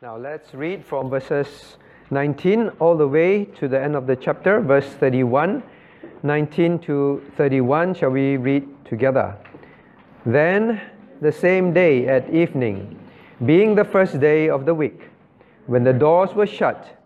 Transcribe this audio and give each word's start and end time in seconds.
Now 0.00 0.16
let's 0.16 0.54
read 0.54 0.84
from 0.84 1.10
verses 1.10 1.76
19 2.12 2.68
all 2.78 2.96
the 2.96 3.08
way 3.08 3.46
to 3.56 3.66
the 3.66 3.82
end 3.82 3.96
of 3.96 4.06
the 4.06 4.14
chapter, 4.14 4.60
verse 4.60 4.86
31. 4.86 5.60
19 6.22 6.78
to 6.78 7.20
31, 7.36 7.94
shall 7.94 8.10
we 8.10 8.36
read 8.36 8.68
together? 8.84 9.36
Then, 10.24 10.80
the 11.20 11.32
same 11.32 11.72
day 11.72 12.06
at 12.06 12.32
evening, 12.32 12.96
being 13.44 13.74
the 13.74 13.84
first 13.84 14.20
day 14.20 14.48
of 14.48 14.66
the 14.66 14.74
week, 14.74 15.00
when 15.66 15.82
the 15.82 15.92
doors 15.92 16.32
were 16.32 16.46
shut, 16.46 16.96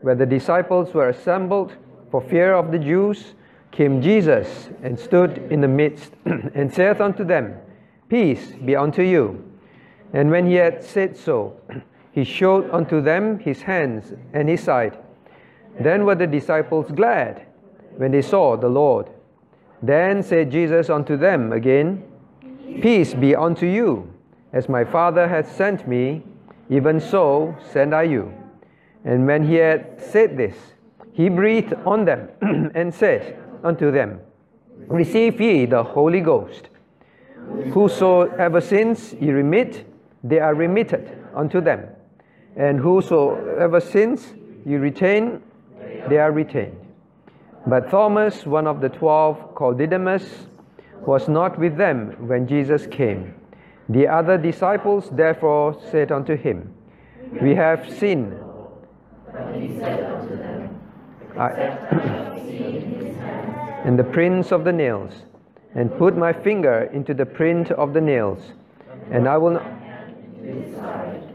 where 0.00 0.16
the 0.16 0.26
disciples 0.26 0.92
were 0.92 1.10
assembled 1.10 1.76
for 2.10 2.20
fear 2.20 2.54
of 2.54 2.72
the 2.72 2.80
Jews, 2.80 3.34
came 3.70 4.02
Jesus 4.02 4.70
and 4.82 4.98
stood 4.98 5.38
in 5.52 5.60
the 5.60 5.68
midst 5.68 6.14
and 6.24 6.74
saith 6.74 7.00
unto 7.00 7.22
them, 7.22 7.54
Peace 8.08 8.54
be 8.64 8.74
unto 8.74 9.02
you. 9.02 9.40
And 10.12 10.32
when 10.32 10.46
he 10.46 10.54
had 10.54 10.82
said 10.82 11.16
so, 11.16 11.54
he 12.12 12.24
showed 12.24 12.68
unto 12.70 13.00
them 13.00 13.38
his 13.38 13.62
hands 13.62 14.12
and 14.32 14.48
his 14.48 14.62
side. 14.62 14.98
Then 15.78 16.04
were 16.04 16.16
the 16.16 16.26
disciples 16.26 16.90
glad 16.90 17.46
when 17.96 18.10
they 18.10 18.22
saw 18.22 18.56
the 18.56 18.68
Lord. 18.68 19.08
Then 19.82 20.22
said 20.22 20.50
Jesus 20.50 20.90
unto 20.90 21.16
them 21.16 21.52
again, 21.52 22.04
Peace 22.82 23.14
be 23.14 23.34
unto 23.34 23.66
you. 23.66 24.12
As 24.52 24.68
my 24.68 24.84
Father 24.84 25.28
hath 25.28 25.54
sent 25.54 25.86
me, 25.86 26.22
even 26.68 27.00
so 27.00 27.56
send 27.72 27.94
I 27.94 28.02
you. 28.02 28.32
And 29.04 29.26
when 29.26 29.46
he 29.46 29.54
had 29.54 30.00
said 30.00 30.36
this, 30.36 30.56
he 31.12 31.28
breathed 31.28 31.74
on 31.86 32.04
them 32.04 32.28
and 32.74 32.92
said 32.92 33.38
unto 33.62 33.90
them, 33.90 34.20
Receive 34.88 35.40
ye 35.40 35.66
the 35.66 35.82
Holy 35.82 36.20
Ghost. 36.20 36.68
Whosoever 37.72 38.60
sins 38.60 39.14
ye 39.20 39.30
remit, 39.30 39.86
they 40.22 40.40
are 40.40 40.54
remitted 40.54 41.16
unto 41.34 41.60
them 41.60 41.88
and 42.60 42.78
whosoever 42.78 43.80
sins 43.80 44.34
you 44.66 44.78
retain, 44.78 45.40
they 46.10 46.18
are 46.18 46.30
retained. 46.30 46.76
But 47.66 47.90
Thomas, 47.90 48.44
one 48.44 48.66
of 48.66 48.82
the 48.82 48.90
twelve, 48.90 49.54
called 49.54 49.78
Didymus, 49.78 50.46
was 51.06 51.26
not 51.26 51.58
with 51.58 51.78
them 51.78 52.14
when 52.28 52.46
Jesus 52.46 52.86
came. 52.86 53.34
The 53.88 54.06
other 54.06 54.36
disciples 54.36 55.08
therefore 55.10 55.74
said 55.90 56.12
unto 56.12 56.36
him, 56.36 56.74
We 57.40 57.54
have 57.54 57.90
seen. 57.98 58.36
and 63.86 63.98
the 63.98 64.04
prints 64.04 64.52
of 64.52 64.64
the 64.64 64.72
nails, 64.72 65.14
and 65.74 65.96
put 65.96 66.14
my 66.14 66.34
finger 66.34 66.90
into 66.92 67.14
the 67.14 67.24
print 67.24 67.70
of 67.70 67.94
the 67.94 68.02
nails, 68.02 68.52
and 69.10 69.26
I 69.26 69.38
will 69.38 69.52
not, 69.52 69.66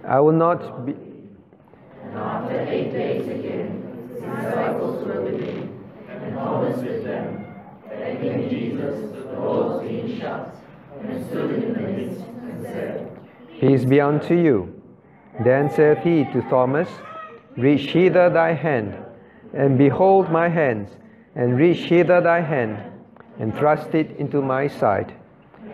I 0.07 0.19
will 0.19 0.31
not 0.33 0.85
be, 0.85 0.94
and 2.16 2.23
after 2.23 2.61
eight 2.71 2.94
days 2.94 3.27
again, 3.27 4.09
his 4.13 4.21
disciples 4.21 5.05
were 5.05 5.21
with 5.21 5.41
him, 5.41 5.85
and 6.09 6.33
Thomas 6.33 6.81
with 6.81 7.03
them. 7.03 7.45
Then 7.89 8.22
came 8.22 8.49
Jesus, 8.49 9.11
the 9.11 9.23
doors 9.35 9.85
being 9.85 10.17
shut, 10.17 10.55
and 11.03 11.25
stood 11.27 11.52
in 11.52 11.73
the 11.73 11.80
midst, 11.80 12.22
and 12.22 12.63
said, 12.63 13.19
Peace 13.59 13.83
be 13.83 13.99
unto 13.99 14.33
you. 14.33 14.81
Then 15.44 15.69
saith 15.69 15.97
he 16.03 16.23
to 16.31 16.41
Thomas, 16.49 16.88
Reach 17.57 17.91
hither 17.91 18.29
thy 18.29 18.53
hand, 18.53 18.95
and 19.53 19.77
behold 19.77 20.31
my 20.31 20.47
hands, 20.47 20.91
and 21.35 21.57
reach 21.57 21.79
hither 21.79 22.22
thy 22.22 22.39
hand, 22.39 22.77
and 23.39 23.53
thrust 23.55 23.94
it 23.94 24.16
into 24.17 24.41
my 24.41 24.67
side. 24.67 25.13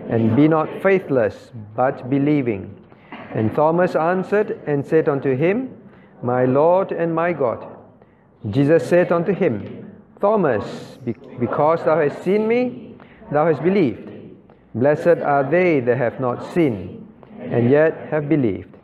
And 0.10 0.36
be 0.36 0.48
not 0.48 0.82
faithless, 0.82 1.52
but 1.76 2.10
believing. 2.10 2.76
And 3.12 3.54
Thomas 3.54 3.96
answered 3.96 4.60
and 4.66 4.84
said 4.84 5.08
unto 5.08 5.36
him, 5.36 5.78
my 6.24 6.46
Lord 6.46 6.92
and 6.92 7.14
my 7.14 7.34
God. 7.34 7.66
Jesus 8.50 8.88
said 8.88 9.12
unto 9.12 9.34
him, 9.34 9.92
Thomas, 10.20 10.98
because 11.40 11.84
thou 11.84 12.00
hast 12.00 12.24
seen 12.24 12.48
me, 12.48 12.96
thou 13.32 13.48
hast 13.48 13.64
believed. 13.64 14.10
Blessed 14.74 15.22
are 15.24 15.44
they 15.44 15.80
that 15.82 15.98
have 15.98 16.20
not 16.20 16.54
seen, 16.54 17.08
and 17.40 17.70
yet 17.70 18.08
have 18.10 18.30
believed. 18.30 18.78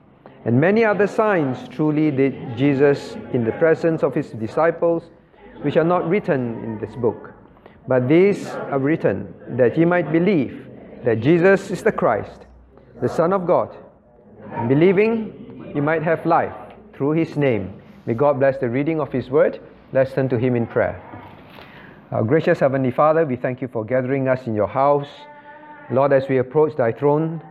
And 0.45 0.59
many 0.59 0.83
other 0.83 1.07
signs 1.07 1.67
truly 1.69 2.11
did 2.11 2.57
Jesus 2.57 3.15
in 3.33 3.43
the 3.43 3.51
presence 3.53 4.03
of 4.03 4.13
his 4.13 4.29
disciples, 4.31 5.03
which 5.61 5.77
are 5.77 5.83
not 5.83 6.07
written 6.07 6.63
in 6.63 6.79
this 6.79 6.95
book. 6.95 7.33
But 7.87 8.07
these 8.07 8.47
are 8.49 8.79
written 8.79 9.33
that 9.57 9.77
ye 9.77 9.85
might 9.85 10.11
believe 10.11 10.67
that 11.03 11.19
Jesus 11.19 11.71
is 11.71 11.83
the 11.83 11.91
Christ, 11.91 12.45
the 13.01 13.09
Son 13.09 13.33
of 13.33 13.47
God. 13.47 13.75
And 14.51 14.69
believing, 14.69 15.71
ye 15.73 15.81
might 15.81 16.03
have 16.03 16.25
life 16.25 16.66
through 16.97 17.11
his 17.11 17.37
name. 17.37 17.79
May 18.07 18.15
God 18.15 18.39
bless 18.39 18.57
the 18.57 18.67
reading 18.67 18.99
of 18.99 19.11
his 19.11 19.29
word. 19.29 19.61
Let's 19.93 20.13
turn 20.13 20.29
to 20.29 20.37
him 20.37 20.55
in 20.55 20.65
prayer. 20.65 20.99
Our 22.11 22.23
gracious 22.23 22.59
Heavenly 22.59 22.89
Father, 22.89 23.23
we 23.23 23.35
thank 23.35 23.61
you 23.61 23.67
for 23.67 23.85
gathering 23.85 24.27
us 24.27 24.47
in 24.47 24.55
your 24.55 24.67
house. 24.67 25.07
Lord, 25.91 26.11
as 26.11 26.27
we 26.27 26.39
approach 26.39 26.75
thy 26.75 26.91
throne, 26.91 27.41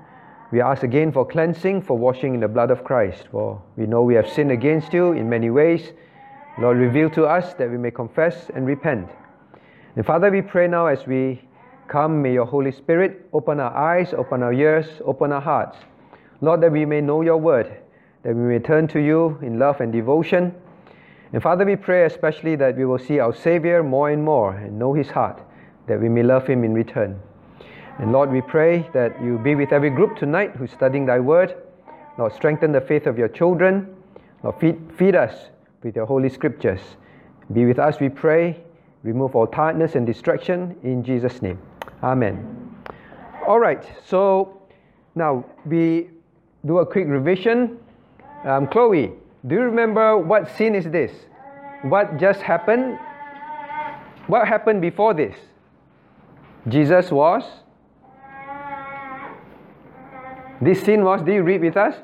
we 0.50 0.60
ask 0.60 0.82
again 0.82 1.12
for 1.12 1.24
cleansing, 1.24 1.82
for 1.82 1.96
washing 1.96 2.34
in 2.34 2.40
the 2.40 2.48
blood 2.48 2.72
of 2.72 2.82
Christ. 2.82 3.28
For 3.30 3.62
we 3.76 3.86
know 3.86 4.02
we 4.02 4.14
have 4.14 4.28
sinned 4.28 4.50
against 4.50 4.92
you 4.92 5.12
in 5.12 5.28
many 5.28 5.50
ways. 5.50 5.92
Lord, 6.58 6.78
reveal 6.78 7.08
to 7.10 7.26
us 7.26 7.54
that 7.54 7.70
we 7.70 7.78
may 7.78 7.92
confess 7.92 8.50
and 8.52 8.66
repent. 8.66 9.08
And 9.94 10.04
Father, 10.04 10.30
we 10.30 10.42
pray 10.42 10.66
now 10.66 10.86
as 10.86 11.06
we 11.06 11.40
come, 11.86 12.20
may 12.20 12.32
your 12.32 12.46
Holy 12.46 12.72
Spirit 12.72 13.28
open 13.32 13.60
our 13.60 13.74
eyes, 13.76 14.12
open 14.12 14.42
our 14.42 14.52
ears, 14.52 14.86
open 15.04 15.30
our 15.30 15.40
hearts. 15.40 15.78
Lord, 16.40 16.62
that 16.62 16.72
we 16.72 16.84
may 16.84 17.00
know 17.00 17.22
your 17.22 17.36
word 17.36 17.76
that 18.26 18.34
we 18.34 18.42
may 18.42 18.58
turn 18.58 18.88
to 18.88 18.98
you 18.98 19.38
in 19.40 19.56
love 19.56 19.80
and 19.80 19.92
devotion. 19.92 20.52
And 21.32 21.40
Father, 21.40 21.64
we 21.64 21.76
pray 21.76 22.06
especially 22.06 22.56
that 22.56 22.76
we 22.76 22.84
will 22.84 22.98
see 22.98 23.20
our 23.20 23.32
Savior 23.32 23.84
more 23.84 24.10
and 24.10 24.24
more 24.24 24.56
and 24.56 24.76
know 24.76 24.94
His 24.94 25.08
heart, 25.08 25.40
that 25.86 26.00
we 26.00 26.08
may 26.08 26.24
love 26.24 26.44
Him 26.44 26.64
in 26.64 26.74
return. 26.74 27.20
And 28.00 28.10
Lord, 28.10 28.32
we 28.32 28.40
pray 28.40 28.90
that 28.92 29.22
you 29.22 29.38
be 29.38 29.54
with 29.54 29.72
every 29.72 29.90
group 29.90 30.16
tonight 30.16 30.56
who's 30.56 30.72
studying 30.72 31.06
Thy 31.06 31.20
Word. 31.20 31.54
Lord, 32.18 32.32
strengthen 32.32 32.72
the 32.72 32.80
faith 32.80 33.06
of 33.06 33.16
your 33.16 33.28
children. 33.28 33.94
Lord, 34.42 34.58
feed, 34.58 34.76
feed 34.98 35.14
us 35.14 35.50
with 35.84 35.94
your 35.94 36.06
holy 36.06 36.28
scriptures. 36.28 36.80
Be 37.52 37.64
with 37.64 37.78
us, 37.78 38.00
we 38.00 38.08
pray. 38.08 38.60
Remove 39.04 39.36
all 39.36 39.46
tiredness 39.46 39.94
and 39.94 40.04
distraction 40.04 40.74
in 40.82 41.04
Jesus' 41.04 41.42
name. 41.42 41.60
Amen. 42.02 42.74
All 43.46 43.60
right, 43.60 43.88
so 44.04 44.62
now 45.14 45.44
we 45.64 46.08
do 46.64 46.78
a 46.78 46.86
quick 46.86 47.06
revision 47.06 47.78
um, 48.46 48.66
Chloe, 48.68 49.12
do 49.46 49.54
you 49.54 49.60
remember 49.60 50.16
what 50.16 50.48
scene 50.56 50.74
is 50.74 50.84
this? 50.86 51.12
What 51.82 52.16
just 52.16 52.40
happened? 52.40 52.98
What 54.28 54.48
happened 54.48 54.80
before 54.80 55.14
this? 55.14 55.36
Jesus 56.68 57.10
was. 57.10 57.44
This 60.60 60.80
scene 60.82 61.04
was. 61.04 61.22
Do 61.22 61.32
you 61.32 61.42
read 61.42 61.60
with 61.60 61.76
us? 61.76 61.94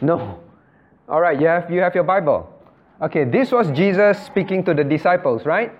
No. 0.00 0.40
All 1.08 1.20
right. 1.20 1.38
You 1.40 1.46
have 1.46 1.70
you 1.70 1.80
have 1.80 1.94
your 1.94 2.04
Bible. 2.04 2.48
Okay. 3.02 3.24
This 3.24 3.52
was 3.52 3.70
Jesus 3.72 4.18
speaking 4.24 4.64
to 4.64 4.74
the 4.74 4.84
disciples, 4.84 5.44
right? 5.44 5.72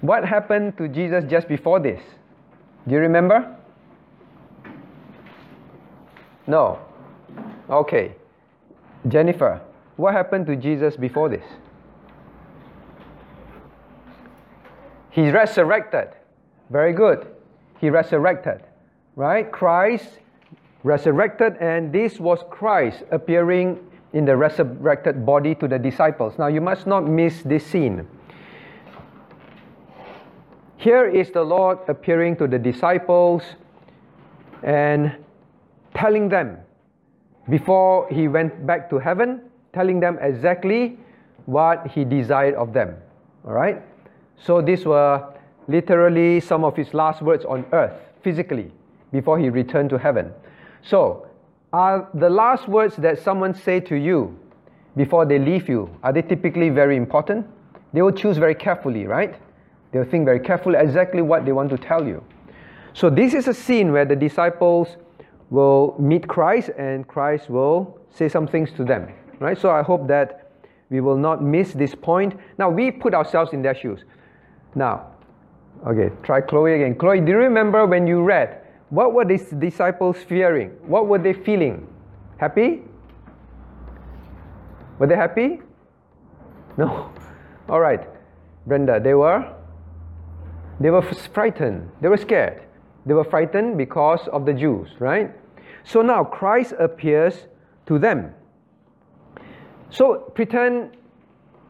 What 0.00 0.24
happened 0.24 0.76
to 0.78 0.88
Jesus 0.88 1.24
just 1.30 1.48
before 1.48 1.80
this? 1.80 2.02
Do 2.86 2.94
you 2.94 3.00
remember? 3.00 3.56
No. 6.46 6.78
Okay. 7.72 8.14
Jennifer, 9.08 9.60
what 9.96 10.12
happened 10.12 10.46
to 10.46 10.56
Jesus 10.56 10.96
before 10.96 11.28
this? 11.28 11.44
He 15.10 15.30
resurrected. 15.30 16.08
Very 16.70 16.92
good. 16.92 17.26
He 17.80 17.90
resurrected. 17.90 18.62
Right? 19.16 19.50
Christ 19.50 20.18
resurrected, 20.84 21.56
and 21.60 21.92
this 21.92 22.20
was 22.20 22.44
Christ 22.50 23.04
appearing 23.10 23.78
in 24.12 24.24
the 24.24 24.36
resurrected 24.36 25.24
body 25.24 25.54
to 25.56 25.68
the 25.68 25.78
disciples. 25.78 26.38
Now, 26.38 26.48
you 26.48 26.60
must 26.60 26.86
not 26.86 27.06
miss 27.06 27.42
this 27.42 27.66
scene. 27.66 28.06
Here 30.76 31.08
is 31.08 31.30
the 31.30 31.42
Lord 31.42 31.78
appearing 31.88 32.36
to 32.36 32.48
the 32.48 32.58
disciples 32.58 33.42
and 34.62 35.16
telling 35.94 36.28
them 36.28 36.58
before 37.48 38.08
he 38.08 38.28
went 38.28 38.66
back 38.66 38.88
to 38.90 38.98
heaven, 38.98 39.40
telling 39.72 40.00
them 40.00 40.18
exactly 40.20 40.98
what 41.46 41.86
he 41.88 42.04
desired 42.04 42.54
of 42.54 42.72
them. 42.72 42.96
All 43.46 43.52
right? 43.52 43.82
So 44.36 44.60
these 44.60 44.84
were 44.84 45.32
literally 45.68 46.40
some 46.40 46.64
of 46.64 46.76
his 46.76 46.94
last 46.94 47.22
words 47.22 47.44
on 47.44 47.64
earth, 47.72 47.94
physically, 48.22 48.70
before 49.12 49.38
he 49.38 49.48
returned 49.48 49.90
to 49.90 49.98
heaven. 49.98 50.32
So, 50.82 51.26
are 51.72 52.08
the 52.12 52.28
last 52.28 52.68
words 52.68 52.96
that 52.96 53.18
someone 53.18 53.54
say 53.54 53.80
to 53.80 53.96
you 53.96 54.38
before 54.96 55.24
they 55.24 55.38
leave 55.38 55.68
you, 55.68 55.88
are 56.02 56.12
they 56.12 56.22
typically 56.22 56.68
very 56.68 56.96
important? 56.96 57.46
They 57.92 58.02
will 58.02 58.12
choose 58.12 58.36
very 58.36 58.54
carefully, 58.54 59.06
right? 59.06 59.34
They'll 59.90 60.04
think 60.04 60.24
very 60.24 60.40
carefully 60.40 60.78
exactly 60.78 61.22
what 61.22 61.44
they 61.44 61.52
want 61.52 61.70
to 61.70 61.78
tell 61.78 62.06
you. 62.06 62.22
So 62.94 63.08
this 63.08 63.32
is 63.32 63.48
a 63.48 63.54
scene 63.54 63.92
where 63.92 64.04
the 64.04 64.16
disciples 64.16 64.96
will 65.52 65.94
meet 65.98 66.26
Christ 66.26 66.70
and 66.78 67.06
Christ 67.06 67.50
will 67.50 67.98
say 68.10 68.26
some 68.26 68.46
things 68.46 68.72
to 68.72 68.84
them. 68.84 69.12
Right? 69.38 69.58
So 69.58 69.70
I 69.70 69.82
hope 69.82 70.08
that 70.08 70.50
we 70.88 71.02
will 71.02 71.16
not 71.16 71.42
miss 71.42 71.74
this 71.74 71.94
point. 71.94 72.34
Now 72.58 72.70
we 72.70 72.90
put 72.90 73.12
ourselves 73.12 73.52
in 73.52 73.60
their 73.60 73.74
shoes. 73.74 74.00
Now, 74.74 75.08
okay, 75.86 76.10
try 76.22 76.40
Chloe 76.40 76.72
again. 76.72 76.94
Chloe, 76.94 77.20
do 77.20 77.32
you 77.32 77.36
remember 77.36 77.84
when 77.86 78.06
you 78.06 78.22
read? 78.22 78.62
What 78.88 79.12
were 79.12 79.26
these 79.26 79.50
disciples 79.50 80.16
fearing? 80.26 80.70
What 80.86 81.06
were 81.06 81.18
they 81.18 81.34
feeling? 81.34 81.86
Happy? 82.38 82.80
Were 84.98 85.06
they 85.06 85.16
happy? 85.16 85.60
No. 86.78 87.12
All 87.68 87.80
right. 87.80 88.08
Brenda, 88.66 89.00
they 89.00 89.12
were 89.12 89.52
they 90.80 90.90
were 90.90 91.02
frightened. 91.02 91.90
They 92.00 92.08
were 92.08 92.16
scared. 92.16 92.62
They 93.04 93.12
were 93.12 93.24
frightened 93.24 93.76
because 93.76 94.26
of 94.28 94.46
the 94.46 94.54
Jews, 94.54 94.88
right? 94.98 95.30
So 95.84 96.02
now 96.02 96.24
Christ 96.24 96.74
appears 96.78 97.46
to 97.86 97.98
them. 97.98 98.34
So 99.90 100.30
pretend, 100.34 100.96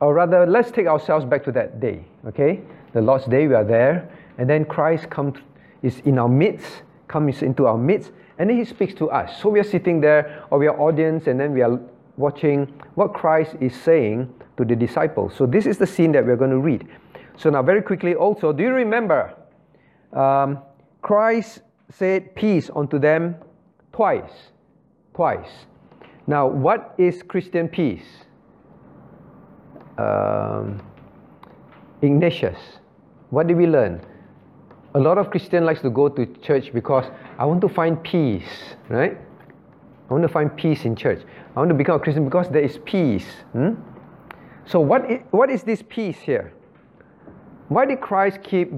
or 0.01 0.15
rather, 0.15 0.47
let's 0.47 0.71
take 0.71 0.87
ourselves 0.87 1.25
back 1.25 1.43
to 1.45 1.53
that 1.53 1.81
day, 1.81 2.05
okay? 2.27 2.61
The 2.93 3.01
Lord's 3.01 3.25
Day, 3.25 3.49
we 3.49 3.55
are 3.55 3.65
there, 3.65 4.09
and 4.39 4.49
then 4.49 4.65
Christ 4.65 5.11
comes, 5.11 5.39
is 5.83 6.01
in 6.05 6.19
our 6.19 6.29
midst, 6.29 6.83
comes 7.09 7.43
into 7.43 7.67
our 7.67 7.79
midst, 7.79 8.13
and 8.39 8.49
then 8.49 8.57
He 8.57 8.65
speaks 8.65 8.95
to 8.95 9.11
us. 9.11 9.41
So 9.41 9.49
we 9.49 9.59
are 9.61 9.65
sitting 9.65 10.01
there, 10.01 10.45
or 10.51 10.59
we 10.59 10.69
are 10.69 10.81
audience, 10.81 11.27
and 11.27 11.41
then 11.41 11.53
we 11.53 11.63
are 11.63 11.81
watching 12.17 12.67
what 12.95 13.15
Christ 13.15 13.57
is 13.61 13.75
saying 13.75 14.33
to 14.57 14.65
the 14.65 14.77
disciples. 14.77 15.35
So 15.35 15.47
this 15.47 15.67
is 15.67 15.79
the 15.79 15.87
scene 15.87 16.13
that 16.13 16.25
we're 16.25 16.37
going 16.37 16.51
to 16.51 16.59
read. 16.61 16.87
So 17.37 17.51
now, 17.51 17.63
very 17.63 17.83
quickly, 17.83 18.15
also, 18.15 18.53
do 18.53 18.63
you 18.63 18.73
remember? 18.73 19.35
Um, 20.13 20.59
Christ 21.01 21.63
said 21.91 22.35
peace 22.37 22.71
unto 22.75 22.99
them 22.99 23.37
twice. 23.93 24.33
Twice. 25.15 25.51
Now, 26.27 26.47
what 26.47 26.95
is 26.99 27.23
Christian 27.23 27.69
peace? 27.69 28.05
Um, 29.99 30.83
Ignatius, 32.01 32.59
what 33.31 33.47
did 33.47 33.57
we 33.57 33.67
learn? 33.67 34.01
A 34.95 34.99
lot 34.99 35.19
of 35.19 35.31
Christians 35.31 35.65
likes 35.65 35.81
to 35.83 35.91
go 35.91 36.09
to 36.09 36.27
church 36.43 36.73
because 36.73 37.05
I 37.39 37.45
want 37.45 37.61
to 37.63 37.69
find 37.69 38.03
peace, 38.03 38.75
right? 38.89 39.17
I 40.09 40.13
want 40.13 40.23
to 40.23 40.29
find 40.29 40.55
peace 40.57 40.85
in 40.85 40.97
church. 40.97 41.23
I 41.55 41.59
want 41.59 41.71
to 41.71 41.75
become 41.75 41.97
a 41.97 41.99
Christian 41.99 42.25
because 42.25 42.49
there 42.49 42.63
is 42.63 42.79
peace. 42.85 43.27
Hmm? 43.53 43.75
So, 44.67 44.81
what 44.81 45.11
is, 45.11 45.21
what 45.31 45.51
is 45.51 45.63
this 45.63 45.83
peace 45.89 46.19
here? 46.19 46.53
Why 47.69 47.87
did 47.87 48.01
Christ 48.01 48.43
keep 48.43 48.73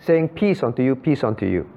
saying 0.00 0.30
peace 0.30 0.62
unto 0.62 0.82
you, 0.82 0.96
peace 0.96 1.22
unto 1.22 1.46
you? 1.46 1.68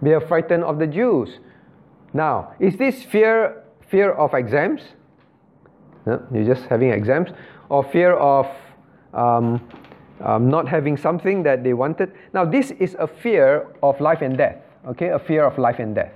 We 0.00 0.12
are 0.12 0.20
frightened 0.20 0.64
of 0.64 0.78
the 0.78 0.86
Jews. 0.86 1.38
Now, 2.12 2.52
is 2.60 2.76
this 2.76 3.02
fear 3.02 3.62
fear 3.88 4.12
of 4.12 4.34
exams? 4.34 4.82
No, 6.06 6.22
you're 6.32 6.44
just 6.44 6.66
having 6.66 6.90
exams, 6.90 7.30
or 7.68 7.82
fear 7.84 8.14
of 8.14 8.46
um, 9.14 9.60
um, 10.24 10.48
not 10.48 10.68
having 10.68 10.96
something 10.96 11.42
that 11.42 11.64
they 11.64 11.72
wanted. 11.72 12.12
Now, 12.32 12.44
this 12.44 12.70
is 12.72 12.96
a 12.98 13.06
fear 13.06 13.68
of 13.82 14.00
life 14.00 14.22
and 14.22 14.36
death. 14.36 14.56
Okay, 14.86 15.08
a 15.08 15.18
fear 15.18 15.44
of 15.44 15.58
life 15.58 15.78
and 15.78 15.94
death. 15.94 16.12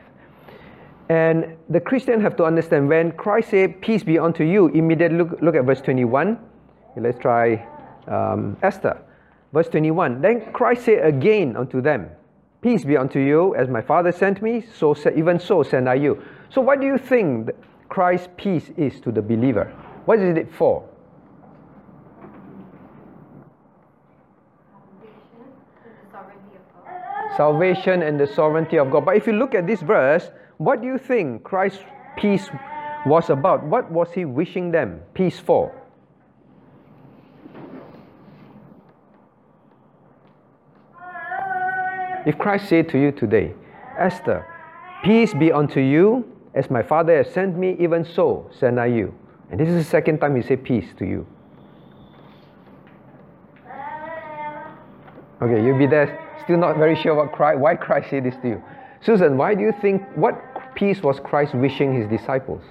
And 1.09 1.57
the 1.69 1.81
Christian 1.81 2.21
have 2.21 2.37
to 2.37 2.45
understand 2.45 2.89
when 2.89 3.13
Christ 3.13 3.51
said, 3.51 3.81
"Peace 3.81 4.05
be 4.05 4.19
unto 4.19 4.45
you." 4.45 4.69
Immediately 4.69 5.19
look, 5.19 5.43
look 5.43 5.55
at 5.57 5.65
verse 5.65 5.81
21. 5.81 6.39
Let's 6.97 7.19
try 7.19 7.67
um, 8.07 8.57
Esther, 8.63 9.01
verse 9.53 9.69
21. 9.69 10.21
Then 10.21 10.53
Christ 10.53 10.85
said 10.85 11.05
again 11.05 11.57
unto 11.57 11.81
them, 11.81 12.11
Peace 12.63 12.85
be 12.85 12.97
unto 12.97 13.19
you, 13.19 13.55
as 13.55 13.69
my 13.69 13.81
Father 13.81 14.13
sent 14.13 14.43
me, 14.43 14.63
so 14.75 14.95
even 15.17 15.41
so 15.41 15.63
send 15.63 15.89
I 15.89 15.95
you. 15.95 16.23
So, 16.51 16.61
what 16.61 16.81
do 16.81 16.87
you 16.87 16.99
think 16.99 17.51
Christ's 17.89 18.29
peace 18.37 18.71
is 18.77 19.01
to 19.01 19.11
the 19.11 19.23
believer? 19.23 19.73
What 20.05 20.19
is 20.19 20.37
it 20.37 20.53
for? 20.53 20.87
Salvation 27.37 28.03
and 28.03 28.21
the 28.21 28.27
sovereignty 28.27 28.79
of 28.79 28.91
God. 28.91 29.07
But 29.07 29.17
if 29.17 29.27
you 29.27 29.33
look 29.33 29.55
at 29.55 29.67
this 29.67 29.81
verse, 29.81 30.31
what 30.59 30.83
do 30.83 30.87
you 30.87 30.99
think 30.99 31.43
Christ's 31.43 31.83
peace 32.19 32.51
was 33.07 33.31
about? 33.31 33.65
What 33.65 33.91
was 33.91 34.13
he 34.13 34.27
wishing 34.27 34.71
them 34.71 35.01
peace 35.15 35.39
for? 35.39 35.80
If 42.27 42.37
Christ 42.39 42.69
said 42.69 42.89
to 42.91 42.99
you 42.99 43.13
today, 43.13 43.55
Esther, 43.99 44.47
peace 45.03 45.33
be 45.33 45.51
unto 45.51 45.81
you, 45.81 46.25
as 46.55 46.71
my 46.71 46.83
Father 46.83 47.17
has 47.17 47.33
sent 47.33 47.57
me, 47.57 47.77
even 47.79 48.05
so 48.05 48.51
send 48.59 48.79
I 48.79 48.87
you. 48.87 49.15
And 49.51 49.59
this 49.59 49.69
is 49.69 49.85
the 49.85 49.91
second 49.91 50.19
time 50.19 50.37
he 50.37 50.43
said 50.43 50.63
peace 50.63 50.87
to 50.99 51.07
you. 51.07 51.27
Okay, 55.43 55.65
you'll 55.65 55.79
be 55.79 55.87
there, 55.87 56.19
still 56.45 56.59
not 56.59 56.77
very 56.77 56.95
sure 56.95 57.15
what 57.15 57.33
Christ, 57.33 57.59
why 57.59 57.75
Christ 57.75 58.11
said 58.11 58.25
this 58.25 58.37
to 58.43 58.49
you. 58.49 58.63
Susan, 59.01 59.39
why 59.39 59.55
do 59.55 59.63
you 59.63 59.73
think, 59.81 60.03
what 60.15 60.75
peace 60.75 61.03
was 61.03 61.19
Christ 61.21 61.55
wishing 61.55 61.95
his 61.95 62.07
disciples? 62.09 62.63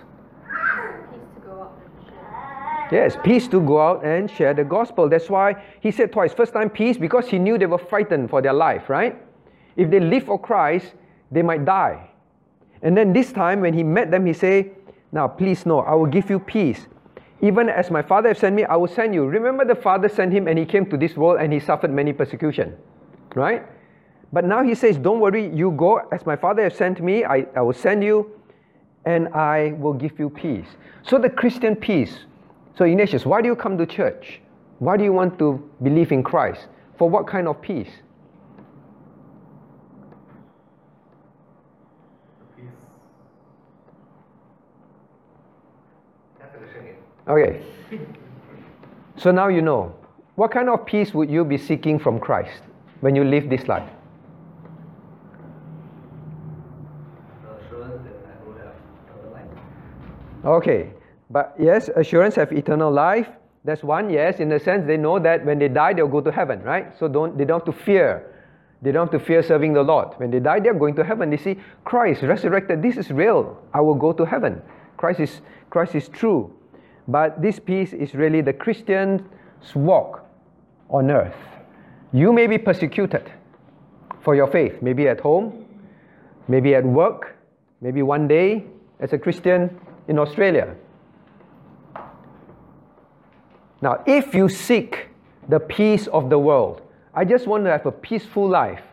Yes, 2.91 3.15
peace 3.23 3.47
to 3.47 3.59
go 3.61 3.81
out 3.81 4.05
and 4.05 4.29
share 4.29 4.53
the 4.53 4.63
gospel. 4.63 5.09
That's 5.09 5.29
why 5.29 5.63
he 5.79 5.91
said 5.91 6.11
twice. 6.11 6.33
First 6.33 6.53
time, 6.53 6.69
peace, 6.69 6.97
because 6.97 7.27
he 7.27 7.39
knew 7.39 7.57
they 7.57 7.65
were 7.65 7.77
frightened 7.77 8.29
for 8.29 8.41
their 8.41 8.53
life, 8.53 8.89
right? 8.89 9.19
If 9.79 9.89
they 9.89 10.01
live 10.01 10.25
for 10.25 10.37
Christ, 10.37 10.93
they 11.31 11.41
might 11.41 11.63
die. 11.63 12.09
And 12.81 12.97
then 12.97 13.13
this 13.13 13.31
time, 13.31 13.61
when 13.61 13.73
he 13.73 13.81
met 13.81 14.11
them, 14.11 14.25
he 14.25 14.33
said, 14.33 14.71
Now, 15.13 15.29
please 15.29 15.65
know, 15.65 15.79
I 15.79 15.95
will 15.95 16.05
give 16.05 16.29
you 16.29 16.37
peace. 16.37 16.87
Even 17.41 17.69
as 17.69 17.89
my 17.89 18.01
Father 18.01 18.27
has 18.27 18.39
sent 18.39 18.57
me, 18.57 18.65
I 18.65 18.75
will 18.75 18.89
send 18.89 19.13
you. 19.13 19.25
Remember, 19.25 19.63
the 19.63 19.75
Father 19.75 20.09
sent 20.09 20.33
him 20.33 20.49
and 20.49 20.59
he 20.59 20.65
came 20.65 20.85
to 20.89 20.97
this 20.97 21.15
world 21.15 21.39
and 21.39 21.53
he 21.53 21.61
suffered 21.61 21.91
many 21.91 22.11
persecution, 22.11 22.75
right? 23.35 23.65
But 24.33 24.43
now 24.43 24.63
he 24.63 24.75
says, 24.75 24.97
Don't 24.97 25.21
worry, 25.21 25.47
you 25.55 25.71
go 25.71 26.01
as 26.11 26.25
my 26.25 26.35
Father 26.35 26.63
has 26.63 26.75
sent 26.75 27.01
me, 27.01 27.23
I, 27.23 27.47
I 27.55 27.61
will 27.61 27.73
send 27.73 28.03
you 28.03 28.31
and 29.05 29.29
I 29.29 29.75
will 29.77 29.93
give 29.93 30.19
you 30.19 30.29
peace. 30.29 30.67
So, 31.03 31.17
the 31.17 31.29
Christian 31.29 31.77
peace. 31.77 32.25
So, 32.77 32.83
Ignatius, 32.83 33.25
why 33.25 33.41
do 33.41 33.47
you 33.47 33.55
come 33.55 33.77
to 33.77 33.85
church? 33.85 34.41
Why 34.79 34.97
do 34.97 35.05
you 35.05 35.13
want 35.13 35.39
to 35.39 35.63
believe 35.81 36.11
in 36.11 36.21
Christ? 36.21 36.67
For 36.97 37.09
what 37.09 37.27
kind 37.27 37.47
of 37.47 37.61
peace? 37.61 37.89
Okay. 47.29 47.61
So 49.15 49.31
now 49.31 49.47
you 49.47 49.61
know. 49.61 49.95
What 50.35 50.51
kind 50.51 50.69
of 50.69 50.85
peace 50.85 51.13
would 51.13 51.29
you 51.29 51.43
be 51.43 51.57
seeking 51.57 51.99
from 51.99 52.17
Christ 52.19 52.61
when 53.01 53.15
you 53.15 53.25
live 53.25 53.49
this 53.49 53.67
life? 53.67 53.89
Okay. 60.45 60.91
But 61.29 61.53
yes, 61.59 61.89
assurance 61.95 62.35
have 62.35 62.51
eternal 62.51 62.91
life. 62.91 63.27
That's 63.65 63.83
one, 63.83 64.09
yes, 64.09 64.39
in 64.39 64.49
the 64.49 64.59
sense 64.59 64.87
they 64.87 64.97
know 64.97 65.19
that 65.19 65.45
when 65.45 65.59
they 65.59 65.67
die, 65.67 65.93
they'll 65.93 66.07
go 66.07 66.21
to 66.21 66.31
heaven, 66.31 66.63
right? 66.63 66.97
So 66.97 67.07
don't 67.07 67.37
they 67.37 67.43
don't 67.45 67.59
have 67.59 67.75
to 67.75 67.83
fear. 67.83 68.33
They 68.81 68.93
don't 68.93 69.11
have 69.11 69.19
to 69.19 69.25
fear 69.25 69.43
serving 69.43 69.73
the 69.73 69.83
Lord. 69.83 70.13
When 70.17 70.31
they 70.31 70.39
die, 70.39 70.61
they're 70.61 70.73
going 70.73 70.95
to 70.95 71.03
heaven. 71.03 71.29
They 71.29 71.37
see 71.37 71.59
Christ 71.83 72.23
resurrected. 72.23 72.81
This 72.81 72.95
is 72.95 73.11
real. 73.11 73.61
I 73.73 73.81
will 73.81 73.95
go 73.95 74.13
to 74.13 74.25
heaven. 74.25 74.61
Christ 74.95 75.19
is 75.19 75.41
Christ 75.69 75.95
is 75.95 76.07
true. 76.07 76.53
But 77.09 77.41
this 77.41 77.57
peace 77.57 77.91
is 77.91 78.13
really 78.13 78.41
the 78.41 78.53
Christian's 78.53 79.23
walk 79.73 80.23
on 80.91 81.09
earth. 81.09 81.35
You 82.13 82.31
may 82.31 82.45
be 82.45 82.59
persecuted 82.59 83.31
for 84.21 84.35
your 84.35 84.45
faith, 84.45 84.79
maybe 84.83 85.07
at 85.07 85.19
home, 85.19 85.65
maybe 86.47 86.75
at 86.75 86.85
work, 86.85 87.35
maybe 87.81 88.03
one 88.03 88.27
day 88.27 88.63
as 88.99 89.11
a 89.11 89.17
Christian 89.17 89.75
in 90.07 90.19
Australia. 90.19 90.75
Now, 93.81 94.03
if 94.05 94.35
you 94.35 94.47
seek 94.47 95.07
the 95.47 95.59
peace 95.59 96.05
of 96.07 96.29
the 96.29 96.37
world, 96.37 96.83
I 97.15 97.25
just 97.25 97.47
want 97.47 97.63
to 97.65 97.71
have 97.71 97.87
a 97.87 97.91
peaceful 97.91 98.47
life, 98.47 98.83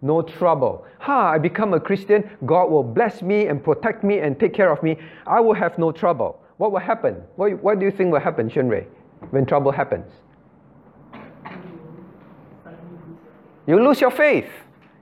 no 0.00 0.22
trouble. 0.22 0.86
Ha, 1.00 1.32
I 1.32 1.36
become 1.36 1.74
a 1.74 1.80
Christian, 1.80 2.30
God 2.46 2.70
will 2.70 2.84
bless 2.84 3.20
me 3.20 3.48
and 3.48 3.62
protect 3.62 4.02
me 4.02 4.20
and 4.20 4.40
take 4.40 4.54
care 4.54 4.72
of 4.72 4.82
me. 4.82 4.96
I 5.26 5.40
will 5.40 5.54
have 5.54 5.76
no 5.76 5.92
trouble 5.92 6.40
what 6.58 6.72
will 6.72 6.80
happen? 6.80 7.22
What, 7.36 7.62
what 7.62 7.78
do 7.78 7.84
you 7.84 7.90
think 7.90 8.12
will 8.12 8.20
happen, 8.20 8.48
Shunrei, 8.48 8.86
when 9.30 9.46
trouble 9.46 9.72
happens? 9.72 10.10
You 13.66 13.82
lose 13.84 14.00
your 14.00 14.10
faith. 14.10 14.48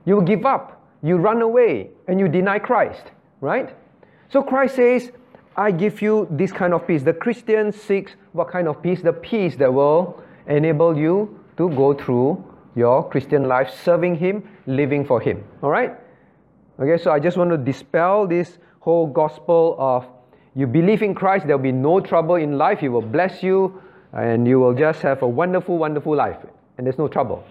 You 0.05 0.21
give 0.23 0.45
up. 0.45 0.81
You 1.03 1.17
run 1.17 1.41
away 1.41 1.91
and 2.07 2.19
you 2.19 2.27
deny 2.27 2.59
Christ, 2.59 3.03
right? 3.39 3.75
So 4.29 4.41
Christ 4.41 4.75
says, 4.75 5.11
I 5.55 5.71
give 5.71 6.01
you 6.01 6.27
this 6.31 6.51
kind 6.51 6.73
of 6.73 6.85
peace. 6.87 7.03
The 7.03 7.13
Christian 7.13 7.71
seeks 7.71 8.13
what 8.33 8.49
kind 8.49 8.67
of 8.67 8.81
peace? 8.81 9.01
The 9.01 9.13
peace 9.13 9.55
that 9.57 9.71
will 9.73 10.21
enable 10.47 10.97
you 10.97 11.39
to 11.57 11.69
go 11.69 11.93
through 11.93 12.43
your 12.75 13.07
Christian 13.09 13.47
life 13.47 13.73
serving 13.83 14.15
Him, 14.15 14.43
living 14.67 15.05
for 15.05 15.21
Him. 15.21 15.43
All 15.61 15.69
right? 15.69 15.95
Okay, 16.79 17.01
so 17.01 17.11
I 17.11 17.19
just 17.19 17.37
want 17.37 17.51
to 17.51 17.57
dispel 17.57 18.27
this 18.27 18.57
whole 18.79 19.07
gospel 19.07 19.75
of 19.79 20.05
you 20.55 20.67
believe 20.67 21.01
in 21.01 21.13
Christ, 21.13 21.45
there'll 21.45 21.61
be 21.61 21.71
no 21.71 21.99
trouble 21.99 22.35
in 22.35 22.57
life, 22.57 22.79
He 22.79 22.89
will 22.89 23.01
bless 23.01 23.43
you, 23.43 23.81
and 24.13 24.47
you 24.47 24.59
will 24.59 24.73
just 24.73 25.01
have 25.01 25.21
a 25.21 25.27
wonderful, 25.27 25.77
wonderful 25.77 26.15
life, 26.15 26.37
and 26.77 26.87
there's 26.87 26.97
no 26.97 27.07
trouble. 27.07 27.43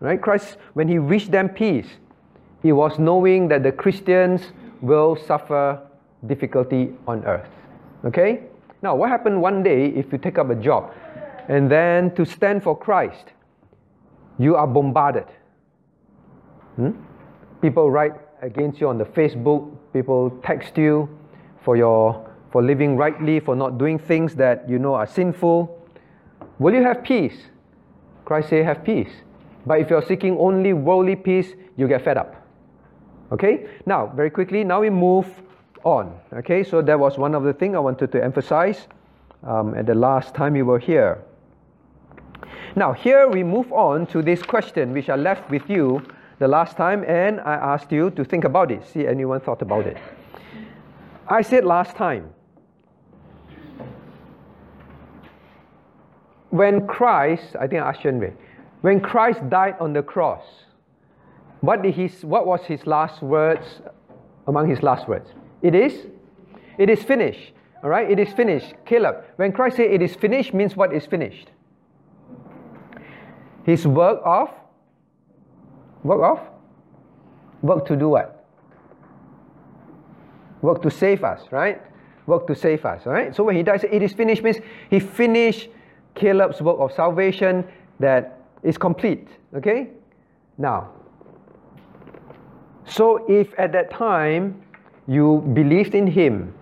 Right? 0.00 0.20
Christ, 0.20 0.56
when 0.74 0.86
He 0.86 0.98
reached 0.98 1.32
them 1.32 1.48
peace, 1.48 1.88
He 2.62 2.72
was 2.72 2.98
knowing 2.98 3.48
that 3.48 3.64
the 3.64 3.72
Christians 3.72 4.52
will 4.80 5.16
suffer 5.16 5.80
difficulty 6.26 6.92
on 7.08 7.24
earth. 7.24 7.48
Okay? 8.04 8.44
Now, 8.82 8.94
what 8.94 9.08
happened 9.08 9.40
one 9.40 9.62
day 9.62 9.86
if 9.86 10.12
you 10.12 10.18
take 10.18 10.38
up 10.38 10.50
a 10.50 10.54
job 10.54 10.92
and 11.48 11.70
then 11.70 12.14
to 12.14 12.24
stand 12.24 12.62
for 12.62 12.78
Christ, 12.78 13.32
you 14.38 14.56
are 14.56 14.66
bombarded? 14.66 15.26
Hmm? 16.76 16.90
People 17.62 17.90
write 17.90 18.12
against 18.42 18.80
you 18.80 18.88
on 18.88 18.98
the 18.98 19.04
Facebook, 19.04 19.74
people 19.92 20.38
text 20.44 20.76
you 20.76 21.08
for 21.64 21.76
your 21.76 22.33
for 22.54 22.62
living 22.62 22.96
rightly, 22.96 23.40
for 23.40 23.56
not 23.56 23.78
doing 23.78 23.98
things 23.98 24.36
that 24.36 24.70
you 24.70 24.78
know 24.78 24.94
are 24.94 25.08
sinful. 25.08 25.76
Will 26.60 26.72
you 26.72 26.84
have 26.84 27.02
peace? 27.02 27.48
Christ 28.24 28.50
say 28.50 28.62
have 28.62 28.84
peace. 28.84 29.10
But 29.66 29.80
if 29.80 29.90
you're 29.90 30.06
seeking 30.06 30.38
only 30.38 30.72
worldly 30.72 31.16
peace, 31.16 31.48
you 31.76 31.88
get 31.88 32.04
fed 32.04 32.16
up. 32.16 32.46
Okay? 33.32 33.66
Now, 33.86 34.06
very 34.06 34.30
quickly, 34.30 34.62
now 34.62 34.82
we 34.82 34.88
move 34.88 35.26
on. 35.82 36.16
Okay, 36.32 36.62
so 36.62 36.80
that 36.80 36.96
was 36.96 37.18
one 37.18 37.34
of 37.34 37.42
the 37.42 37.52
things 37.52 37.74
I 37.74 37.80
wanted 37.80 38.12
to 38.12 38.22
emphasize 38.22 38.86
um, 39.42 39.74
at 39.74 39.86
the 39.86 39.96
last 39.96 40.32
time 40.32 40.54
you 40.54 40.64
were 40.64 40.78
here. 40.78 41.24
Now, 42.76 42.92
here 42.92 43.26
we 43.26 43.42
move 43.42 43.72
on 43.72 44.06
to 44.14 44.22
this 44.22 44.44
question 44.44 44.92
which 44.92 45.08
I 45.08 45.16
left 45.16 45.50
with 45.50 45.68
you 45.68 46.06
the 46.38 46.46
last 46.46 46.76
time, 46.76 47.02
and 47.08 47.40
I 47.40 47.54
asked 47.54 47.90
you 47.90 48.10
to 48.10 48.24
think 48.24 48.44
about 48.44 48.70
it. 48.70 48.86
See, 48.86 49.08
anyone 49.08 49.40
thought 49.40 49.60
about 49.60 49.88
it? 49.88 49.96
I 51.26 51.42
said 51.42 51.64
last 51.64 51.96
time, 51.96 52.33
when 56.54 56.86
Christ, 56.86 57.56
I 57.58 57.66
think 57.66 57.82
I 57.82 57.88
asked 57.88 58.02
Shenwei, 58.02 58.32
when 58.82 59.00
Christ 59.00 59.40
died 59.50 59.74
on 59.80 59.92
the 59.92 60.04
cross, 60.04 60.44
what, 61.62 61.82
did 61.82 61.96
his, 61.96 62.24
what 62.24 62.46
was 62.46 62.60
his 62.64 62.86
last 62.86 63.22
words 63.22 63.80
among 64.46 64.70
his 64.70 64.80
last 64.80 65.08
words? 65.08 65.30
It 65.62 65.74
is? 65.74 66.06
It 66.78 66.88
is 66.88 67.02
finished. 67.02 67.54
All 67.82 67.90
right? 67.90 68.08
It 68.08 68.20
is 68.20 68.32
finished. 68.34 68.72
Caleb, 68.86 69.24
when 69.34 69.50
Christ 69.50 69.78
said 69.78 69.90
it 69.90 70.00
is 70.00 70.14
finished, 70.14 70.54
means 70.54 70.76
what 70.76 70.92
is 70.92 71.06
finished? 71.06 71.50
His 73.64 73.84
work 73.84 74.20
of? 74.24 74.48
Work 76.04 76.38
of? 76.38 76.40
Work 77.62 77.84
to 77.86 77.96
do 77.96 78.10
what? 78.10 78.46
Work 80.62 80.82
to 80.82 80.90
save 80.90 81.24
us, 81.24 81.50
right? 81.50 81.82
Work 82.28 82.46
to 82.46 82.54
save 82.54 82.84
us, 82.84 83.06
right? 83.06 83.34
So 83.34 83.42
when 83.42 83.56
he 83.56 83.64
dies, 83.64 83.82
it 83.82 84.02
is 84.04 84.12
finished 84.12 84.44
means 84.44 84.58
he 84.88 85.00
finished 85.00 85.68
Caleb's 86.14 86.60
work 86.60 86.76
of 86.78 86.92
salvation 86.92 87.64
that 88.00 88.40
is 88.62 88.78
complete, 88.78 89.28
okay? 89.54 89.88
Now, 90.58 90.90
so 92.86 93.24
if 93.28 93.48
at 93.58 93.72
that 93.72 93.90
time 93.90 94.62
you 95.06 95.40
believed 95.52 95.94
in 95.94 96.06
him 96.06 96.54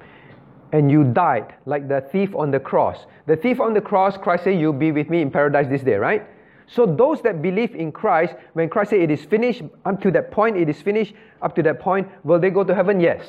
and 0.72 0.90
you 0.90 1.04
died 1.04 1.54
like 1.66 1.88
the 1.88 2.00
thief 2.00 2.34
on 2.34 2.50
the 2.50 2.60
cross, 2.60 3.06
the 3.26 3.36
thief 3.36 3.60
on 3.60 3.74
the 3.74 3.80
cross, 3.80 4.16
Christ 4.16 4.44
said, 4.44 4.58
You'll 4.58 4.72
be 4.72 4.92
with 4.92 5.10
me 5.10 5.20
in 5.20 5.30
paradise 5.30 5.68
this 5.68 5.82
day, 5.82 5.96
right? 5.96 6.26
So 6.66 6.86
those 6.86 7.20
that 7.22 7.42
believe 7.42 7.74
in 7.74 7.92
Christ, 7.92 8.34
when 8.54 8.68
Christ 8.68 8.90
said 8.90 9.00
it 9.00 9.10
is 9.10 9.24
finished, 9.24 9.62
up 9.84 10.00
to 10.02 10.10
that 10.12 10.30
point 10.30 10.56
it 10.56 10.68
is 10.68 10.80
finished, 10.80 11.12
up 11.42 11.54
to 11.56 11.62
that 11.64 11.80
point, 11.80 12.08
will 12.24 12.38
they 12.38 12.50
go 12.50 12.64
to 12.64 12.74
heaven? 12.74 13.00
Yes. 13.00 13.26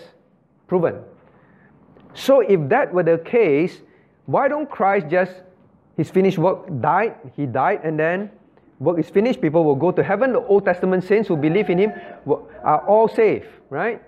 Proven. 0.67 1.01
So 2.13 2.39
if 2.39 2.69
that 2.69 2.93
were 2.93 3.03
the 3.03 3.17
case, 3.17 3.81
why 4.27 4.47
don't 4.47 4.69
Christ 4.69 5.07
just 5.09 5.33
his 5.97 6.09
finished 6.09 6.37
work 6.37 6.65
died, 6.81 7.15
he 7.35 7.45
died, 7.45 7.81
and 7.83 7.99
then 7.99 8.31
work 8.79 8.99
is 8.99 9.09
finished, 9.09 9.41
people 9.41 9.63
will 9.63 9.75
go 9.75 9.91
to 9.91 10.03
heaven. 10.03 10.33
The 10.33 10.45
Old 10.45 10.65
Testament 10.65 11.03
saints 11.03 11.27
who 11.27 11.37
believe 11.37 11.69
in 11.69 11.77
him 11.77 11.93
are 12.63 12.85
all 12.87 13.07
safe, 13.07 13.45
right? 13.69 14.01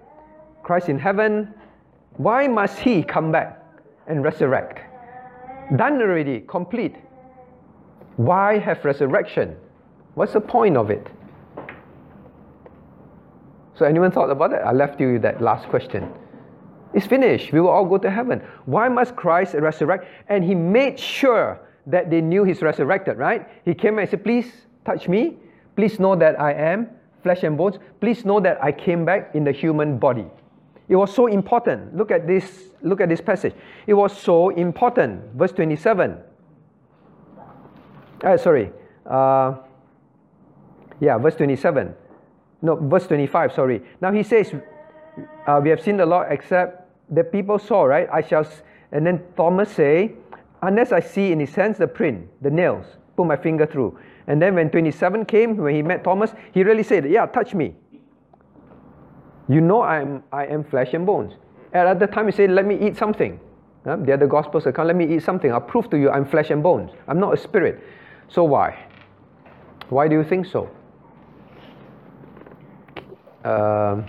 Christ 0.63 0.89
in 0.89 0.98
heaven. 0.98 1.54
Why 2.18 2.48
must 2.48 2.80
he 2.80 3.04
come 3.04 3.32
back 3.32 3.62
and 4.08 4.24
resurrect? 4.24 4.80
Done 5.75 6.01
already, 6.01 6.42
complete. 6.42 6.96
Why 8.18 8.58
have 8.58 8.84
resurrection? 8.84 9.56
What's 10.15 10.34
the 10.34 10.42
point 10.42 10.77
of 10.77 10.89
it? 10.89 11.08
So, 13.75 13.86
anyone 13.86 14.12
thought 14.12 14.30
about 14.30 14.54
it? 14.54 14.62
I 14.65 14.72
left 14.72 15.01
you 15.01 15.13
with 15.13 15.22
that 15.24 15.42
last 15.42 15.68
question. 15.68 16.10
It's 16.94 17.06
finished. 17.06 17.51
We 17.51 17.60
will 17.60 17.70
all 17.70 17.86
go 17.86 17.98
to 17.98 18.10
heaven. 18.10 18.42
Why 18.65 18.88
must 18.88 19.18
Christ 19.18 19.54
resurrect? 19.54 20.06
And 20.30 20.46
he 20.46 20.56
made 20.56 20.98
sure 20.98 21.60
that 21.88 22.10
they 22.10 22.22
knew 22.22 22.44
he's 22.44 22.62
resurrected, 22.62 23.18
right? 23.18 23.48
He 23.63 23.74
came 23.74 24.00
and 24.00 24.10
said, 24.10 24.24
Please 24.24 24.51
touch 24.86 25.08
me. 25.08 25.38
Please 25.75 26.00
know 26.00 26.15
that 26.15 26.39
I 26.39 26.54
am 26.54 26.89
flesh 27.24 27.44
and 27.44 27.58
bones. 27.58 27.77
Please 28.00 28.24
know 28.24 28.39
that 28.39 28.63
I 28.63 28.72
came 28.72 29.04
back 29.04 29.34
in 29.34 29.44
the 29.44 29.51
human 29.51 29.98
body. 29.98 30.27
It 30.88 30.96
was 30.96 31.13
so 31.13 31.25
important. 31.27 31.96
Look 31.96 32.12
at 32.12 32.27
this, 32.27 32.65
look 32.84 33.01
at 33.01 33.10
this 33.10 33.20
passage. 33.20 33.54
It 33.88 33.96
was 33.96 34.15
so 34.15 34.50
important. 34.50 35.34
Verse 35.34 35.51
27. 35.51 36.18
Uh, 38.24 38.38
sorry. 38.38 38.72
Uh, 39.06 39.56
yeah, 41.00 41.18
verse 41.18 41.36
27. 41.36 41.94
No, 42.62 42.75
verse 42.75 43.08
25, 43.08 43.54
sorry. 43.54 43.82
Now 44.01 44.12
he 44.12 44.24
says, 44.24 44.54
uh, 45.48 45.60
We 45.63 45.70
have 45.70 45.82
seen 45.82 45.98
the 45.98 46.06
Lord 46.06 46.27
except 46.30 46.89
the 47.10 47.24
people 47.24 47.60
saw, 47.60 47.84
right? 47.84 48.08
I 48.12 48.22
shall, 48.22 48.48
and 48.92 49.06
then 49.06 49.24
Thomas 49.36 49.72
say, 49.72 50.13
Unless 50.65 50.91
I 50.91 51.00
see 51.00 51.31
in 51.31 51.39
his 51.39 51.53
hands 51.53 51.77
the 51.77 51.88
print, 51.88 52.27
the 52.41 52.50
nails, 52.50 52.86
put 53.15 53.27
my 53.27 53.38
finger 53.38 53.67
through. 53.67 54.00
And 54.25 54.41
then 54.41 54.55
when 54.55 54.72
27 54.72 55.25
came, 55.25 55.57
when 55.57 55.75
he 55.75 55.84
met 55.84 56.03
Thomas, 56.03 56.34
he 56.53 56.63
really 56.63 56.81
said, 56.81 57.07
Yeah, 57.07 57.27
touch 57.27 57.53
me. 57.53 57.75
You 59.48 59.62
know 59.62 59.81
I 59.81 60.01
am, 60.01 60.24
I 60.31 60.48
am 60.48 60.63
flesh 60.63 60.95
and 60.95 61.05
bones. 61.05 61.34
At 61.72 62.00
the 62.00 62.07
time 62.07 62.25
he 62.25 62.31
said, 62.31 62.50
Let 62.50 62.65
me 62.65 62.79
eat 62.79 62.98
something. 62.98 63.39
Uh, 63.86 63.98
the 63.98 64.13
other 64.13 64.25
gospels 64.25 64.65
account, 64.65 64.88
let 64.88 64.95
me 64.95 65.15
eat 65.15 65.22
something. 65.22 65.51
I'll 65.51 65.62
prove 65.62 65.91
to 65.91 65.98
you 65.98 66.10
I'm 66.10 66.25
flesh 66.25 66.50
and 66.50 66.63
bones. 66.63 66.89
I'm 67.07 67.19
not 67.19 67.36
a 67.36 67.38
spirit. 67.38 67.84
So 68.27 68.43
why? 68.43 68.88
Why 69.89 70.07
do 70.07 70.15
you 70.15 70.24
think 70.24 70.48
so? 70.48 70.67
Uh, 73.43 74.01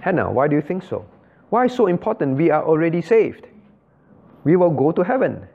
Hannah, 0.00 0.32
why 0.32 0.48
do 0.48 0.56
you 0.56 0.62
think 0.62 0.82
so? 0.82 1.06
Why 1.50 1.68
so 1.68 1.86
important? 1.86 2.36
We 2.36 2.50
are 2.50 2.64
already 2.64 3.00
saved. 3.00 3.46
We 4.42 4.56
will 4.56 4.70
go 4.70 4.90
to 4.90 5.04
heaven. 5.04 5.46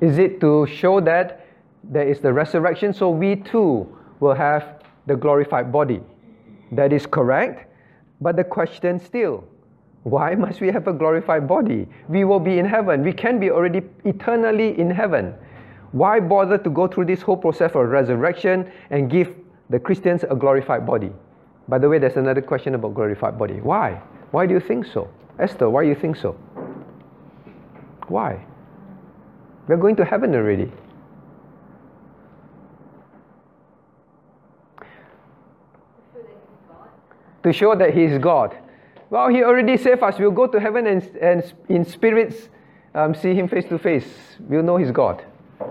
Is 0.00 0.18
it 0.18 0.40
to 0.40 0.66
show 0.66 1.00
that 1.00 1.46
there 1.82 2.06
is 2.06 2.20
the 2.20 2.32
resurrection 2.32 2.92
so 2.92 3.10
we 3.10 3.36
too 3.36 3.86
will 4.20 4.34
have 4.34 4.82
the 5.06 5.16
glorified 5.16 5.72
body? 5.72 6.00
That 6.72 6.92
is 6.92 7.06
correct. 7.06 7.66
But 8.20 8.36
the 8.36 8.44
question 8.44 9.00
still, 9.00 9.44
why 10.02 10.34
must 10.44 10.60
we 10.60 10.68
have 10.68 10.86
a 10.86 10.92
glorified 10.92 11.48
body? 11.48 11.86
We 12.08 12.24
will 12.24 12.40
be 12.40 12.58
in 12.58 12.64
heaven. 12.64 13.02
We 13.02 13.12
can 13.12 13.40
be 13.40 13.50
already 13.50 13.82
eternally 14.04 14.78
in 14.78 14.90
heaven. 14.90 15.34
Why 15.92 16.20
bother 16.20 16.58
to 16.58 16.70
go 16.70 16.86
through 16.86 17.06
this 17.06 17.22
whole 17.22 17.36
process 17.36 17.72
of 17.74 17.88
resurrection 17.88 18.70
and 18.90 19.10
give 19.10 19.34
the 19.70 19.78
Christians 19.78 20.24
a 20.28 20.36
glorified 20.36 20.86
body? 20.86 21.12
By 21.66 21.78
the 21.78 21.88
way, 21.88 21.98
there's 21.98 22.16
another 22.16 22.42
question 22.42 22.74
about 22.74 22.94
glorified 22.94 23.38
body. 23.38 23.60
Why? 23.60 24.00
Why 24.30 24.46
do 24.46 24.54
you 24.54 24.60
think 24.60 24.86
so? 24.86 25.08
Esther, 25.38 25.68
why 25.70 25.84
do 25.84 25.88
you 25.88 25.94
think 25.94 26.16
so? 26.16 26.32
Why? 28.08 28.44
We're 29.68 29.76
going 29.76 29.96
to 29.96 30.04
heaven 30.04 30.34
already. 30.34 30.72
To 37.42 37.52
show 37.52 37.76
that 37.76 37.94
He 37.94 38.04
is 38.04 38.18
God. 38.18 38.56
Well, 39.10 39.28
He 39.28 39.44
already 39.44 39.76
saved 39.76 40.02
us. 40.02 40.18
We'll 40.18 40.30
go 40.30 40.46
to 40.46 40.58
heaven 40.58 40.86
and, 40.86 41.02
and 41.20 41.54
in 41.68 41.84
spirits 41.84 42.48
um, 42.94 43.14
see 43.14 43.34
Him 43.34 43.46
face 43.46 43.66
to 43.66 43.78
face. 43.78 44.08
We'll 44.40 44.62
know 44.62 44.78
He's 44.78 44.90
God. 44.90 45.24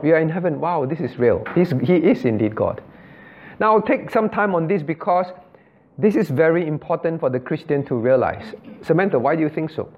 We 0.03 0.11
are 0.11 0.19
in 0.19 0.29
heaven. 0.29 0.59
Wow, 0.59 0.85
this 0.85 0.99
is 0.99 1.17
real. 1.17 1.43
He's, 1.55 1.71
he 1.83 1.95
is 1.95 2.23
indeed 2.25 2.55
God. 2.55 2.81
Now, 3.59 3.73
I'll 3.73 3.81
take 3.81 4.11
some 4.11 4.29
time 4.29 4.53
on 4.53 4.67
this 4.67 4.83
because 4.83 5.27
this 5.97 6.15
is 6.15 6.29
very 6.29 6.67
important 6.67 7.19
for 7.19 7.29
the 7.29 7.39
Christian 7.39 7.83
to 7.85 7.95
realize. 7.95 8.53
Samantha, 8.83 9.17
why 9.17 9.35
do 9.35 9.41
you 9.41 9.49
think 9.49 9.71
so? 9.71 9.91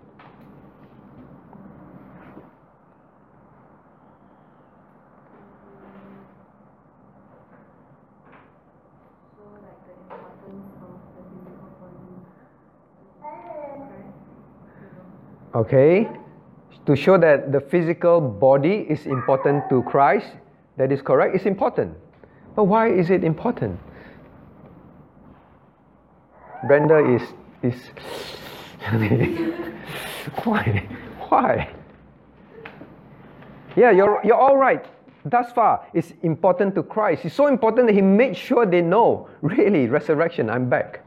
Okay. 15.59 16.07
to 16.85 16.95
show 16.95 17.17
that 17.17 17.51
the 17.51 17.59
physical 17.59 18.21
body 18.21 18.85
is 18.89 19.05
important 19.05 19.69
to 19.69 19.83
Christ. 19.83 20.27
That 20.77 20.91
is 20.91 21.01
correct. 21.01 21.35
It's 21.35 21.45
important. 21.45 21.95
But 22.55 22.63
why 22.63 22.89
is 22.89 23.09
it 23.09 23.23
important? 23.23 23.79
Brenda 26.67 26.97
is 27.03 27.21
is 27.61 27.75
why? 30.43 30.87
Why? 31.27 31.69
Yeah, 33.75 33.91
you're 33.91 34.21
you're 34.23 34.39
all 34.39 34.57
right. 34.57 34.85
Thus 35.25 35.51
far, 35.51 35.85
it's 35.93 36.13
important 36.23 36.73
to 36.75 36.83
Christ. 36.83 37.25
It's 37.25 37.35
so 37.35 37.47
important 37.47 37.87
that 37.87 37.93
He 37.93 38.01
made 38.01 38.35
sure 38.35 38.65
they 38.65 38.81
know, 38.81 39.27
really, 39.41 39.87
resurrection, 39.87 40.49
I'm 40.49 40.69
back. 40.69 41.05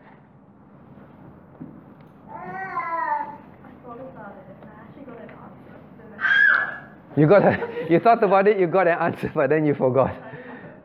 You 7.16 7.26
got 7.26 7.42
a, 7.42 7.86
you 7.90 7.98
thought 8.00 8.22
about 8.22 8.48
it, 8.48 8.58
you 8.58 8.66
got 8.66 8.86
an 8.86 8.98
answer, 8.98 9.30
but 9.34 9.50
then 9.50 9.66
you 9.66 9.74
forgot. 9.74 10.14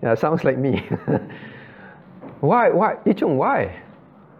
Yeah, 0.04 0.16
sounds 0.16 0.44
like 0.44 0.58
me. 0.58 0.80
why? 2.40 2.70
Why? 2.70 2.96
Ichung, 3.06 3.38
why? 3.38 3.82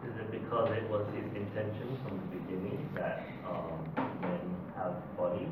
Is 0.04 0.16
it 0.20 0.32
because 0.32 0.70
it 0.72 0.90
was 0.90 1.06
his 1.16 1.26
intention 1.36 1.98
from 2.04 2.20
the 2.20 2.38
beginning 2.38 2.90
that 2.96 3.26
um, 3.48 4.06
men 4.22 4.40
have 4.76 5.18
bodies? 5.18 5.50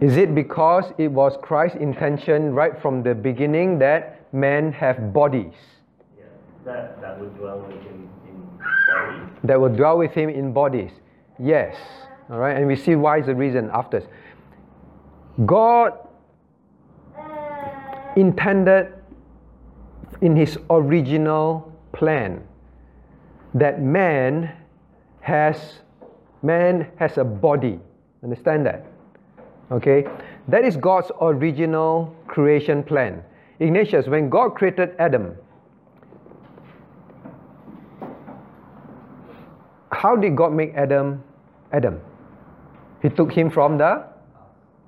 Is 0.00 0.16
it 0.16 0.34
because 0.34 0.92
it 0.98 1.08
was 1.08 1.36
Christ's 1.42 1.78
intention 1.78 2.54
right 2.54 2.80
from 2.80 3.02
the 3.02 3.14
beginning 3.14 3.78
that 3.78 4.32
men 4.32 4.72
have 4.72 5.12
bodies? 5.12 5.54
Yeah. 6.18 6.24
That 6.64 7.00
that 7.00 7.20
would 7.20 7.36
dwell 7.36 7.60
with 7.60 7.80
him 7.82 8.08
in 8.26 8.58
bodies. 8.58 9.38
That 9.44 9.60
will 9.60 9.74
dwell 9.74 9.98
with 9.98 10.12
him 10.12 10.28
in 10.28 10.52
bodies. 10.52 10.90
Yes. 11.38 11.76
All 12.28 12.38
right, 12.38 12.56
and 12.56 12.66
we 12.66 12.74
see 12.74 12.96
why 12.96 13.20
is 13.20 13.26
the 13.26 13.34
reason 13.34 13.70
after. 13.72 14.02
God 15.44 15.92
intended 18.16 18.92
in 20.22 20.34
his 20.34 20.56
original 20.70 21.70
plan 21.92 22.42
that 23.54 23.82
man 23.82 24.52
has 25.20 25.80
man 26.42 26.90
has 26.96 27.18
a 27.18 27.24
body. 27.24 27.78
Understand 28.22 28.64
that? 28.66 28.86
Okay? 29.70 30.06
That 30.48 30.64
is 30.64 30.76
god's 30.76 31.10
original 31.20 32.14
creation 32.26 32.82
plan. 32.82 33.22
Ignatius 33.60 34.06
when 34.06 34.30
god 34.30 34.50
created 34.54 34.94
adam 34.98 35.36
how 39.90 40.14
did 40.16 40.36
god 40.36 40.52
make 40.52 40.74
adam 40.74 41.22
adam? 41.72 42.00
He 43.02 43.08
took 43.08 43.32
him 43.32 43.50
from 43.50 43.78
the 43.78 44.04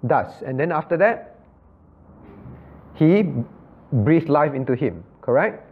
dust 0.07 0.43
and 0.43 0.59
then 0.59 0.73
after 0.73 0.97
that 0.97 1.37
he 2.95 3.25
breathed 3.93 4.29
life 4.29 4.55
into 4.55 4.75
him, 4.75 5.05
correct? 5.21 5.65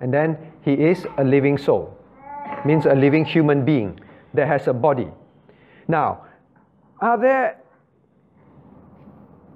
And 0.00 0.12
then 0.12 0.36
he 0.62 0.72
is 0.72 1.06
a 1.16 1.24
living 1.24 1.56
soul, 1.56 1.96
means 2.64 2.86
a 2.86 2.94
living 2.94 3.24
human 3.24 3.64
being 3.64 4.00
that 4.34 4.48
has 4.48 4.66
a 4.66 4.72
body. 4.72 5.08
Now, 5.86 6.26
are 7.00 7.18
there, 7.18 7.60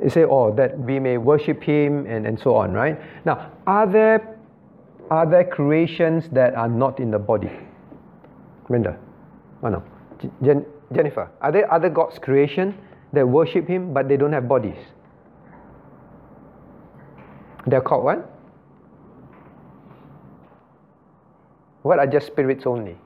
you 0.03 0.11
say, 0.11 0.25
oh, 0.25 0.55
that 0.55 0.79
we 0.79 1.01
may 1.01 1.19
worship 1.19 1.63
him 1.63 2.07
and, 2.07 2.27
and 2.27 2.39
so 2.39 2.55
on, 2.55 2.73
right? 2.73 2.99
Now, 3.25 3.51
are 3.67 3.87
there, 3.87 4.39
are 5.11 5.27
there 5.29 5.45
creations 5.45 6.29
that 6.31 6.55
are 6.55 6.69
not 6.69 7.01
in 7.01 7.11
the 7.11 7.19
body? 7.19 7.51
Brenda? 8.69 8.99
Oh 9.63 9.69
no. 9.69 9.83
Jen, 10.43 10.65
Jennifer, 10.93 11.31
are 11.41 11.53
there 11.53 11.73
other 11.73 11.89
God's 11.89 12.19
creation 12.19 12.77
that 13.17 13.27
worship 13.27 13.67
him 13.67 13.93
but 13.93 14.09
they 14.09 14.17
don't 14.17 14.33
have 14.33 14.49
bodies? 14.49 14.79
They're 17.67 17.81
called 17.81 18.05
what? 18.05 18.31
What 21.83 21.99
are 21.99 22.07
just 22.07 22.27
spirits 22.27 22.67
only? 22.67 22.97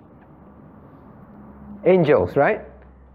Angels, 1.85 2.37
right? 2.37 2.63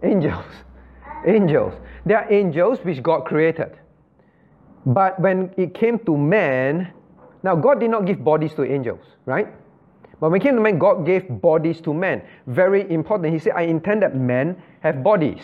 Angels. 0.02 0.44
Angels. 1.26 1.74
They 2.04 2.14
are 2.14 2.32
angels 2.32 2.78
which 2.82 3.02
God 3.02 3.24
created. 3.24 3.76
But 4.84 5.18
when 5.18 5.52
it 5.56 5.74
came 5.74 5.98
to 6.06 6.16
man, 6.16 6.92
now 7.42 7.56
God 7.56 7.80
did 7.80 7.90
not 7.90 8.06
give 8.06 8.22
bodies 8.22 8.54
to 8.54 8.64
angels, 8.64 9.00
right? 9.24 9.48
But 10.20 10.30
when 10.30 10.40
it 10.40 10.44
came 10.44 10.54
to 10.54 10.60
man, 10.60 10.78
God 10.78 11.04
gave 11.04 11.28
bodies 11.28 11.80
to 11.82 11.92
man. 11.92 12.22
Very 12.46 12.88
important. 12.90 13.32
He 13.32 13.38
said, 13.40 13.52
I 13.56 13.62
intend 13.62 14.02
that 14.02 14.16
men 14.16 14.62
have 14.80 15.02
bodies. 15.02 15.42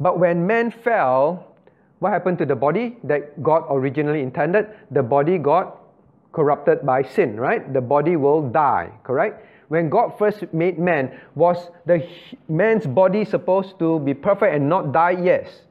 But 0.00 0.18
when 0.18 0.46
man 0.46 0.70
fell, 0.70 1.54
what 1.98 2.12
happened 2.12 2.38
to 2.38 2.46
the 2.46 2.56
body 2.56 2.96
that 3.04 3.42
God 3.42 3.64
originally 3.70 4.22
intended? 4.22 4.66
The 4.90 5.02
body 5.02 5.38
got 5.38 5.78
corrupted 6.32 6.84
by 6.84 7.02
sin, 7.02 7.38
right? 7.38 7.72
The 7.72 7.80
body 7.80 8.16
will 8.16 8.48
die, 8.48 8.90
correct? 9.04 9.46
When 9.68 9.88
God 9.88 10.18
first 10.18 10.52
made 10.52 10.78
man, 10.78 11.18
was 11.34 11.70
the 11.86 12.06
man's 12.48 12.86
body 12.86 13.24
supposed 13.24 13.78
to 13.78 14.00
be 14.00 14.14
perfect 14.14 14.54
and 14.54 14.68
not 14.68 14.92
die? 14.92 15.16
Yes. 15.22 15.62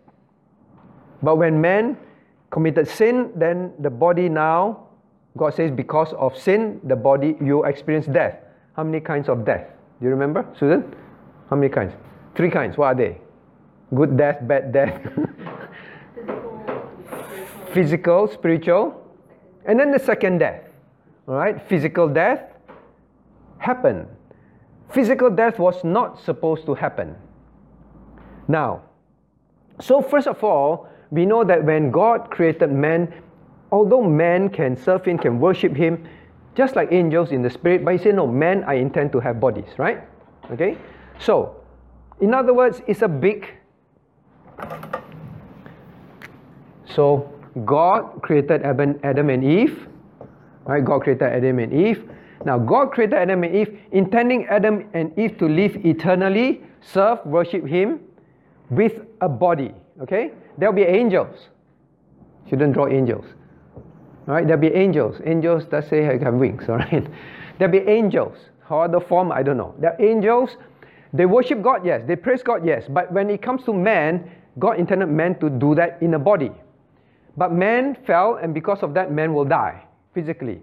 But 1.22 1.38
when 1.38 1.62
man 1.62 1.98
committed 2.50 2.88
sin, 2.88 3.32
then 3.36 3.74
the 3.80 3.90
body 3.90 4.30
now, 4.30 4.88
God 5.38 5.54
says, 5.54 5.72
because 5.72 6.14
of 6.14 6.38
sin, 6.38 6.80
the 6.84 6.96
body, 6.96 7.38
you 7.42 7.64
experience 7.66 8.06
death. 8.06 8.38
How 8.74 8.84
many 8.84 9.00
kinds 9.00 9.30
of 9.30 9.46
death? 9.46 9.68
Do 10.00 10.06
you 10.06 10.12
remember, 10.12 10.46
Susan? 10.58 10.96
How 11.50 11.56
many 11.56 11.70
kinds? 11.70 11.94
Three 12.36 12.50
kinds. 12.50 12.78
What 12.78 12.88
are 12.88 12.96
they? 12.96 13.18
Good 13.94 14.18
death, 14.18 14.40
bad 14.42 14.72
death. 14.72 15.02
physical, 17.74 18.28
spiritual, 18.28 19.02
and 19.66 19.80
then 19.80 19.92
the 19.92 20.00
second 20.00 20.40
death. 20.40 20.64
All 21.28 21.36
right, 21.36 21.62
physical 21.68 22.08
death 22.08 22.42
happened. 23.58 24.08
Physical 24.90 25.30
death 25.30 25.60
was 25.60 25.84
not 25.84 26.20
supposed 26.20 26.66
to 26.66 26.74
happen. 26.74 27.16
Now, 28.48 28.82
so 29.80 30.02
first 30.02 30.28
of 30.28 30.44
all, 30.44 30.90
we 31.12 31.26
know 31.26 31.44
that 31.44 31.64
when 31.64 31.92
God 31.92 32.30
created 32.30 32.72
man, 32.72 33.14
although 33.72 34.02
man 34.02 34.50
can 34.50 34.76
serve 34.76 35.06
him, 35.06 35.18
can 35.18 35.40
worship 35.40 35.76
him, 35.76 36.08
just 36.56 36.76
like 36.76 36.92
angels 36.92 37.32
in 37.32 37.42
the 37.42 37.50
spirit, 37.50 37.86
but 37.86 37.94
he 37.94 37.98
said, 37.98 38.16
no, 38.16 38.28
man, 38.28 38.64
I 38.66 38.74
intend 38.76 39.12
to 39.14 39.20
have 39.20 39.40
bodies, 39.40 39.70
right? 39.78 40.04
Okay? 40.52 40.78
So, 41.20 41.56
in 42.20 42.34
other 42.34 42.54
words, 42.54 42.82
it's 42.88 43.02
a 43.02 43.08
big. 43.08 43.48
So, 46.86 47.32
God 47.66 48.22
created 48.22 48.64
Adam 48.64 49.30
and 49.30 49.44
Eve. 49.44 49.88
Right? 50.66 50.84
God 50.84 51.02
created 51.02 51.24
Adam 51.24 51.60
and 51.60 51.74
Eve. 51.74 52.10
Now, 52.46 52.58
God 52.58 52.92
created 52.92 53.16
Adam 53.16 53.44
and 53.44 53.56
Eve, 53.56 53.80
intending 53.92 54.46
Adam 54.48 54.90
and 54.94 55.18
Eve 55.18 55.38
to 55.38 55.48
live 55.48 55.86
eternally, 55.86 56.62
serve, 56.82 57.26
worship 57.26 57.66
Him 57.66 58.00
with 58.70 59.02
a 59.22 59.30
body. 59.30 59.74
Okay? 60.02 60.32
There'll 60.58 60.74
be 60.74 60.84
angels. 60.84 61.50
Shouldn't 62.50 62.74
draw 62.74 62.88
angels. 62.88 63.26
All 64.28 64.34
right? 64.36 64.46
There'll 64.46 64.62
be 64.62 64.74
angels. 64.74 65.22
Angels, 65.26 65.64
let's 65.72 65.90
say, 65.90 66.04
have 66.04 66.34
wings. 66.34 66.64
All 66.70 66.78
right? 66.78 67.08
There'll 67.58 67.72
be 67.72 67.90
angels. 67.90 68.38
How 68.68 68.88
the 68.88 69.02
form, 69.02 69.32
I 69.32 69.44
don't 69.44 69.58
know. 69.58 69.76
They're 69.80 69.98
angels. 70.00 70.58
They 71.14 71.26
worship 71.26 71.62
God, 71.62 71.86
yes. 71.86 72.04
They 72.08 72.16
praise 72.16 72.42
God, 72.42 72.66
yes. 72.66 72.86
But 72.90 73.12
when 73.12 73.30
it 73.30 73.42
comes 73.42 73.64
to 73.66 73.74
man, 73.74 74.32
God 74.62 74.78
intended 74.80 75.10
man 75.10 75.40
to 75.40 75.50
do 75.50 75.74
that 75.76 75.98
in 76.02 76.14
a 76.14 76.20
body. 76.20 76.52
But 77.36 77.52
man 77.52 77.98
fell, 78.06 78.36
and 78.36 78.54
because 78.54 78.84
of 78.84 78.94
that, 78.94 79.12
man 79.12 79.34
will 79.34 79.46
die 79.46 79.84
physically. 80.14 80.62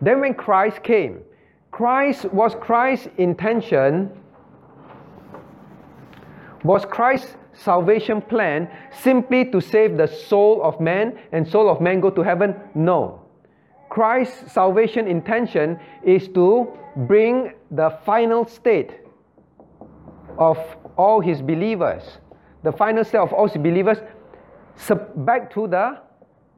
Then, 0.00 0.20
when 0.20 0.32
Christ 0.34 0.82
came, 0.82 1.20
Christ 1.70 2.24
was 2.32 2.54
Christ's 2.54 3.08
intention, 3.18 4.10
was 6.64 6.86
Christ's 6.86 7.36
salvation 7.52 8.22
plan 8.22 8.70
simply 9.02 9.44
to 9.50 9.60
save 9.60 9.98
the 9.98 10.08
soul 10.08 10.62
of 10.62 10.80
man 10.80 11.18
and 11.32 11.46
soul 11.46 11.68
of 11.68 11.82
man 11.82 12.00
go 12.00 12.10
to 12.10 12.22
heaven? 12.22 12.54
No. 12.74 13.20
Christ's 13.90 14.52
salvation 14.52 15.06
intention 15.06 15.78
is 16.02 16.28
to 16.28 16.72
bring 16.96 17.52
the 17.70 17.90
final 18.06 18.46
state 18.46 18.92
of 20.38 20.58
all 20.96 21.20
his 21.20 21.42
believers, 21.42 22.02
the 22.64 22.72
final 22.72 23.04
state 23.04 23.18
of 23.18 23.32
all 23.32 23.46
believers 23.46 23.98
back 25.16 25.52
to 25.54 25.68
the 25.68 25.98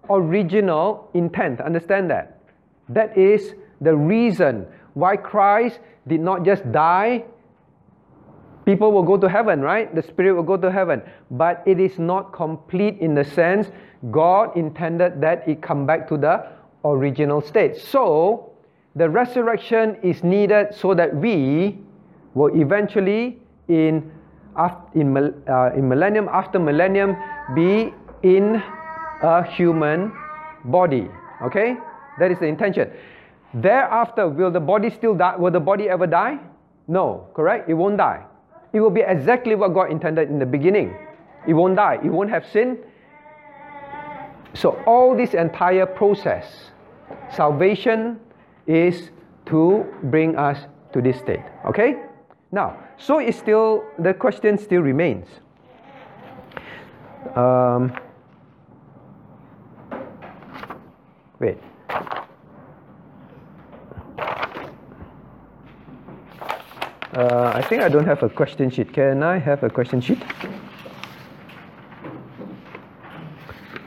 original 0.09 1.11
intent. 1.13 1.61
Understand 1.61 2.11
that? 2.11 2.41
That 2.89 3.19
is 3.19 3.55
the 3.81 3.95
reason 3.95 4.67
why 4.95 5.17
Christ 5.17 5.81
did 6.07 6.21
not 6.21 6.45
just 6.45 6.71
die. 6.73 7.25
People 8.65 8.93
will 8.93 9.03
go 9.03 9.17
to 9.17 9.29
heaven, 9.29 9.61
right? 9.61 9.95
The 9.95 10.03
Spirit 10.03 10.35
will 10.35 10.43
go 10.43 10.57
to 10.57 10.71
heaven. 10.71 11.03
But 11.31 11.63
it 11.67 11.79
is 11.79 11.99
not 11.99 12.33
complete 12.33 12.99
in 12.99 13.15
the 13.15 13.25
sense 13.25 13.71
God 14.11 14.57
intended 14.57 15.21
that 15.21 15.47
it 15.49 15.61
come 15.61 15.87
back 15.87 16.09
to 16.09 16.17
the 16.17 16.47
original 16.85 17.41
state. 17.41 17.77
So, 17.77 18.53
the 18.95 19.11
resurrection 19.11 19.97
is 20.03 20.23
needed 20.25 20.75
so 20.75 20.95
that 20.95 21.15
we 21.15 21.79
will 22.35 22.55
eventually, 22.59 23.39
in 23.69 24.11
in, 24.95 25.17
uh, 25.49 25.71
in 25.77 25.89
millennium 25.89 26.29
after 26.33 26.59
millennium 26.59 27.17
be 27.55 27.93
in 28.23 28.63
a 29.23 29.45
human 29.45 30.13
body. 30.65 31.09
Okay? 31.43 31.77
That 32.19 32.31
is 32.31 32.39
the 32.39 32.47
intention. 32.47 32.91
Thereafter, 33.55 34.29
will 34.29 34.51
the 34.51 34.61
body 34.61 34.91
still 34.91 35.15
die? 35.15 35.37
Will 35.37 35.51
the 35.51 35.61
body 35.61 35.89
ever 35.89 36.07
die? 36.07 36.39
No, 36.89 37.29
correct? 37.35 37.69
It 37.69 37.75
won't 37.75 37.97
die. 37.99 38.25
It 38.73 38.81
will 38.81 38.91
be 38.91 39.01
exactly 39.01 39.55
what 39.55 39.75
God 39.75 39.91
intended 39.91 40.29
in 40.29 40.39
the 40.39 40.47
beginning. 40.47 40.95
It 41.47 41.55
won't 41.55 41.77
die. 41.77 41.99
It 42.05 42.09
won't 42.09 42.31
have 42.31 42.45
sin. 42.47 42.79
So, 44.55 44.83
all 44.87 45.17
this 45.17 45.35
entire 45.35 45.87
process, 45.87 46.71
salvation 47.35 48.19
is 48.67 49.11
to 49.47 49.85
bring 50.05 50.37
us 50.37 50.59
to 50.93 51.03
this 51.03 51.19
state. 51.19 51.45
Okay? 51.67 51.97
Now, 52.53 52.79
so 52.99 53.19
it's 53.19 53.39
still, 53.39 53.85
the 53.99 54.15
question 54.15 54.59
still 54.59 54.83
remains. 54.83 55.27
Um, 57.35 57.93
wait. 61.39 61.59
Uh, 67.17 67.53
I 67.55 67.63
think 67.63 67.83
I 67.83 67.89
don't 67.89 68.05
have 68.05 68.23
a 68.23 68.29
question 68.29 68.69
sheet. 68.69 68.93
Can 68.93 69.23
I 69.23 69.39
have 69.39 69.63
a 69.63 69.71
question 69.71 70.01
sheet? 70.03 70.23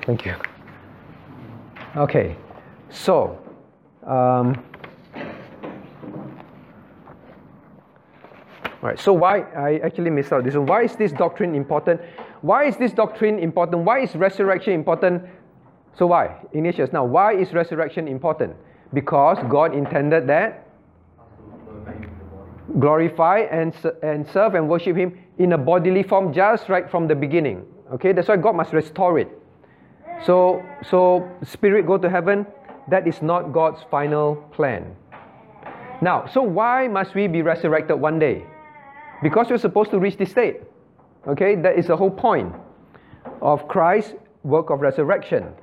Thank 0.01 0.25
you. 0.25 0.35
Okay, 1.95 2.35
so 2.89 3.37
um, 4.07 4.63
all 8.81 8.89
right. 8.89 8.99
So 8.99 9.13
why 9.13 9.41
I 9.41 9.79
actually 9.83 10.09
missed 10.09 10.31
out 10.31 10.43
this 10.43 10.55
one? 10.55 10.65
Why 10.65 10.83
is 10.83 10.95
this 10.95 11.11
doctrine 11.11 11.53
important? 11.55 12.01
Why 12.41 12.65
is 12.65 12.77
this 12.77 12.93
doctrine 12.93 13.39
important? 13.39 13.83
Why 13.83 13.99
is 13.99 14.15
resurrection 14.15 14.73
important? 14.73 15.23
So 15.97 16.07
why, 16.07 16.37
Ignatius? 16.53 16.93
Now, 16.93 17.03
why 17.03 17.33
is 17.33 17.53
resurrection 17.53 18.07
important? 18.07 18.55
Because 18.93 19.37
God 19.49 19.75
intended 19.75 20.27
that 20.27 20.69
glorify 22.77 23.39
and, 23.39 23.73
and 24.03 24.27
serve 24.27 24.55
and 24.55 24.69
worship 24.69 24.95
Him 24.95 25.17
in 25.37 25.53
a 25.53 25.57
bodily 25.57 26.03
form 26.03 26.33
just 26.33 26.69
right 26.69 26.89
from 26.89 27.07
the 27.07 27.15
beginning. 27.15 27.65
Okay, 27.93 28.11
that's 28.11 28.27
why 28.27 28.37
God 28.37 28.55
must 28.55 28.73
restore 28.73 29.17
it. 29.17 29.29
So, 30.25 30.63
so 30.87 31.27
spirit 31.43 31.87
go 31.87 31.97
to 31.97 32.09
heaven. 32.09 32.45
That 32.89 33.07
is 33.07 33.21
not 33.21 33.53
God's 33.53 33.81
final 33.89 34.35
plan. 34.51 34.95
Now, 36.01 36.27
so 36.27 36.41
why 36.41 36.87
must 36.87 37.15
we 37.15 37.27
be 37.27 37.41
resurrected 37.41 37.99
one 37.99 38.19
day? 38.19 38.43
Because 39.21 39.47
we're 39.49 39.57
supposed 39.57 39.91
to 39.91 39.99
reach 39.99 40.17
this 40.17 40.31
state. 40.31 40.61
Okay, 41.27 41.55
that 41.55 41.77
is 41.77 41.87
the 41.87 41.97
whole 41.97 42.11
point 42.11 42.53
of 43.41 43.67
Christ's 43.67 44.13
work 44.43 44.69
of 44.69 44.79
resurrection. 44.81 45.53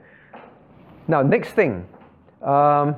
Now, 1.08 1.22
next 1.22 1.50
thing. 1.52 1.86
Um, 2.42 2.96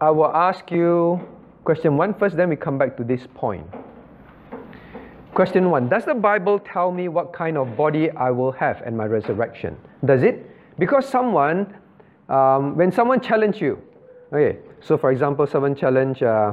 I 0.00 0.10
will 0.10 0.34
ask 0.34 0.70
you 0.70 1.20
question 1.64 1.98
one 1.98 2.14
first, 2.14 2.36
then 2.36 2.48
we 2.48 2.56
come 2.56 2.78
back 2.78 2.96
to 2.96 3.04
this 3.04 3.26
point. 3.34 3.66
Question 5.34 5.70
one 5.70 5.88
Does 5.88 6.06
the 6.06 6.14
Bible 6.14 6.58
tell 6.58 6.90
me 6.90 7.08
what 7.08 7.32
kind 7.32 7.58
of 7.58 7.76
body 7.76 8.10
I 8.12 8.30
will 8.30 8.52
have 8.52 8.80
at 8.82 8.94
my 8.94 9.04
resurrection? 9.04 9.76
Does 10.04 10.22
it? 10.22 10.50
Because 10.78 11.06
someone, 11.06 11.74
um, 12.30 12.76
when 12.76 12.90
someone 12.90 13.20
challenge 13.20 13.60
you, 13.60 13.82
okay, 14.32 14.58
so 14.80 14.96
for 14.96 15.12
example, 15.12 15.46
someone 15.46 15.74
challenge, 15.74 16.22
uh, 16.22 16.52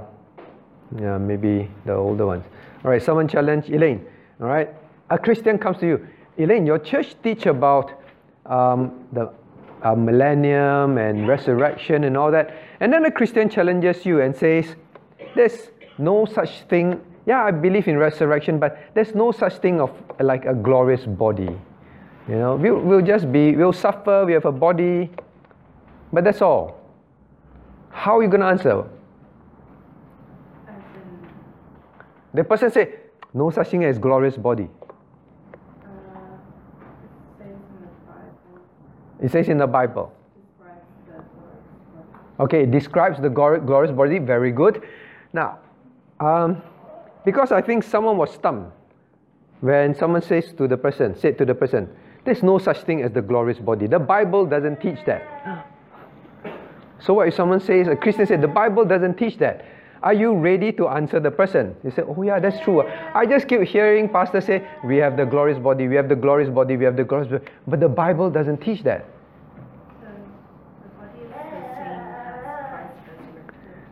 yeah, 1.00 1.18
maybe 1.18 1.70
the 1.86 1.94
older 1.94 2.26
ones. 2.26 2.46
All 2.84 2.92
right, 2.92 3.02
someone 3.02 3.28
challenge 3.28 3.70
Elaine. 3.70 4.06
All 4.40 4.48
right, 4.48 4.70
a 5.10 5.18
Christian 5.18 5.58
comes 5.58 5.78
to 5.80 5.88
you, 5.88 6.08
Elaine, 6.38 6.66
your 6.66 6.80
church 6.80 7.16
teach 7.24 7.46
about 7.46 7.92
um, 8.46 9.06
the 9.12 9.32
uh, 9.84 9.96
millennium 9.96 10.98
and 10.98 11.28
resurrection 11.28 12.04
and 12.04 12.18
all 12.18 12.32
that. 12.32 12.56
And 12.80 12.92
then 12.92 13.06
a 13.06 13.12
Christian 13.12 13.50
challenges 13.50 14.06
you 14.06 14.22
and 14.22 14.36
says, 14.36 14.76
There's 15.36 15.70
no 15.98 16.26
such 16.26 16.62
thing. 16.64 17.02
Yeah, 17.26 17.44
I 17.44 17.52
believe 17.52 17.88
in 17.88 17.98
resurrection, 17.98 18.60
but 18.60 18.80
there's 18.94 19.14
no 19.14 19.32
such 19.32 19.58
thing 19.58 19.82
of 19.82 19.92
like 20.20 20.46
a 20.46 20.54
glorious 20.54 21.06
body. 21.06 21.56
You 22.28 22.36
know, 22.36 22.56
we'll, 22.56 22.80
we'll 22.80 23.02
just 23.02 23.32
be, 23.32 23.56
we'll 23.56 23.74
suffer, 23.74 24.26
we 24.26 24.34
have 24.34 24.46
a 24.46 24.52
body, 24.52 25.10
but 26.12 26.24
that's 26.24 26.42
all. 26.42 26.77
How 27.98 28.20
are 28.20 28.24
you 28.24 28.30
going 28.30 28.42
to 28.42 28.48
answer? 28.48 28.84
The 32.32 32.44
person 32.44 32.72
say, 32.72 32.94
no 33.34 33.50
such 33.50 33.70
thing 33.70 33.84
as 33.86 33.98
glorious 33.98 34.38
body. 34.38 34.70
It 39.20 39.32
says 39.32 39.50
in 39.50 39.58
the 39.58 39.66
Bible. 39.66 40.14
Okay, 42.40 42.64
it 42.64 42.72
describes 42.72 43.20
the 43.20 43.30
glorious 43.30 43.92
body. 43.92 44.20
Very 44.20 44.52
good. 44.52 44.84
Now, 45.34 45.58
um, 46.20 46.62
because 47.26 47.52
I 47.52 47.62
think 47.62 47.84
someone 47.84 48.16
was 48.16 48.32
stumped 48.32 48.72
when 49.62 49.96
someone 49.96 50.22
says 50.22 50.54
to 50.54 50.68
the 50.68 50.78
person, 50.78 51.16
said 51.16 51.40
to 51.40 51.46
the 51.46 51.56
person, 51.56 51.90
there's 52.26 52.44
no 52.44 52.60
such 52.60 52.82
thing 52.84 53.02
as 53.02 53.12
the 53.12 53.24
glorious 53.24 53.58
body. 53.58 53.88
The 53.88 54.00
Bible 54.00 54.46
doesn't 54.46 54.82
teach 54.82 55.04
that. 55.08 55.74
So 57.00 57.14
what 57.14 57.28
if 57.28 57.36
someone 57.36 57.60
says, 57.60 57.88
a 57.88 57.96
Christian 57.96 58.26
said, 58.26 58.42
the 58.42 58.48
Bible 58.48 58.86
doesn't 58.86 59.16
teach 59.16 59.38
that. 59.38 59.66
Are 60.04 60.14
you 60.14 60.36
ready 60.36 60.72
to 60.74 60.88
answer 60.88 61.20
the 61.20 61.32
person? 61.32 61.76
You 61.84 61.92
say, 61.92 62.04
oh 62.04 62.22
yeah, 62.22 62.40
that's 62.40 62.60
true. 62.62 62.84
I 63.14 63.26
just 63.26 63.48
keep 63.48 63.62
hearing 63.64 64.10
pastors 64.10 64.46
say, 64.46 64.68
we 64.84 64.98
have 64.98 65.18
the 65.18 65.26
glorious 65.26 65.58
body, 65.58 65.88
we 65.88 65.96
have 65.96 66.08
the 66.08 66.16
glorious 66.16 66.50
body, 66.50 66.78
we 66.78 66.86
have 66.86 66.96
the 66.96 67.04
glorious 67.04 67.32
body. 67.32 67.46
But 67.66 67.80
the 67.80 67.90
Bible 67.90 68.30
doesn't 68.30 68.58
teach 68.58 68.84
that. 68.84 69.06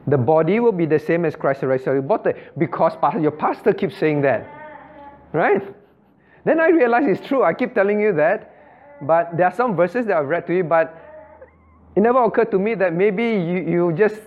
The 0.07 0.17
body 0.17 0.59
will 0.59 0.71
be 0.71 0.85
the 0.85 0.99
same 0.99 1.25
as 1.25 1.35
Christ 1.35 1.61
the 1.61 1.67
resurrected 1.67 2.35
because 2.59 2.93
your 3.19 3.31
pastor 3.31 3.73
keeps 3.73 3.97
saying 3.97 4.21
that. 4.21 4.47
Right? 5.33 5.63
Then 6.43 6.59
I 6.59 6.67
realize 6.67 7.05
it's 7.07 7.27
true. 7.27 7.43
I 7.43 7.53
keep 7.55 7.73
telling 7.73 7.99
you 7.99 8.13
that. 8.13 8.51
But 9.01 9.35
there 9.35 9.47
are 9.47 9.53
some 9.53 9.75
verses 9.75 10.05
that 10.05 10.15
I've 10.15 10.27
read 10.27 10.45
to 10.47 10.55
you, 10.55 10.63
but 10.63 10.95
it 11.95 12.01
never 12.01 12.23
occurred 12.23 12.51
to 12.51 12.59
me 12.59 12.75
that 12.75 12.93
maybe 12.93 13.23
you, 13.23 13.63
you 13.67 13.93
just 13.93 14.19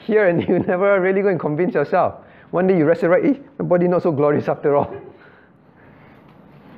hear 0.00 0.28
and 0.28 0.42
you 0.48 0.58
never 0.60 1.00
really 1.00 1.22
go 1.22 1.28
and 1.28 1.40
convince 1.40 1.74
yourself. 1.74 2.14
One 2.50 2.66
day 2.66 2.78
you 2.78 2.84
resurrect, 2.84 3.26
eh, 3.26 3.40
the 3.56 3.64
body 3.64 3.88
not 3.88 4.02
so 4.02 4.12
glorious 4.12 4.48
after 4.48 4.76
all. 4.76 4.94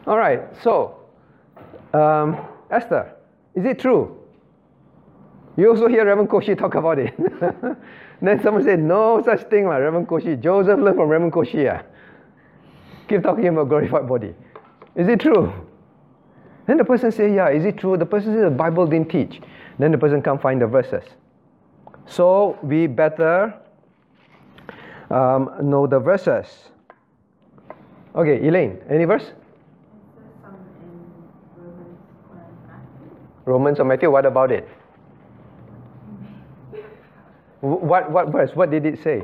all 0.07 0.17
right, 0.17 0.43
so 0.63 1.01
um, 1.93 2.39
Esther, 2.71 3.13
is 3.55 3.65
it 3.65 3.79
true? 3.79 4.17
You 5.57 5.71
also 5.71 5.89
hear 5.89 6.07
Reverend 6.07 6.31
Koshi 6.31 6.57
talk 6.57 6.77
about 6.77 7.01
it. 7.01 7.15
then 8.23 8.41
someone 8.43 8.63
said, 8.63 8.79
no 8.79 9.21
such 9.25 9.43
thing 9.51 9.67
like 9.67 9.81
Reverend 9.81 10.07
Koshi. 10.07 10.41
Joseph 10.41 10.79
learned 10.79 10.97
from 10.97 11.09
Reverend 11.09 11.33
Koshi. 11.33 11.65
Yeah. 11.65 11.83
Keep 13.09 13.25
talking 13.25 13.49
about 13.49 13.69
glorified 13.69 14.09
body. 14.09 14.35
Is 14.95 15.09
it 15.09 15.19
true? 15.21 15.53
Then 16.67 16.77
the 16.77 16.85
person 16.85 17.11
say, 17.11 17.35
yeah, 17.35 17.49
is 17.49 17.65
it 17.65 17.79
true? 17.79 17.97
The 17.97 18.07
person 18.07 18.35
says 18.35 18.45
the 18.45 18.51
Bible 18.51 18.87
didn't 18.87 19.11
teach. 19.11 19.41
Then 19.79 19.93
the 19.93 19.99
person 19.99 20.23
can't 20.23 20.41
find 20.41 20.61
the 20.61 20.67
verses. 20.67 21.05
So 22.07 22.59
we 22.63 22.87
better 22.87 23.55
um, 25.11 25.51
know 25.63 25.87
the 25.87 26.01
verses. 26.01 26.47
Okay, 28.15 28.47
Elaine, 28.47 28.79
any 28.89 29.05
verse? 29.05 29.33
Romans 33.45 33.81
or 33.81 33.85
Matthew, 33.85 34.11
what 34.11 34.27
about 34.27 34.51
it? 34.51 34.69
What, 37.61 38.11
what 38.11 38.29
verse? 38.29 38.51
What 38.55 38.71
did 38.71 38.85
it 38.87 39.03
say? 39.03 39.23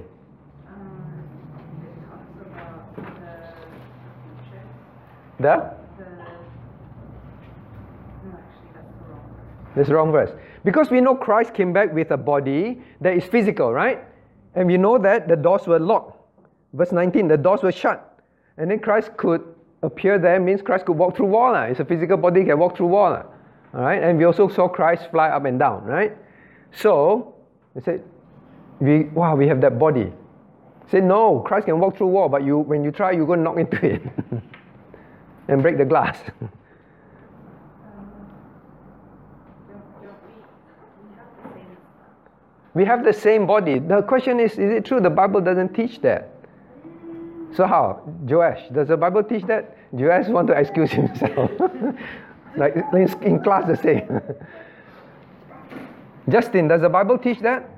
the, 5.39 5.75
That's 9.75 9.89
the 9.89 9.95
wrong 9.95 10.13
verse. 10.13 10.31
Because 10.65 10.91
we 10.91 11.01
know 11.01 11.15
Christ 11.15 11.53
came 11.53 11.73
back 11.73 11.93
with 11.93 12.11
a 12.11 12.17
body 12.17 12.81
that 13.01 13.15
is 13.15 13.25
physical, 13.25 13.73
right? 13.73 14.01
And 14.55 14.67
we 14.67 14.77
know 14.77 14.99
that 14.99 15.29
the 15.29 15.37
doors 15.37 15.67
were 15.67 15.79
locked. 15.79 16.19
Verse 16.73 16.91
19, 16.91 17.29
the 17.29 17.37
doors 17.37 17.63
were 17.63 17.73
shut. 17.73 18.19
And 18.57 18.71
then 18.71 18.79
Christ 18.79 19.17
could 19.17 19.43
appear 19.83 20.19
there, 20.19 20.41
means 20.41 20.63
Christ 20.63 20.87
could 20.87 20.97
walk 20.97 21.17
through 21.17 21.27
wall. 21.27 21.55
Ah. 21.55 21.65
It's 21.65 21.81
a 21.81 21.85
physical 21.85 22.17
body, 22.17 22.45
can 22.45 22.59
walk 22.59 22.77
through 22.77 22.87
wall. 22.87 23.13
Ah. 23.13 23.27
All 23.75 23.85
right? 23.85 24.03
And 24.03 24.19
we 24.19 24.25
also 24.25 24.49
saw 24.49 24.69
Christ 24.69 25.11
fly 25.11 25.29
up 25.29 25.45
and 25.45 25.59
down, 25.59 25.85
right? 25.85 26.17
So, 26.73 27.35
we 27.75 27.83
said, 27.83 28.03
we, 28.81 29.05
wow, 29.05 29.37
we 29.37 29.47
have 29.49 29.61
that 29.61 29.79
body. 29.79 30.13
Say 30.91 31.01
no, 31.01 31.41
Christ 31.41 31.67
can 31.67 31.79
walk 31.79 31.97
through 31.97 32.09
wall, 32.09 32.29
but 32.29 32.45
you, 32.45 32.59
when 32.59 32.85
you 32.85 32.91
try, 32.91 33.13
you're 33.13 33.27
going 33.27 33.41
to 33.41 33.45
knock 33.45 33.59
into 33.59 33.85
it 33.87 34.03
and 35.49 35.63
break 35.63 35.79
the 35.79 35.85
glass. 35.85 36.19
We 42.75 42.85
have 42.85 43.05
the 43.05 43.13
same 43.13 43.47
body. 43.47 43.79
The 43.79 44.03
question 44.03 44.41
is 44.41 44.53
is 44.53 44.73
it 44.73 44.85
true 44.85 45.01
the 45.01 45.11
Bible 45.11 45.41
doesn't 45.41 45.75
teach 45.75 46.01
that? 46.03 46.31
So 47.55 47.67
how? 47.67 48.03
Joash, 48.29 48.69
does 48.73 48.89
the 48.89 48.97
Bible 48.97 49.23
teach 49.23 49.45
that? 49.45 49.77
Joash 49.93 50.27
want 50.29 50.49
to 50.49 50.55
excuse 50.55 50.91
himself. 50.91 51.51
like 52.57 52.75
in 53.23 53.43
class 53.43 53.67
the 53.67 53.77
same. 53.77 54.19
Justin, 56.29 56.69
does 56.69 56.81
the 56.81 56.89
Bible 56.89 57.19
teach 57.19 57.41
that? 57.41 57.69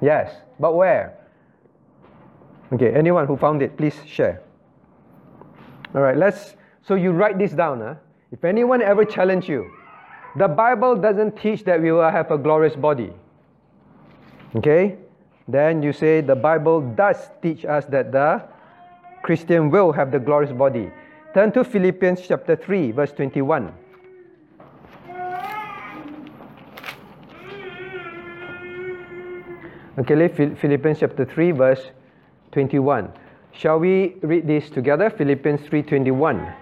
Yes, 0.00 0.32
but 0.58 0.74
where? 0.74 1.18
Okay, 2.72 2.94
anyone 2.94 3.26
who 3.26 3.36
found 3.36 3.62
it, 3.62 3.76
please 3.76 3.96
share. 4.06 4.42
All 5.94 6.00
right, 6.00 6.16
let's. 6.16 6.54
So 6.82 6.94
you 6.94 7.12
write 7.12 7.38
this 7.38 7.52
down. 7.52 7.80
Huh? 7.80 7.94
If 8.30 8.44
anyone 8.44 8.82
ever 8.82 9.04
challenge 9.04 9.48
you, 9.48 9.70
the 10.36 10.48
Bible 10.48 10.96
doesn't 10.96 11.36
teach 11.36 11.64
that 11.64 11.80
we 11.80 11.92
will 11.92 12.10
have 12.10 12.30
a 12.30 12.38
glorious 12.38 12.76
body. 12.76 13.12
Okay? 14.56 14.96
Then 15.46 15.82
you 15.82 15.92
say 15.92 16.20
the 16.20 16.36
Bible 16.36 16.80
does 16.80 17.30
teach 17.42 17.64
us 17.64 17.86
that 17.86 18.12
the 18.12 18.42
Christian 19.22 19.70
will 19.70 19.92
have 19.92 20.10
the 20.10 20.18
glorious 20.18 20.52
body. 20.52 20.90
Turn 21.34 21.52
to 21.52 21.64
Philippians 21.64 22.20
chapter 22.26 22.56
3, 22.56 22.92
verse 22.92 23.12
21. 23.12 23.72
Okay, 29.98 30.28
Philippians 30.28 31.00
chapter 31.00 31.24
3, 31.24 31.50
verse 31.52 31.90
21. 32.52 33.10
Shall 33.52 33.80
we 33.80 34.14
read 34.22 34.46
this 34.46 34.70
together? 34.70 35.10
Philippians 35.10 35.62
3:21. 35.62 36.54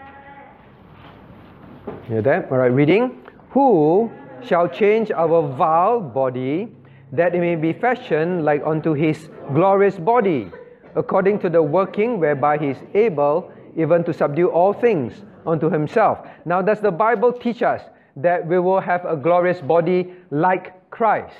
You 2.08 2.22
there? 2.22 2.48
All 2.50 2.56
right, 2.56 2.72
reading. 2.72 3.25
Who 3.56 4.12
shall 4.44 4.68
change 4.68 5.10
our 5.10 5.40
vile 5.56 5.98
body 5.98 6.68
that 7.12 7.34
it 7.34 7.40
may 7.40 7.56
be 7.56 7.72
fashioned 7.72 8.44
like 8.44 8.62
unto 8.66 8.92
his 8.92 9.30
glorious 9.54 9.96
body, 9.96 10.50
according 10.94 11.38
to 11.38 11.48
the 11.48 11.62
working 11.62 12.20
whereby 12.20 12.58
he 12.58 12.66
is 12.66 12.76
able 12.92 13.50
even 13.74 14.04
to 14.04 14.12
subdue 14.12 14.48
all 14.50 14.74
things 14.74 15.24
unto 15.46 15.70
himself. 15.70 16.18
Now, 16.44 16.60
does 16.60 16.82
the 16.82 16.90
Bible 16.90 17.32
teach 17.32 17.62
us 17.62 17.80
that 18.16 18.46
we 18.46 18.58
will 18.58 18.80
have 18.80 19.06
a 19.06 19.16
glorious 19.16 19.62
body 19.62 20.12
like 20.30 20.90
Christ? 20.90 21.36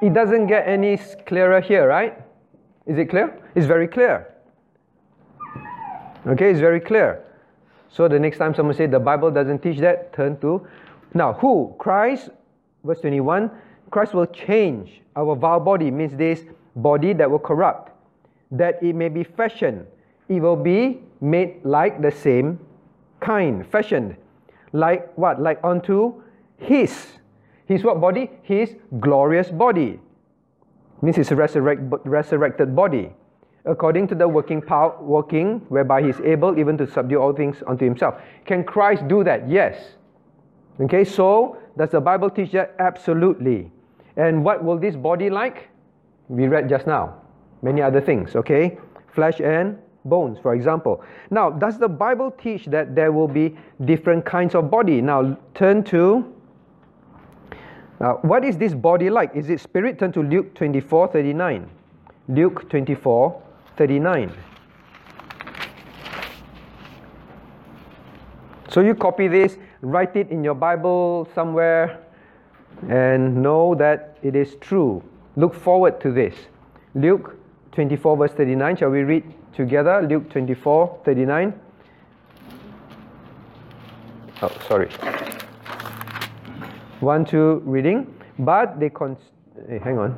It 0.00 0.14
doesn't 0.14 0.46
get 0.46 0.66
any 0.66 0.96
clearer 1.26 1.60
here, 1.60 1.86
right? 1.86 2.16
Is 2.86 2.96
it 2.96 3.10
clear? 3.10 3.38
It's 3.54 3.66
very 3.66 3.86
clear. 3.86 4.32
Okay, 6.26 6.50
it's 6.50 6.60
very 6.60 6.80
clear. 6.80 7.22
So 7.90 8.08
the 8.08 8.18
next 8.18 8.38
time 8.38 8.54
someone 8.54 8.74
say 8.74 8.86
the 8.86 8.98
Bible 8.98 9.30
doesn't 9.30 9.58
teach 9.58 9.78
that, 9.80 10.14
turn 10.14 10.38
to 10.40 10.66
now 11.14 11.32
who? 11.34 11.74
Christ, 11.78 12.30
verse 12.84 13.00
21, 13.00 13.50
Christ 13.90 14.14
will 14.14 14.26
change 14.26 15.02
our 15.16 15.34
vile 15.34 15.60
body, 15.60 15.90
means 15.90 16.16
this 16.16 16.44
body 16.76 17.12
that 17.14 17.30
will 17.30 17.38
corrupt, 17.38 17.92
that 18.50 18.82
it 18.82 18.94
may 18.94 19.08
be 19.08 19.24
fashioned. 19.24 19.86
It 20.28 20.40
will 20.40 20.56
be 20.56 21.00
made 21.20 21.64
like 21.64 22.02
the 22.02 22.10
same 22.10 22.60
kind, 23.20 23.66
fashioned. 23.66 24.16
Like 24.72 25.16
what? 25.16 25.40
Like 25.40 25.58
unto 25.64 26.22
his 26.58 27.18
his 27.68 27.84
what 27.84 28.00
body? 28.00 28.30
His 28.42 28.74
glorious 28.98 29.50
body. 29.50 30.00
Means 31.02 31.16
his 31.16 31.30
resurrect, 31.30 31.82
resurrected 32.04 32.74
body. 32.74 33.12
According 33.66 34.08
to 34.08 34.14
the 34.14 34.26
working 34.26 34.62
power, 34.62 34.96
working 35.02 35.60
whereby 35.68 36.02
he 36.02 36.08
is 36.08 36.18
able 36.20 36.58
even 36.58 36.78
to 36.78 36.86
subdue 36.86 37.20
all 37.20 37.34
things 37.34 37.62
unto 37.66 37.84
himself. 37.84 38.14
Can 38.46 38.64
Christ 38.64 39.06
do 39.06 39.22
that? 39.22 39.48
Yes. 39.48 39.76
Okay, 40.80 41.04
so 41.04 41.58
does 41.76 41.90
the 41.90 42.00
Bible 42.00 42.30
teach 42.30 42.52
that? 42.52 42.74
Absolutely. 42.78 43.70
And 44.16 44.44
what 44.44 44.62
will 44.62 44.78
this 44.78 44.96
body 44.96 45.30
like? 45.30 45.68
We 46.28 46.46
read 46.46 46.68
just 46.68 46.86
now. 46.86 47.20
Many 47.62 47.82
other 47.82 48.00
things, 48.00 48.36
okay? 48.36 48.78
Flesh 49.12 49.40
and 49.40 49.78
bones, 50.04 50.38
for 50.40 50.54
example. 50.54 51.02
Now, 51.30 51.50
does 51.50 51.78
the 51.78 51.88
Bible 51.88 52.30
teach 52.30 52.66
that 52.66 52.94
there 52.94 53.12
will 53.12 53.28
be 53.28 53.56
different 53.84 54.24
kinds 54.24 54.54
of 54.54 54.70
body? 54.70 55.00
Now, 55.00 55.36
turn 55.54 55.82
to 55.84 56.34
uh, 58.00 58.12
what 58.22 58.44
is 58.44 58.56
this 58.56 58.74
body 58.74 59.10
like? 59.10 59.34
Is 59.34 59.50
it 59.50 59.60
spirit? 59.60 59.98
Turn 59.98 60.12
to 60.12 60.22
Luke 60.22 60.54
24 60.54 61.08
39. 61.08 61.68
Luke 62.28 62.70
24 62.70 63.42
39. 63.76 64.32
So 68.68 68.82
you 68.82 68.94
copy 68.94 69.26
this, 69.28 69.56
write 69.82 70.16
it 70.16 70.30
in 70.30 70.44
your 70.44 70.54
Bible 70.54 71.28
somewhere, 71.34 72.00
and 72.88 73.42
know 73.42 73.74
that 73.74 74.18
it 74.22 74.36
is 74.36 74.56
true. 74.60 75.02
Look 75.36 75.54
forward 75.54 76.00
to 76.00 76.12
this. 76.12 76.34
Luke 76.94 77.36
24, 77.72 78.16
verse 78.16 78.32
39. 78.32 78.76
Shall 78.76 78.90
we 78.90 79.02
read 79.02 79.24
together? 79.54 80.02
Luke 80.02 80.28
24 80.30 81.00
39. 81.04 81.52
Oh, 84.40 84.52
sorry. 84.68 84.88
One, 87.00 87.24
two, 87.24 87.62
reading. 87.64 88.14
But 88.38 88.78
they 88.78 88.88
con. 88.88 89.16
Hey, 89.68 89.78
hang 89.78 89.98
on. 89.98 90.16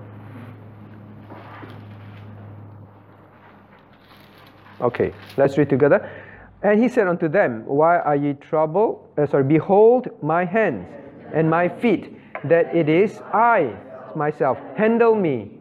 Okay, 4.80 5.12
let's 5.36 5.58
read 5.58 5.68
together. 5.68 6.10
And 6.62 6.82
he 6.82 6.88
said 6.88 7.08
unto 7.08 7.28
them, 7.28 7.64
Why 7.66 7.98
are 7.98 8.16
ye 8.16 8.34
troubled? 8.34 9.08
Uh, 9.16 9.26
sorry, 9.26 9.44
behold 9.44 10.08
my 10.22 10.44
hands 10.44 10.86
and 11.32 11.48
my 11.48 11.68
feet, 11.68 12.16
that 12.44 12.74
it 12.74 12.88
is 12.88 13.20
I 13.32 13.76
myself. 14.14 14.58
Handle 14.76 15.14
me 15.14 15.52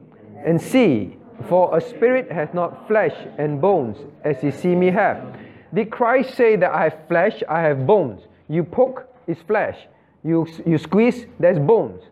and 0.46 0.62
see, 0.62 1.18
for 1.48 1.78
a 1.78 1.82
spirit 1.82 2.32
hath 2.32 2.54
not 2.54 2.88
flesh 2.88 3.16
and 3.38 3.62
bones, 3.62 3.98
as 4.24 4.44
ye 4.44 4.52
see 4.52 4.76
me 4.76 4.88
have. 4.88 5.38
Did 5.74 5.92
Christ 5.92 6.36
say 6.36 6.56
that 6.56 6.72
I 6.72 6.86
have 6.86 7.08
flesh, 7.08 7.44
I 7.48 7.62
have 7.62 7.86
bones? 7.86 8.22
You 8.48 8.64
poke 8.64 9.08
is 9.28 9.38
flesh 9.48 9.78
you, 10.24 10.48
you 10.66 10.78
squeeze, 10.78 11.26
there's 11.40 11.60
bones. 11.60 12.04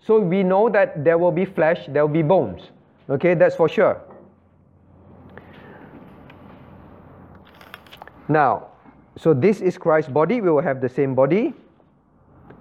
So 0.00 0.20
we 0.20 0.42
know 0.42 0.68
that 0.68 1.04
there 1.04 1.16
will 1.16 1.32
be 1.32 1.44
flesh, 1.44 1.86
there 1.88 2.06
will 2.06 2.12
be 2.12 2.22
bones. 2.22 2.70
Okay, 3.08 3.34
that's 3.34 3.56
for 3.56 3.68
sure. 3.68 4.00
Now, 8.28 8.68
so 9.16 9.34
this 9.34 9.60
is 9.60 9.78
Christ's 9.78 10.10
body. 10.10 10.40
We 10.40 10.50
will 10.50 10.62
have 10.62 10.80
the 10.80 10.88
same 10.88 11.14
body. 11.14 11.54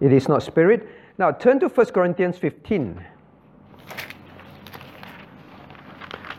It 0.01 0.13
is 0.13 0.27
not 0.27 0.43
spirit. 0.43 0.87
Now, 1.17 1.31
turn 1.31 1.59
to 1.59 1.67
1 1.67 1.85
Corinthians 1.87 2.37
15. 2.37 3.05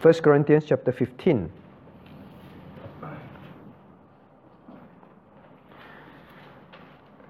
1 0.02 0.14
Corinthians 0.14 0.64
chapter 0.66 0.92
15. 0.92 1.50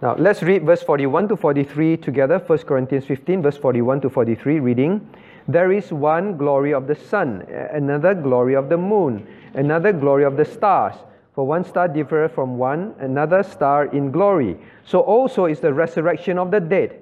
Now 0.02 0.16
let's 0.18 0.42
read 0.42 0.66
verse 0.66 0.82
41 0.82 1.28
to 1.28 1.36
43 1.36 1.96
together. 1.96 2.38
1 2.38 2.58
Corinthians 2.58 3.06
15, 3.06 3.40
verse 3.40 3.56
41 3.56 4.02
to 4.02 4.10
43, 4.10 4.60
reading. 4.60 5.08
There 5.48 5.72
is 5.72 5.92
one 5.92 6.36
glory 6.36 6.74
of 6.74 6.86
the 6.86 6.94
sun, 6.94 7.40
another 7.72 8.12
glory 8.14 8.54
of 8.54 8.68
the 8.68 8.76
moon, 8.76 9.26
another 9.54 9.94
glory 9.94 10.24
of 10.24 10.36
the 10.36 10.44
stars. 10.44 10.94
For 11.34 11.46
one 11.46 11.64
star 11.64 11.88
differeth 11.88 12.32
from 12.32 12.58
one, 12.58 12.94
another 13.00 13.42
star 13.42 13.86
in 13.86 14.12
glory. 14.12 14.56
So 14.84 15.00
also 15.00 15.46
is 15.46 15.60
the 15.60 15.72
resurrection 15.72 16.38
of 16.38 16.50
the 16.50 16.60
dead. 16.60 17.00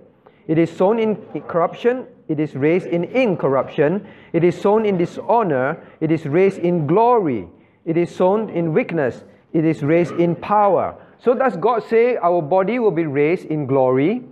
It 0.48 0.58
is 0.58 0.70
sown 0.70 0.98
in 0.98 1.16
corruption, 1.42 2.06
it 2.28 2.40
is 2.40 2.54
raised 2.54 2.86
in 2.86 3.04
incorruption. 3.04 4.06
It 4.32 4.42
is 4.42 4.58
sown 4.58 4.86
in 4.86 4.96
dishonor, 4.96 5.78
it 6.00 6.10
is 6.10 6.24
raised 6.24 6.58
in 6.58 6.86
glory. 6.86 7.46
It 7.84 7.96
is 7.96 8.14
sown 8.14 8.48
in 8.50 8.72
weakness, 8.72 9.22
it 9.52 9.64
is 9.64 9.82
raised 9.82 10.12
in 10.12 10.34
power. 10.34 10.96
So 11.18 11.34
does 11.34 11.56
God 11.56 11.84
say 11.84 12.16
our 12.16 12.40
body 12.40 12.78
will 12.78 12.90
be 12.90 13.04
raised 13.04 13.46
in 13.46 13.66
glory? 13.66 14.22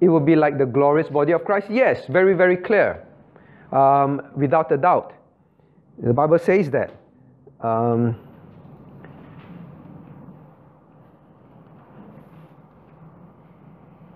It 0.00 0.08
will 0.08 0.20
be 0.20 0.36
like 0.36 0.58
the 0.58 0.66
glorious 0.66 1.08
body 1.08 1.32
of 1.32 1.44
Christ? 1.44 1.68
Yes, 1.70 2.06
very, 2.06 2.34
very 2.34 2.56
clear. 2.56 3.06
Um, 3.72 4.22
without 4.34 4.72
a 4.72 4.76
doubt. 4.76 5.12
The 5.98 6.12
Bible 6.12 6.38
says 6.38 6.70
that. 6.70 6.92
Um, 7.60 8.16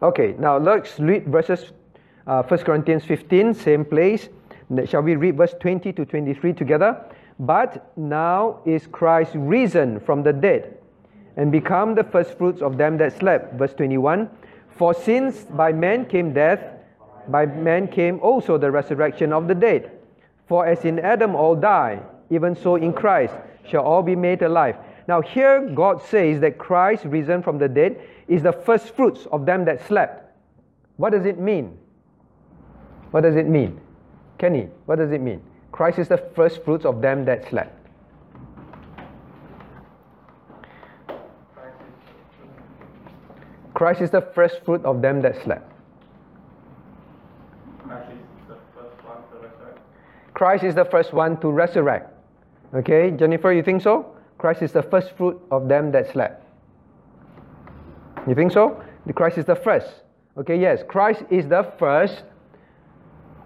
okay, 0.03 0.35
now 0.39 0.59
let's 0.59 0.99
read 0.99 1.27
verses 1.27 1.73
uh, 2.27 2.43
1 2.43 2.61
Corinthians 2.61 3.05
15, 3.05 3.55
same 3.55 3.85
place. 3.85 4.29
Shall 4.87 5.03
we 5.03 5.17
read 5.17 5.37
verse 5.37 5.55
20 5.61 5.93
to 5.95 6.05
23 6.05 6.53
together? 6.53 7.05
But 7.39 7.97
now 7.97 8.61
is 8.67 8.87
Christ 8.87 9.33
risen 9.35 10.01
from 10.01 10.23
the 10.23 10.33
dead 10.33 10.77
and 11.37 11.51
become 11.51 11.95
the 11.95 12.05
firstfruits 12.05 12.61
of 12.61 12.77
them 12.77 12.99
that 12.99 13.17
slept. 13.17 13.55
Verse 13.55 13.73
21 13.75 14.29
For 14.77 14.93
since 14.93 15.45
by 15.45 15.73
man 15.73 16.05
came 16.05 16.35
death, 16.35 16.61
by 17.29 17.47
man 17.47 17.89
came 17.89 18.21
also 18.21 18.59
the 18.59 18.71
resurrection 18.71 19.33
of 19.33 19.49
the 19.49 19.55
dead. 19.55 19.93
For 20.49 20.67
as 20.67 20.85
in 20.85 20.99
Adam 20.99 21.35
all 21.35 21.55
die, 21.55 22.01
even 22.31 22.57
so 22.57 22.77
in 22.77 22.93
Christ 22.93 23.35
shall 23.67 23.85
all 23.85 24.03
be 24.03 24.17
made 24.17 24.43
alive. 24.43 24.77
Now, 25.07 25.23
here 25.23 25.71
God 25.75 26.03
says 26.03 26.41
that 26.41 26.59
Christ, 26.59 27.05
risen 27.05 27.43
from 27.43 27.59
the 27.59 27.69
dead, 27.69 28.01
is 28.29 28.43
the 28.43 28.53
firstfruits 28.53 29.27
of 29.33 29.47
them 29.47 29.65
that 29.65 29.87
slept. 29.87 30.25
What 30.97 31.11
does 31.11 31.27
it 31.27 31.39
mean? 31.39 31.77
What 33.11 33.23
does 33.23 33.37
it 33.37 33.49
mean? 33.49 33.81
Kenny, 34.39 34.69
what 34.87 34.97
does 34.97 35.11
it 35.13 35.21
mean? 35.21 35.41
Christ 35.73 35.99
is 35.99 36.09
the 36.09 36.19
first 36.37 36.63
fruits 36.65 36.85
of 36.85 37.01
them 37.01 37.25
that 37.25 37.49
slept. 37.49 37.75
Christ 43.75 44.01
is 44.01 44.11
the 44.11 44.21
first 44.21 44.65
fruit 44.65 44.85
of 44.85 45.01
them 45.01 45.23
that 45.23 45.41
slept. 45.45 45.73
Christ 47.85 48.11
is 48.11 48.35
the 48.49 48.57
first 48.75 49.05
one 49.05 49.23
to 49.31 49.39
resurrect. 49.39 49.79
Christ 50.35 50.65
is 50.65 50.75
the 50.75 50.85
first 50.85 51.13
one 51.13 51.41
to 51.41 51.51
resurrect. 51.51 52.15
Okay, 52.75 53.13
Jennifer, 53.13 53.53
you 53.53 53.63
think 53.63 53.83
so? 53.83 54.17
Christ 54.37 54.63
is 54.63 54.73
the 54.73 54.83
first 54.83 55.13
fruit 55.13 55.41
of 55.51 55.69
them 55.69 55.93
that 55.93 56.13
slept. 56.13 56.48
You 58.29 58.35
think 58.35 58.53
so? 58.53 58.83
The 59.07 59.13
Christ 59.13 59.39
is 59.39 59.47
the 59.47 59.57
first. 59.57 59.89
Okay, 60.37 60.59
yes, 60.59 60.83
Christ 60.87 61.25
is 61.31 61.49
the 61.49 61.73
first 61.79 62.23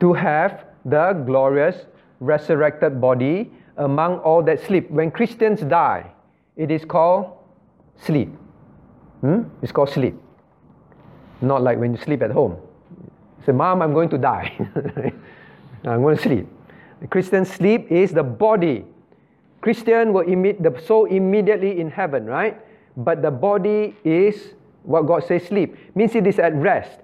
to 0.00 0.12
have 0.12 0.66
the 0.84 1.12
glorious 1.24 1.86
resurrected 2.20 3.00
body 3.00 3.50
among 3.76 4.18
all 4.18 4.42
that 4.42 4.60
sleep. 4.60 4.90
When 4.90 5.10
Christians 5.10 5.60
die, 5.60 6.10
it 6.56 6.70
is 6.70 6.84
called 6.84 7.32
sleep. 7.96 8.28
Hmm? 9.20 9.42
It's 9.62 9.72
called 9.72 9.90
sleep. 9.90 10.14
Not 11.40 11.62
like 11.62 11.78
when 11.78 11.94
you 11.94 12.00
sleep 12.00 12.22
at 12.22 12.30
home. 12.30 12.56
You 13.38 13.46
say, 13.46 13.52
Mom, 13.52 13.82
I'm 13.82 13.92
going 13.92 14.08
to 14.10 14.18
die. 14.18 14.52
I'm 15.84 16.02
going 16.02 16.16
to 16.16 16.22
sleep. 16.22 16.46
The 17.00 17.06
Christian 17.06 17.44
sleep 17.44 17.90
is 17.90 18.12
the 18.12 18.22
body. 18.22 18.84
Christian 19.60 20.12
will 20.12 20.28
emit 20.28 20.62
the 20.62 20.78
soul 20.86 21.06
immediately 21.06 21.80
in 21.80 21.90
heaven, 21.90 22.26
right? 22.26 22.60
But 22.96 23.22
the 23.22 23.30
body 23.30 23.96
is 24.04 24.54
what 24.82 25.06
God 25.06 25.24
says 25.24 25.44
sleep. 25.44 25.76
Means 25.94 26.14
it 26.14 26.26
is 26.26 26.38
at 26.38 26.54
rest. 26.54 27.00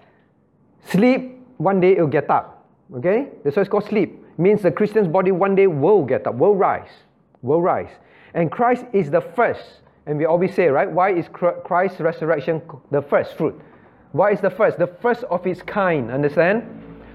Sleep, 0.85 1.41
one 1.59 1.81
day 1.81 1.97
it 1.97 2.01
will 2.01 2.07
get 2.07 2.31
up. 2.31 2.67
Okay? 2.97 3.29
That's 3.45 3.57
why 3.57 3.63
it's 3.63 3.71
called 3.71 3.85
sleep. 3.85 4.25
Means 4.39 4.63
the 4.63 4.71
Christian's 4.71 5.09
body 5.09 5.33
one 5.33 5.55
day 5.55 5.67
will 5.67 6.05
get 6.05 6.27
up, 6.27 6.37
will 6.37 6.55
rise. 6.55 6.91
Will 7.43 7.61
rise. 7.61 7.91
And 8.35 8.51
Christ 8.51 8.85
is 8.93 9.11
the 9.11 9.21
first. 9.21 9.81
And 10.07 10.17
we 10.19 10.25
always 10.25 10.55
say, 10.55 10.69
right? 10.69 10.91
Why 10.91 11.13
is 11.13 11.29
Christ's 11.29 12.01
resurrection 12.01 12.63
the 12.91 13.03
first 13.03 13.37
fruit? 13.37 13.61
Why 14.13 14.33
is 14.33 14.41
the 14.41 14.51
first? 14.51 14.79
The 14.79 14.87
first 14.87 15.25
of 15.25 15.47
its 15.47 15.61
kind, 15.63 16.11
understand? 16.11 16.63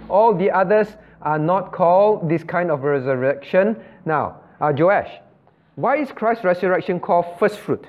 All 0.10 0.36
the 0.36 0.52
others 0.52 0.90
are 1.22 1.40
not 1.40 1.72
called 1.72 2.30
this 2.30 2.44
kind 2.44 2.70
of 2.70 2.84
resurrection. 2.84 3.78
Now, 4.06 4.42
uh, 4.62 4.74
Joash, 4.78 5.10
why 5.76 5.98
is 5.98 6.12
Christ's 6.12 6.44
resurrection 6.44 7.00
called 7.00 7.26
first 7.40 7.58
fruit? 7.58 7.88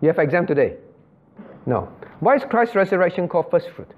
You 0.00 0.08
have 0.08 0.18
exam 0.18 0.46
today? 0.46 0.76
No. 1.66 1.88
Why 2.20 2.36
is 2.36 2.44
Christ's 2.44 2.76
resurrection 2.76 3.28
called 3.28 3.50
first 3.50 3.70
fruit? 3.70 3.88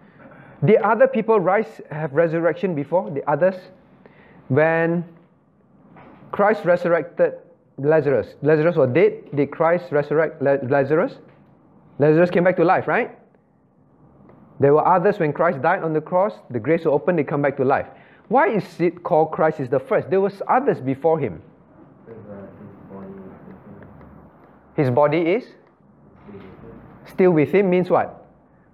The 0.63 0.79
other 0.79 1.07
people 1.07 1.41
rise 1.41 1.81
have 1.91 2.13
resurrection 2.13 2.75
before 2.75 3.11
the 3.11 3.29
others. 3.29 3.57
When 4.49 5.05
Christ 6.33 6.65
resurrected 6.65 7.35
Lazarus, 7.79 8.35
Lazarus 8.43 8.77
was 8.77 8.91
dead. 8.91 9.13
Did 9.35 9.51
Christ 9.51 9.93
resurrect 9.93 10.41
Lazarus? 10.43 11.15
Lazarus 11.99 12.31
came 12.31 12.45
back 12.45 12.57
to 12.57 12.65
life, 12.65 12.87
right? 12.87 13.19
There 14.61 14.73
were 14.73 14.87
others 14.87 15.19
when 15.19 15.33
Christ 15.33 15.61
died 15.61 15.83
on 15.83 15.93
the 15.93 16.01
cross, 16.01 16.33
the 16.51 16.59
graves 16.59 16.85
were 16.85 16.93
opened, 16.93 17.19
they 17.19 17.25
come 17.25 17.43
back 17.43 17.57
to 17.59 17.65
life. 17.65 17.87
Why 18.29 18.49
is 18.49 18.81
it 18.81 19.03
called 19.03 19.33
Christ 19.33 19.61
is 19.61 19.69
the 19.69 19.79
first? 19.79 20.09
There 20.09 20.21
was 20.21 20.41
others 20.49 20.81
before 20.81 21.19
him. 21.19 21.43
His 24.75 24.91
body 24.91 25.19
is 25.19 25.45
still 27.09 27.33
with 27.33 27.53
him 27.53 27.71
means 27.71 27.91
what? 27.91 28.27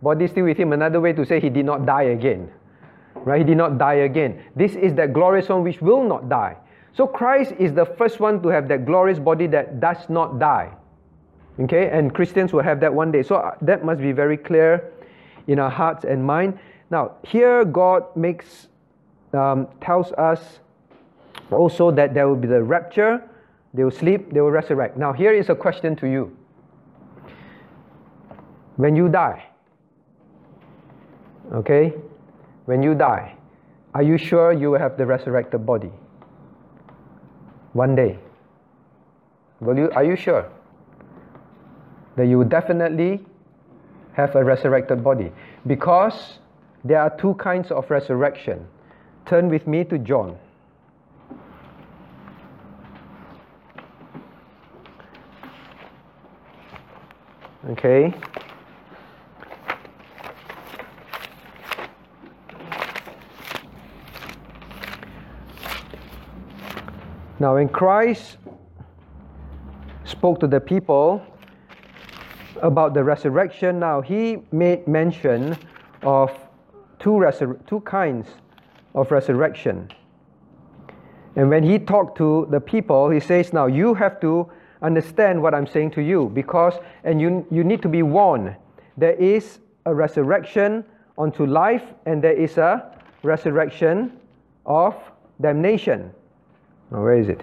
Body 0.02 0.26
still 0.26 0.44
with 0.44 0.56
him. 0.56 0.72
Another 0.72 1.00
way 1.00 1.12
to 1.12 1.24
say 1.24 1.40
he 1.40 1.50
did 1.50 1.64
not 1.64 1.86
die 1.86 2.04
again. 2.04 2.50
Right? 3.14 3.38
He 3.38 3.44
did 3.44 3.56
not 3.56 3.78
die 3.78 4.02
again. 4.04 4.42
This 4.56 4.74
is 4.74 4.94
that 4.94 5.12
glorious 5.12 5.48
one 5.48 5.62
which 5.62 5.80
will 5.80 6.02
not 6.02 6.28
die. 6.28 6.56
So 6.94 7.06
Christ 7.06 7.52
is 7.58 7.72
the 7.72 7.86
first 7.86 8.20
one 8.20 8.42
to 8.42 8.48
have 8.48 8.68
that 8.68 8.84
glorious 8.84 9.18
body 9.18 9.46
that 9.48 9.80
does 9.80 10.08
not 10.08 10.38
die. 10.38 10.72
Okay? 11.60 11.88
And 11.88 12.14
Christians 12.14 12.52
will 12.52 12.62
have 12.62 12.80
that 12.80 12.92
one 12.92 13.12
day. 13.12 13.22
So 13.22 13.36
uh, 13.36 13.56
that 13.62 13.84
must 13.84 14.00
be 14.00 14.12
very 14.12 14.36
clear 14.36 14.92
in 15.46 15.58
our 15.58 15.70
hearts 15.70 16.04
and 16.04 16.24
mind. 16.24 16.58
Now, 16.90 17.12
here 17.22 17.64
God 17.64 18.04
makes 18.16 18.68
um, 19.32 19.68
tells 19.80 20.12
us 20.12 20.60
also 21.50 21.90
that 21.90 22.14
there 22.14 22.28
will 22.28 22.36
be 22.36 22.48
the 22.48 22.62
rapture, 22.62 23.22
they 23.74 23.84
will 23.84 23.90
sleep, 23.90 24.32
they 24.32 24.40
will 24.40 24.50
resurrect. 24.50 24.96
Now, 24.96 25.12
here 25.12 25.32
is 25.32 25.48
a 25.48 25.54
question 25.54 25.96
to 25.96 26.06
you. 26.06 26.36
When 28.76 28.96
you 28.96 29.08
die, 29.08 29.44
okay, 31.52 31.94
when 32.64 32.82
you 32.82 32.94
die, 32.94 33.36
are 33.94 34.02
you 34.02 34.16
sure 34.16 34.52
you 34.52 34.70
will 34.70 34.78
have 34.78 34.96
the 34.96 35.04
resurrected 35.04 35.66
body? 35.66 35.92
One 37.74 37.94
day. 37.94 38.18
Will 39.60 39.78
you, 39.78 39.90
are 39.92 40.04
you 40.04 40.16
sure 40.16 40.50
that 42.16 42.26
you 42.26 42.38
will 42.38 42.48
definitely 42.48 43.24
have 44.14 44.34
a 44.34 44.42
resurrected 44.42 45.04
body? 45.04 45.30
Because 45.66 46.38
there 46.84 47.00
are 47.00 47.16
two 47.16 47.34
kinds 47.34 47.70
of 47.70 47.90
resurrection. 47.90 48.66
Turn 49.26 49.48
with 49.48 49.66
me 49.66 49.84
to 49.84 49.98
John. 49.98 50.36
Okay. 57.70 58.12
Now, 67.42 67.54
when 67.54 67.68
Christ 67.68 68.36
spoke 70.04 70.38
to 70.38 70.46
the 70.46 70.60
people 70.60 71.20
about 72.62 72.94
the 72.94 73.02
resurrection, 73.02 73.80
now 73.80 74.00
he 74.00 74.44
made 74.52 74.86
mention 74.86 75.58
of 76.04 76.30
two, 77.00 77.10
resur- 77.10 77.58
two 77.66 77.80
kinds 77.80 78.28
of 78.94 79.10
resurrection. 79.10 79.90
And 81.34 81.50
when 81.50 81.64
he 81.64 81.80
talked 81.80 82.16
to 82.18 82.46
the 82.48 82.60
people, 82.60 83.10
he 83.10 83.18
says, 83.18 83.52
Now 83.52 83.66
you 83.66 83.92
have 83.94 84.20
to 84.20 84.48
understand 84.80 85.42
what 85.42 85.52
I'm 85.52 85.66
saying 85.66 85.90
to 85.96 86.00
you 86.00 86.30
because, 86.32 86.74
and 87.02 87.20
you, 87.20 87.44
you 87.50 87.64
need 87.64 87.82
to 87.82 87.88
be 87.88 88.04
warned. 88.04 88.54
There 88.96 89.14
is 89.14 89.58
a 89.84 89.92
resurrection 89.92 90.84
unto 91.18 91.44
life, 91.44 91.82
and 92.06 92.22
there 92.22 92.38
is 92.38 92.56
a 92.56 92.96
resurrection 93.24 94.12
of 94.64 94.94
damnation. 95.40 96.12
Now, 96.92 97.02
where 97.02 97.18
is 97.18 97.30
it? 97.30 97.40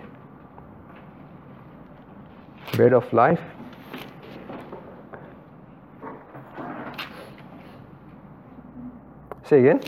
Bread 2.74 2.94
of 2.94 3.12
life. 3.12 3.42
Say 9.44 9.62
again. 9.62 9.82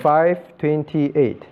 528. 0.00 1.42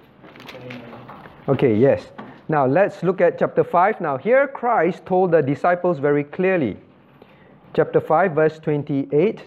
Okay, 1.48 1.74
yes. 1.74 2.12
Now 2.48 2.64
let's 2.64 3.02
look 3.02 3.20
at 3.20 3.40
chapter 3.40 3.64
5. 3.64 4.00
Now, 4.00 4.16
here 4.16 4.46
Christ 4.46 5.04
told 5.04 5.32
the 5.32 5.42
disciples 5.42 5.98
very 5.98 6.22
clearly. 6.22 6.76
Chapter 7.74 8.00
5, 8.00 8.32
verse 8.32 8.60
28. 8.60 9.42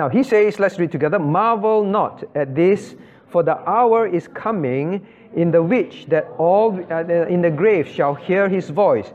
Now 0.00 0.08
he 0.08 0.22
says, 0.22 0.58
let's 0.58 0.78
read 0.78 0.90
together 0.90 1.18
Marvel 1.18 1.84
not 1.84 2.24
at 2.34 2.54
this, 2.54 2.94
for 3.28 3.42
the 3.42 3.58
hour 3.68 4.06
is 4.06 4.28
coming 4.28 5.06
in 5.36 5.50
the 5.50 5.62
which 5.62 6.06
that 6.06 6.26
all 6.38 6.72
uh, 6.90 7.04
in 7.26 7.42
the 7.42 7.50
grave 7.50 7.86
shall 7.86 8.14
hear 8.14 8.48
his 8.48 8.70
voice 8.70 9.12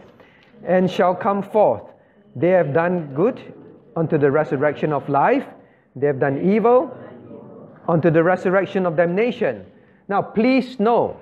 and 0.64 0.90
shall 0.90 1.16
come 1.16 1.42
forth. 1.42 1.82
They 2.36 2.50
have 2.50 2.72
done 2.72 3.16
good 3.16 3.42
unto 3.96 4.20
the 4.20 4.30
resurrection 4.30 4.94
of 4.94 5.10
life, 5.10 5.48
they 5.96 6.06
have 6.06 6.20
done 6.20 6.54
evil 6.54 6.96
unto 7.88 8.12
the 8.12 8.22
resurrection 8.22 8.86
of 8.86 8.96
damnation. 8.96 9.66
Now, 10.08 10.22
please 10.22 10.80
know, 10.80 11.18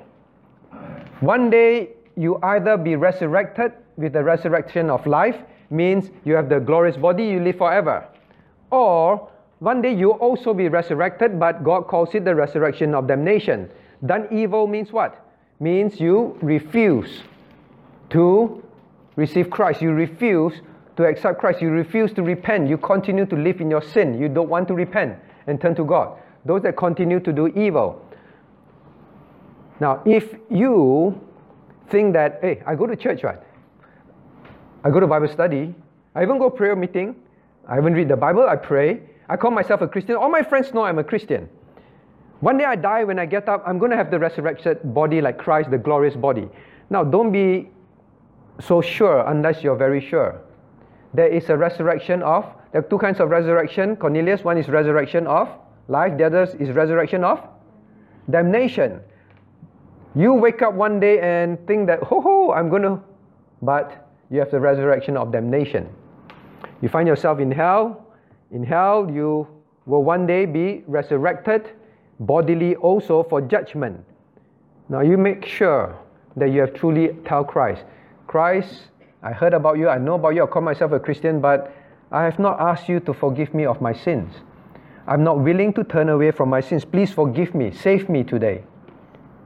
one 1.21 1.49
day 1.49 1.91
you 2.17 2.37
either 2.43 2.75
be 2.75 2.97
resurrected 2.97 3.71
with 3.95 4.11
the 4.11 4.25
resurrection 4.25 4.89
of 4.89 5.07
life, 5.07 5.37
means 5.69 6.11
you 6.25 6.33
have 6.33 6.49
the 6.49 6.59
glorious 6.59 6.97
body, 6.97 7.23
you 7.23 7.39
live 7.39 7.59
forever. 7.59 8.05
Or 8.69 9.29
one 9.63 9.81
day 9.81 9.93
you 9.95 10.11
also 10.11 10.53
be 10.53 10.67
resurrected, 10.67 11.39
but 11.39 11.63
God 11.63 11.87
calls 11.87 12.13
it 12.13 12.25
the 12.25 12.35
resurrection 12.35 12.93
of 12.93 13.07
damnation. 13.07 13.69
Done 14.05 14.27
evil 14.29 14.67
means 14.67 14.91
what? 14.91 15.25
Means 15.61 16.01
you 16.01 16.37
refuse 16.41 17.23
to 18.09 18.61
receive 19.15 19.49
Christ. 19.49 19.81
You 19.81 19.91
refuse 19.91 20.53
to 20.97 21.05
accept 21.05 21.39
Christ. 21.39 21.61
You 21.61 21.69
refuse 21.69 22.11
to 22.13 22.23
repent. 22.23 22.67
You 22.67 22.77
continue 22.77 23.25
to 23.25 23.37
live 23.37 23.61
in 23.61 23.69
your 23.69 23.81
sin. 23.81 24.19
You 24.19 24.27
don't 24.27 24.49
want 24.49 24.67
to 24.67 24.73
repent 24.73 25.17
and 25.47 25.61
turn 25.61 25.75
to 25.75 25.85
God 25.85 26.19
those 26.43 26.61
that 26.63 26.75
continue 26.75 27.21
to 27.21 27.31
do 27.31 27.47
evil. 27.47 28.05
Now, 29.79 30.01
if 30.05 30.35
you 30.49 31.17
think 31.87 32.13
that, 32.13 32.39
hey, 32.41 32.61
I 32.65 32.75
go 32.75 32.85
to 32.85 32.97
church, 32.97 33.23
right? 33.23 33.39
I 34.83 34.89
go 34.89 34.99
to 34.99 35.07
Bible 35.07 35.29
study, 35.29 35.73
I 36.15 36.23
even 36.23 36.37
go 36.37 36.49
prayer 36.49 36.75
meeting, 36.75 37.15
I 37.65 37.75
haven't 37.75 37.93
read 37.93 38.09
the 38.09 38.17
Bible, 38.17 38.45
I 38.49 38.57
pray. 38.57 39.01
I 39.29 39.37
call 39.37 39.51
myself 39.51 39.81
a 39.81 39.87
Christian. 39.87 40.15
All 40.15 40.29
my 40.29 40.43
friends 40.43 40.73
know 40.73 40.83
I'm 40.83 40.99
a 40.99 41.03
Christian. 41.03 41.49
One 42.41 42.57
day 42.57 42.65
I 42.65 42.75
die, 42.75 43.05
when 43.05 43.19
I 43.19 43.25
get 43.25 43.47
up, 43.47 43.63
I'm 43.65 43.79
going 43.79 43.91
to 43.91 43.97
have 43.97 44.11
the 44.11 44.19
resurrected 44.19 44.93
body 44.93 45.21
like 45.21 45.37
Christ, 45.37 45.71
the 45.71 45.77
glorious 45.77 46.15
body. 46.15 46.49
Now, 46.89 47.03
don't 47.03 47.31
be 47.31 47.69
so 48.59 48.81
sure 48.81 49.23
unless 49.27 49.63
you're 49.63 49.77
very 49.77 50.01
sure. 50.01 50.41
There 51.13 51.27
is 51.27 51.49
a 51.49 51.55
resurrection 51.55 52.21
of, 52.21 52.45
there 52.71 52.81
are 52.81 52.89
two 52.89 52.97
kinds 52.97 53.19
of 53.19 53.29
resurrection, 53.29 53.95
Cornelius. 53.95 54.43
One 54.43 54.57
is 54.57 54.67
resurrection 54.67 55.25
of 55.27 55.47
life, 55.87 56.17
the 56.17 56.25
other 56.25 56.43
is 56.59 56.69
resurrection 56.71 57.23
of 57.23 57.39
damnation. 58.29 58.99
You 60.15 60.33
wake 60.33 60.61
up 60.61 60.73
one 60.73 60.99
day 60.99 61.19
and 61.19 61.65
think 61.65 61.87
that, 61.87 62.03
ho 62.03 62.21
ho, 62.21 62.51
I'm 62.51 62.69
going 62.69 62.83
to, 62.83 63.01
but 63.61 64.09
you 64.29 64.39
have 64.39 64.51
the 64.51 64.59
resurrection 64.59 65.17
of 65.17 65.31
damnation. 65.31 65.89
You 66.81 66.89
find 66.89 67.07
yourself 67.07 67.39
in 67.39 67.51
hell. 67.51 68.02
In 68.51 68.63
hell, 68.63 69.09
you 69.09 69.47
will 69.85 70.03
one 70.03 70.25
day 70.27 70.45
be 70.45 70.83
resurrected 70.87 71.69
bodily 72.19 72.75
also 72.75 73.23
for 73.23 73.41
judgment. 73.41 74.03
Now 74.89 75.01
you 75.01 75.17
make 75.17 75.45
sure 75.45 75.97
that 76.35 76.51
you 76.51 76.61
have 76.61 76.73
truly 76.73 77.09
tell 77.25 77.43
Christ, 77.43 77.83
Christ, 78.27 78.89
I 79.21 79.31
heard 79.31 79.53
about 79.53 79.77
you, 79.77 79.89
I 79.89 79.97
know 79.97 80.15
about 80.15 80.35
you, 80.35 80.43
I 80.43 80.47
call 80.47 80.61
myself 80.61 80.91
a 80.91 80.99
Christian, 80.99 81.39
but 81.39 81.73
I 82.11 82.23
have 82.23 82.39
not 82.39 82.59
asked 82.59 82.89
you 82.89 82.99
to 83.01 83.13
forgive 83.13 83.53
me 83.53 83.65
of 83.65 83.81
my 83.81 83.93
sins. 83.93 84.33
I'm 85.07 85.23
not 85.23 85.39
willing 85.39 85.73
to 85.73 85.83
turn 85.83 86.09
away 86.09 86.31
from 86.31 86.49
my 86.49 86.61
sins. 86.61 86.85
Please 86.85 87.11
forgive 87.11 87.53
me, 87.53 87.71
save 87.71 88.09
me 88.09 88.23
today. 88.23 88.63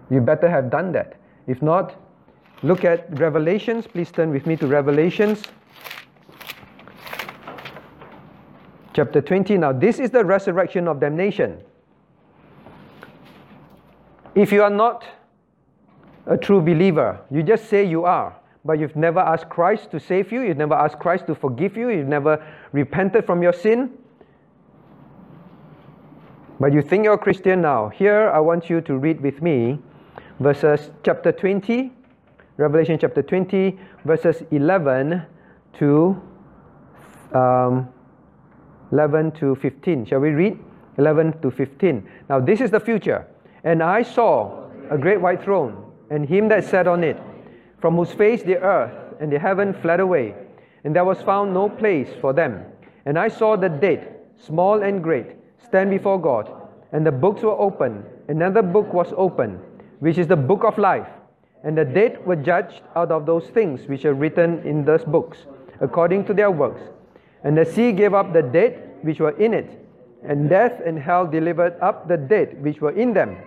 You 0.09 0.21
better 0.21 0.49
have 0.49 0.69
done 0.69 0.91
that. 0.93 1.15
If 1.47 1.61
not, 1.61 1.95
look 2.63 2.85
at 2.85 3.19
Revelations. 3.19 3.87
Please 3.87 4.11
turn 4.11 4.31
with 4.31 4.45
me 4.45 4.55
to 4.57 4.67
Revelations 4.67 5.43
chapter 8.97 9.21
20. 9.21 9.59
Now, 9.59 9.71
this 9.71 9.99
is 9.99 10.09
the 10.09 10.25
resurrection 10.25 10.87
of 10.87 10.99
damnation. 10.99 11.61
If 14.33 14.51
you 14.51 14.63
are 14.63 14.71
not 14.71 15.05
a 16.25 16.35
true 16.35 16.61
believer, 16.61 17.21
you 17.29 17.43
just 17.43 17.69
say 17.69 17.85
you 17.85 18.05
are, 18.05 18.35
but 18.65 18.79
you've 18.79 18.95
never 18.95 19.19
asked 19.19 19.49
Christ 19.49 19.91
to 19.91 19.99
save 19.99 20.31
you, 20.31 20.41
you've 20.41 20.57
never 20.57 20.73
asked 20.73 20.97
Christ 20.97 21.27
to 21.27 21.35
forgive 21.35 21.77
you, 21.77 21.91
you've 21.91 22.07
never 22.07 22.43
repented 22.71 23.23
from 23.27 23.43
your 23.43 23.53
sin, 23.53 23.91
but 26.59 26.73
you 26.73 26.81
think 26.81 27.03
you're 27.03 27.13
a 27.13 27.19
Christian 27.19 27.61
now. 27.61 27.89
Here, 27.89 28.31
I 28.33 28.39
want 28.39 28.67
you 28.67 28.81
to 28.81 28.97
read 28.97 29.21
with 29.21 29.43
me 29.43 29.77
verses 30.39 30.89
chapter 31.03 31.31
20, 31.31 31.93
Revelation 32.57 32.97
chapter 32.99 33.21
20, 33.21 33.77
verses 34.05 34.41
11 34.49 35.21
to 35.73 36.19
um, 37.31 37.89
11 38.91 39.31
to 39.31 39.55
15. 39.55 40.05
Shall 40.05 40.19
we 40.19 40.29
read? 40.29 40.59
11 40.97 41.41
to 41.41 41.51
15. 41.51 42.09
Now, 42.29 42.39
this 42.39 42.61
is 42.61 42.71
the 42.71 42.79
future. 42.79 43.27
And 43.63 43.83
I 43.83 44.01
saw 44.01 44.69
a 44.89 44.97
great 44.97 45.21
white 45.21 45.43
throne, 45.43 45.91
and 46.09 46.27
him 46.27 46.47
that 46.49 46.63
sat 46.63 46.87
on 46.87 47.03
it, 47.03 47.21
from 47.79 47.95
whose 47.95 48.11
face 48.11 48.43
the 48.43 48.57
earth 48.57 48.93
and 49.19 49.31
the 49.31 49.39
heaven 49.39 49.73
fled 49.73 49.99
away, 49.99 50.35
and 50.83 50.95
there 50.95 51.05
was 51.05 51.21
found 51.21 51.53
no 51.53 51.69
place 51.69 52.09
for 52.21 52.33
them. 52.33 52.63
And 53.05 53.17
I 53.19 53.27
saw 53.27 53.55
the 53.55 53.69
dead, 53.69 54.15
small 54.37 54.83
and 54.83 55.03
great, 55.03 55.35
stand 55.63 55.89
before 55.89 56.19
God, 56.19 56.51
and 56.91 57.05
the 57.05 57.11
books 57.11 57.43
were 57.43 57.59
opened. 57.59 58.05
Another 58.27 58.61
book 58.61 58.93
was 58.93 59.13
opened, 59.17 59.59
which 59.99 60.17
is 60.17 60.27
the 60.27 60.35
book 60.35 60.63
of 60.63 60.77
life. 60.77 61.07
And 61.63 61.77
the 61.77 61.85
dead 61.85 62.25
were 62.25 62.35
judged 62.35 62.81
out 62.95 63.11
of 63.11 63.25
those 63.25 63.47
things 63.47 63.87
which 63.87 64.05
are 64.05 64.13
written 64.13 64.65
in 64.65 64.85
those 64.85 65.03
books, 65.03 65.39
according 65.81 66.25
to 66.25 66.33
their 66.33 66.51
works. 66.51 66.81
And 67.43 67.57
the 67.57 67.65
sea 67.65 67.91
gave 67.91 68.13
up 68.13 68.33
the 68.33 68.41
dead 68.41 68.97
which 69.01 69.19
were 69.19 69.37
in 69.37 69.53
it, 69.53 69.69
and 70.23 70.49
death 70.49 70.81
and 70.85 70.97
hell 70.97 71.27
delivered 71.27 71.77
up 71.81 72.07
the 72.07 72.17
dead 72.17 72.63
which 72.63 72.81
were 72.81 72.91
in 72.91 73.13
them 73.13 73.37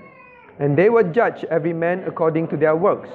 and 0.60 0.76
they 0.76 0.90
were 0.90 1.02
judged 1.02 1.44
every 1.44 1.72
man 1.72 2.04
according 2.06 2.46
to 2.48 2.56
their 2.56 2.76
works. 2.76 3.08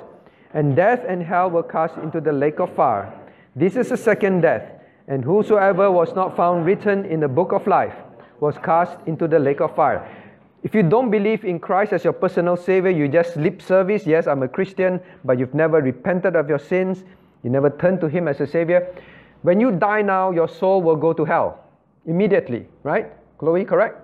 And 0.54 0.76
death 0.76 1.06
and 1.08 1.22
hell 1.22 1.50
were 1.50 1.64
cast 1.64 1.96
into 1.98 2.20
the 2.20 2.34
lake 2.34 2.60
of 2.60 2.74
fire. 2.76 3.14
This 3.56 3.76
is 3.76 3.90
the 3.90 3.98
second 3.98 4.42
death. 4.42 4.68
And 5.08 5.24
whosoever 5.24 5.92
was 5.92 6.16
not 6.16 6.36
found 6.36 6.66
written 6.66 7.06
in 7.06 7.20
the 7.20 7.28
book 7.28 7.52
of 7.52 7.68
life 7.68 7.94
was 8.40 8.58
cast 8.58 8.98
into 9.06 9.28
the 9.28 9.38
lake 9.38 9.62
of 9.62 9.76
fire. 9.76 10.10
If 10.64 10.74
you 10.74 10.82
don't 10.82 11.12
believe 11.12 11.46
in 11.46 11.60
Christ 11.60 11.94
as 11.94 12.04
your 12.04 12.14
personal 12.14 12.58
Savior, 12.58 12.90
you 12.90 13.08
just 13.08 13.38
lip 13.38 13.62
service, 13.62 14.08
yes, 14.08 14.26
I'm 14.26 14.42
a 14.42 14.48
Christian, 14.48 15.00
but 15.24 15.38
you've 15.38 15.54
never 15.54 15.80
repented 15.80 16.36
of 16.36 16.50
your 16.50 16.58
sins, 16.58 17.04
you 17.44 17.52
never 17.52 17.70
turned 17.70 18.02
to 18.02 18.08
Him 18.08 18.28
as 18.28 18.42
a 18.42 18.48
Savior. 18.48 18.92
When 19.46 19.60
you 19.60 19.72
die 19.72 20.02
now, 20.02 20.32
your 20.32 20.48
soul 20.48 20.82
will 20.82 20.96
go 20.96 21.14
to 21.14 21.24
hell 21.24 21.60
immediately, 22.08 22.66
right? 22.82 23.12
Chloe, 23.38 23.64
correct? 23.64 24.02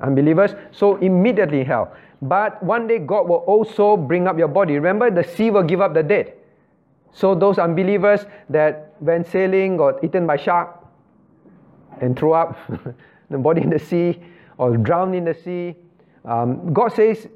Unbelievers, 0.00 0.54
so 0.70 0.94
immediately 0.98 1.64
hell. 1.64 1.92
But 2.22 2.62
one 2.62 2.86
day 2.86 3.00
God 3.00 3.28
will 3.28 3.42
also 3.50 3.96
bring 3.96 4.28
up 4.28 4.38
your 4.38 4.46
body. 4.46 4.74
Remember, 4.74 5.10
the 5.10 5.24
sea 5.24 5.50
will 5.50 5.64
give 5.64 5.80
up 5.80 5.92
the 5.92 6.04
dead. 6.04 6.34
So 7.12 7.34
those 7.34 7.58
unbelievers 7.58 8.26
that 8.48 8.94
went 9.00 9.26
sailing 9.26 9.76
got 9.76 10.04
eaten 10.04 10.24
by 10.24 10.36
shark 10.36 10.70
and 12.00 12.16
threw 12.16 12.32
up 12.32 12.56
the 13.30 13.38
body 13.38 13.62
in 13.62 13.70
the 13.70 13.80
sea 13.80 14.22
or 14.56 14.76
drowned 14.76 15.16
in 15.16 15.24
the 15.24 15.34
sea. 15.34 15.74
Um, 16.24 16.72
God 16.72 16.92
says 16.92 17.26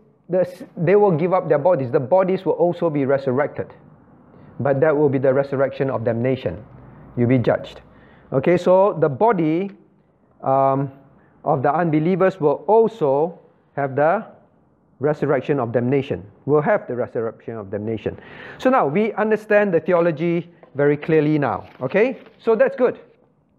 they 0.76 0.94
will 0.94 1.10
give 1.10 1.32
up 1.32 1.48
their 1.48 1.58
bodies. 1.58 1.90
The 1.90 1.98
bodies 1.98 2.44
will 2.44 2.52
also 2.52 2.90
be 2.90 3.06
resurrected. 3.06 3.74
But 4.60 4.80
that 4.82 4.96
will 4.96 5.08
be 5.08 5.18
the 5.18 5.34
resurrection 5.34 5.90
of 5.90 6.04
damnation. 6.04 6.64
You'll 7.16 7.28
be 7.28 7.38
judged. 7.38 7.80
Okay, 8.32 8.56
so 8.56 8.96
the 9.00 9.08
body 9.08 9.70
um, 10.42 10.90
of 11.44 11.62
the 11.62 11.72
unbelievers 11.72 12.40
will 12.40 12.64
also 12.66 13.38
have 13.76 13.96
the 13.96 14.26
resurrection 15.00 15.60
of 15.60 15.72
damnation. 15.72 16.24
We'll 16.46 16.62
have 16.62 16.86
the 16.88 16.96
resurrection 16.96 17.56
of 17.56 17.70
damnation. 17.70 18.18
So 18.58 18.70
now 18.70 18.86
we 18.86 19.12
understand 19.14 19.72
the 19.72 19.80
theology 19.80 20.50
very 20.74 20.96
clearly 20.96 21.38
now. 21.38 21.68
Okay? 21.80 22.18
So 22.38 22.54
that's 22.54 22.76
good. 22.76 22.98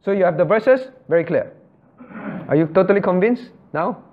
So 0.03 0.11
you 0.11 0.23
have 0.23 0.37
the 0.37 0.45
verses 0.45 0.89
very 1.09 1.23
clear. 1.23 1.53
Are 2.47 2.55
you 2.55 2.67
totally 2.67 3.01
convinced 3.01 3.51
now? 3.73 4.03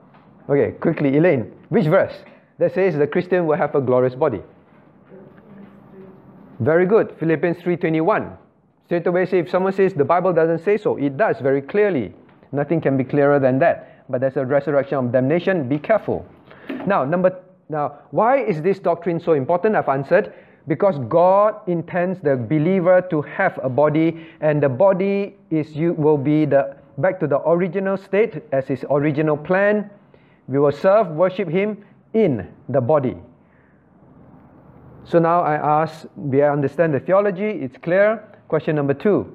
Okay, 0.48 0.72
quickly, 0.72 1.16
Elaine. 1.16 1.52
Which 1.68 1.86
verse 1.86 2.14
that 2.58 2.74
says 2.74 2.96
the 2.96 3.06
Christian 3.06 3.46
will 3.46 3.56
have 3.56 3.74
a 3.74 3.80
glorious 3.80 4.14
body? 4.14 4.42
Very 6.60 6.86
good. 6.86 7.14
Philippians 7.18 7.58
3:21. 7.58 8.36
Straight 8.86 9.06
away 9.06 9.26
say 9.26 9.38
if 9.38 9.50
someone 9.50 9.72
says 9.72 9.94
the 9.94 10.04
Bible 10.04 10.32
doesn't 10.32 10.64
say 10.64 10.76
so, 10.76 10.96
it 10.96 11.16
does 11.16 11.40
very 11.40 11.62
clearly. 11.62 12.12
Nothing 12.52 12.80
can 12.80 12.96
be 12.96 13.04
clearer 13.04 13.38
than 13.38 13.58
that. 13.60 14.04
But 14.08 14.20
there's 14.20 14.36
a 14.36 14.44
resurrection 14.44 14.98
of 14.98 15.12
damnation. 15.12 15.68
Be 15.68 15.78
careful. 15.78 16.26
Now, 16.86 17.04
number 17.04 17.40
now, 17.68 17.98
why 18.10 18.42
is 18.42 18.60
this 18.60 18.78
doctrine 18.78 19.18
so 19.18 19.32
important? 19.32 19.74
I've 19.74 19.88
answered 19.88 20.34
because 20.68 20.98
God 21.08 21.56
intends 21.66 22.20
the 22.20 22.36
believer 22.36 23.02
to 23.10 23.22
have 23.22 23.58
a 23.62 23.68
body, 23.68 24.26
and 24.40 24.62
the 24.62 24.68
body 24.68 25.36
is 25.50 25.74
you 25.74 25.92
will 25.94 26.18
be 26.18 26.44
the 26.44 26.76
back 26.98 27.18
to 27.20 27.26
the 27.26 27.40
original 27.48 27.96
state 27.96 28.42
as 28.52 28.66
his 28.68 28.84
original 28.90 29.36
plan. 29.36 29.90
We 30.46 30.58
will 30.58 30.72
serve, 30.72 31.08
worship 31.08 31.48
Him 31.48 31.84
in 32.12 32.48
the 32.68 32.80
body. 32.80 33.16
So 35.04 35.18
now 35.18 35.40
I 35.42 35.54
ask, 35.82 36.06
we 36.16 36.42
understand 36.42 36.94
the 36.94 37.00
theology, 37.00 37.48
it's 37.48 37.76
clear. 37.76 38.22
Question 38.48 38.76
number 38.76 38.94
two 38.94 39.32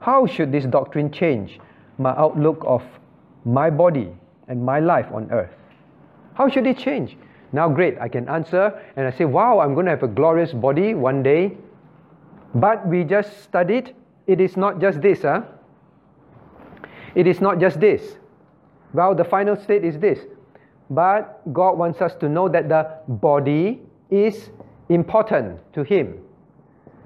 How 0.00 0.26
should 0.26 0.52
this 0.52 0.64
doctrine 0.64 1.10
change 1.10 1.58
my 1.98 2.10
outlook 2.16 2.62
of 2.66 2.82
my 3.44 3.70
body 3.70 4.10
and 4.48 4.64
my 4.64 4.80
life 4.80 5.06
on 5.12 5.30
earth? 5.30 5.54
How 6.34 6.48
should 6.48 6.66
it 6.66 6.78
change? 6.78 7.16
Now, 7.52 7.68
great, 7.68 7.98
I 8.00 8.08
can 8.08 8.28
answer 8.28 8.80
and 8.96 9.06
I 9.06 9.10
say, 9.10 9.26
wow, 9.26 9.60
I'm 9.60 9.74
going 9.74 9.84
to 9.86 9.90
have 9.90 10.02
a 10.02 10.08
glorious 10.08 10.52
body 10.52 10.94
one 10.94 11.22
day. 11.22 11.56
But 12.54 12.86
we 12.86 13.04
just 13.04 13.42
studied, 13.42 13.94
it 14.26 14.40
is 14.40 14.56
not 14.56 14.80
just 14.80 15.02
this, 15.02 15.22
huh? 15.22 15.42
It 17.14 17.26
is 17.26 17.40
not 17.40 17.60
just 17.60 17.78
this. 17.78 18.16
Well, 18.94 19.14
the 19.14 19.24
final 19.24 19.56
state 19.56 19.84
is 19.84 19.98
this. 19.98 20.20
But 20.88 21.40
God 21.52 21.78
wants 21.78 22.00
us 22.00 22.14
to 22.16 22.28
know 22.28 22.48
that 22.48 22.68
the 22.68 22.88
body 23.08 23.80
is 24.10 24.50
important 24.88 25.60
to 25.74 25.82
Him. 25.82 26.18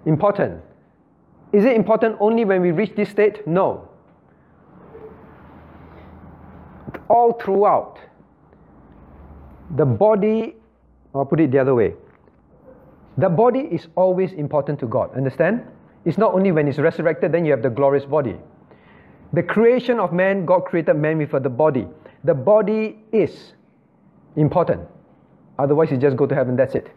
Important. 0.06 0.62
Is 1.52 1.64
it 1.64 1.74
important 1.74 2.16
only 2.20 2.44
when 2.44 2.60
we 2.62 2.70
reach 2.70 2.94
this 2.96 3.08
state? 3.08 3.46
No. 3.46 3.88
All 7.08 7.32
throughout 7.32 7.98
the 9.76 9.84
body, 9.84 10.56
or 11.12 11.26
put 11.26 11.40
it 11.40 11.50
the 11.50 11.58
other 11.58 11.74
way, 11.74 11.94
the 13.18 13.28
body 13.28 13.60
is 13.60 13.88
always 13.94 14.32
important 14.32 14.78
to 14.80 14.86
God. 14.86 15.14
Understand? 15.16 15.62
It's 16.04 16.18
not 16.18 16.34
only 16.34 16.52
when 16.52 16.68
it's 16.68 16.78
resurrected, 16.78 17.32
then 17.32 17.44
you 17.44 17.52
have 17.52 17.62
the 17.62 17.70
glorious 17.70 18.04
body. 18.04 18.36
The 19.32 19.42
creation 19.42 19.98
of 19.98 20.12
man, 20.12 20.44
God 20.44 20.64
created 20.66 20.94
man 20.94 21.18
with 21.18 21.30
the 21.30 21.50
body. 21.50 21.86
The 22.24 22.34
body 22.34 22.98
is 23.12 23.54
important. 24.36 24.82
Otherwise, 25.58 25.90
you 25.90 25.96
just 25.96 26.16
go 26.16 26.26
to 26.26 26.34
heaven, 26.34 26.56
that's 26.56 26.74
it. 26.74 26.90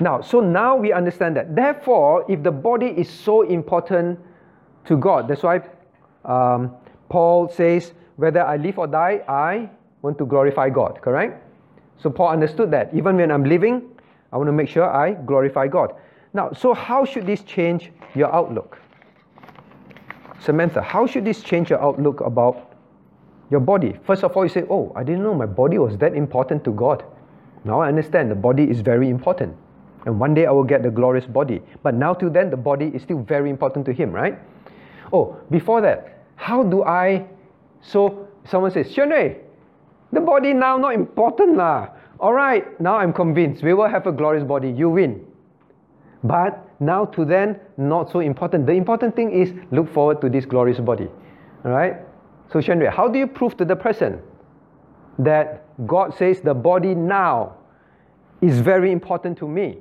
Now, 0.00 0.20
so 0.20 0.40
now 0.40 0.76
we 0.76 0.92
understand 0.92 1.36
that. 1.36 1.54
Therefore, 1.54 2.24
if 2.28 2.42
the 2.42 2.50
body 2.50 2.86
is 2.86 3.08
so 3.08 3.42
important 3.42 4.18
to 4.86 4.96
God, 4.96 5.28
that's 5.28 5.42
why 5.42 5.60
um, 6.24 6.74
Paul 7.08 7.48
says, 7.48 7.92
whether 8.16 8.42
I 8.44 8.56
live 8.56 8.78
or 8.78 8.86
die, 8.86 9.22
I 9.28 9.68
want 10.02 10.18
to 10.18 10.26
glorify 10.26 10.70
God, 10.70 11.00
correct? 11.02 11.42
So 11.98 12.10
Paul 12.10 12.28
understood 12.28 12.70
that. 12.72 12.92
Even 12.94 13.16
when 13.16 13.30
I'm 13.30 13.44
living, 13.44 13.82
I 14.32 14.36
want 14.36 14.48
to 14.48 14.52
make 14.52 14.68
sure 14.68 14.90
I 14.90 15.12
glorify 15.12 15.68
God. 15.68 15.94
Now, 16.34 16.52
so 16.52 16.72
how 16.72 17.04
should 17.04 17.26
this 17.26 17.42
change 17.42 17.92
your 18.14 18.32
outlook? 18.34 18.78
Samantha, 20.40 20.82
how 20.82 21.06
should 21.06 21.24
this 21.24 21.42
change 21.42 21.70
your 21.70 21.80
outlook 21.80 22.20
about 22.20 22.74
your 23.50 23.60
body? 23.60 23.96
First 24.04 24.24
of 24.24 24.36
all, 24.36 24.44
you 24.44 24.48
say, 24.48 24.64
Oh, 24.68 24.92
I 24.96 25.04
didn't 25.04 25.22
know 25.22 25.34
my 25.34 25.46
body 25.46 25.78
was 25.78 25.96
that 25.98 26.14
important 26.14 26.64
to 26.64 26.72
God. 26.72 27.04
Now 27.64 27.80
I 27.80 27.88
understand 27.88 28.30
the 28.30 28.34
body 28.34 28.64
is 28.68 28.80
very 28.80 29.08
important. 29.08 29.54
And 30.04 30.18
one 30.18 30.34
day 30.34 30.46
I 30.46 30.50
will 30.50 30.64
get 30.64 30.82
the 30.82 30.90
glorious 30.90 31.26
body. 31.26 31.62
But 31.82 31.94
now 31.94 32.14
till 32.14 32.30
then, 32.30 32.50
the 32.50 32.56
body 32.56 32.90
is 32.94 33.02
still 33.02 33.20
very 33.22 33.50
important 33.50 33.86
to 33.86 33.92
Him, 33.92 34.12
right? 34.12 34.38
Oh, 35.12 35.36
before 35.50 35.80
that, 35.82 36.24
how 36.36 36.62
do 36.62 36.82
I? 36.82 37.26
So 37.82 38.28
someone 38.44 38.70
says, 38.72 38.88
Shenrui, 38.88 39.36
the 40.12 40.20
body 40.20 40.52
now 40.52 40.76
not 40.76 40.94
important 40.94 41.56
lah. 41.56 41.88
All 42.18 42.32
right, 42.32 42.80
now 42.80 42.96
I'm 42.96 43.12
convinced 43.12 43.62
we 43.62 43.74
will 43.74 43.88
have 43.88 44.06
a 44.06 44.12
glorious 44.12 44.44
body. 44.44 44.70
You 44.70 44.90
win. 44.90 45.26
But 46.24 46.64
now 46.80 47.04
to 47.06 47.24
then, 47.24 47.58
not 47.76 48.10
so 48.10 48.20
important. 48.20 48.66
The 48.66 48.72
important 48.72 49.16
thing 49.16 49.32
is 49.32 49.52
look 49.70 49.92
forward 49.92 50.20
to 50.20 50.28
this 50.28 50.44
glorious 50.44 50.78
body. 50.78 51.08
All 51.64 51.70
right? 51.70 51.96
So 52.52 52.58
Shenrui, 52.60 52.92
how 52.92 53.08
do 53.08 53.18
you 53.18 53.26
prove 53.26 53.56
to 53.56 53.64
the 53.64 53.76
person 53.76 54.20
that 55.18 55.64
God 55.86 56.14
says 56.14 56.40
the 56.40 56.54
body 56.54 56.94
now 56.94 57.56
is 58.40 58.60
very 58.60 58.92
important 58.92 59.38
to 59.38 59.48
me? 59.48 59.78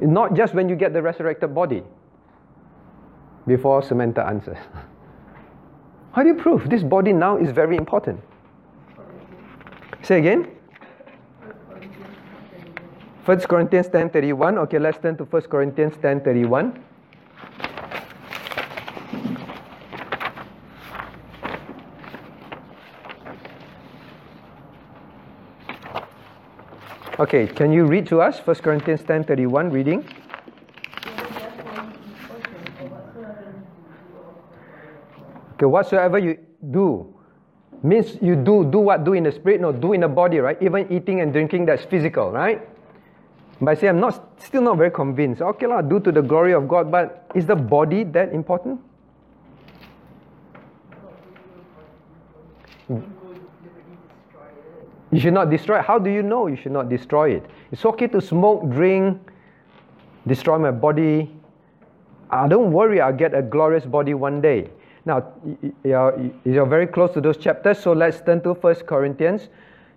Not 0.00 0.34
just 0.34 0.54
when 0.54 0.68
you 0.68 0.76
get 0.76 0.92
the 0.92 1.02
resurrected 1.02 1.54
body. 1.54 1.82
Before 3.46 3.82
Samantha 3.82 4.26
answers. 4.26 4.58
How 6.12 6.22
do 6.22 6.28
you 6.28 6.34
prove 6.34 6.68
this 6.68 6.82
body 6.82 7.12
now 7.12 7.36
is 7.36 7.52
very 7.52 7.76
important? 7.76 8.20
Say 10.02 10.18
again. 10.18 10.48
1 13.24 13.40
Corinthians 13.40 13.88
10:31. 13.88 14.58
Okay, 14.58 14.78
let's 14.78 14.98
turn 14.98 15.16
to 15.16 15.24
1 15.24 15.42
Corinthians 15.42 15.96
10:31. 15.98 16.89
Okay, 27.20 27.46
can 27.46 27.70
you 27.70 27.84
read 27.84 28.06
to 28.06 28.22
us 28.22 28.40
1 28.40 28.64
Corinthians 28.64 29.02
10:31 29.04 29.68
reading? 29.68 30.08
Okay, 35.52 35.66
whatsoever 35.68 36.16
you 36.16 36.38
do 36.70 37.12
means 37.82 38.16
you 38.22 38.36
do 38.36 38.64
do 38.64 38.80
what 38.80 39.04
do 39.04 39.12
in 39.12 39.24
the 39.24 39.32
spirit, 39.32 39.60
no, 39.60 39.70
do 39.70 39.92
in 39.92 40.00
the 40.00 40.08
body, 40.08 40.40
right? 40.40 40.56
Even 40.62 40.88
eating 40.88 41.20
and 41.20 41.30
drinking 41.30 41.66
that's 41.66 41.84
physical, 41.84 42.32
right? 42.32 42.64
But 43.60 43.72
I 43.72 43.74
say 43.74 43.88
I'm 43.92 44.00
not 44.00 44.40
still 44.40 44.62
not 44.62 44.78
very 44.78 44.90
convinced. 44.90 45.44
Okay, 45.44 45.66
lah, 45.68 45.84
do 45.84 46.00
to 46.00 46.10
the 46.10 46.24
glory 46.24 46.56
of 46.56 46.64
God, 46.72 46.90
but 46.90 47.28
is 47.34 47.44
the 47.44 47.56
body 47.56 48.04
that 48.16 48.32
important? 48.32 48.80
You 55.12 55.20
should 55.20 55.34
not 55.34 55.50
destroy 55.50 55.80
it. 55.80 55.84
How 55.84 55.98
do 55.98 56.10
you 56.10 56.22
know 56.22 56.46
you 56.46 56.56
should 56.56 56.72
not 56.72 56.88
destroy 56.88 57.30
it? 57.30 57.46
It's 57.72 57.84
okay 57.84 58.06
to 58.08 58.20
smoke, 58.20 58.68
drink, 58.70 59.18
destroy 60.26 60.58
my 60.58 60.70
body. 60.70 61.30
I 62.30 62.46
don't 62.46 62.72
worry, 62.72 63.00
I'll 63.00 63.12
get 63.12 63.34
a 63.34 63.42
glorious 63.42 63.84
body 63.84 64.14
one 64.14 64.40
day. 64.40 64.70
Now, 65.04 65.32
you're, 65.82 66.66
very 66.66 66.86
close 66.86 67.12
to 67.14 67.20
those 67.20 67.38
chapters, 67.38 67.78
so 67.80 67.92
let's 67.92 68.20
turn 68.20 68.42
to 68.42 68.52
1 68.52 68.74
Corinthians 68.86 69.48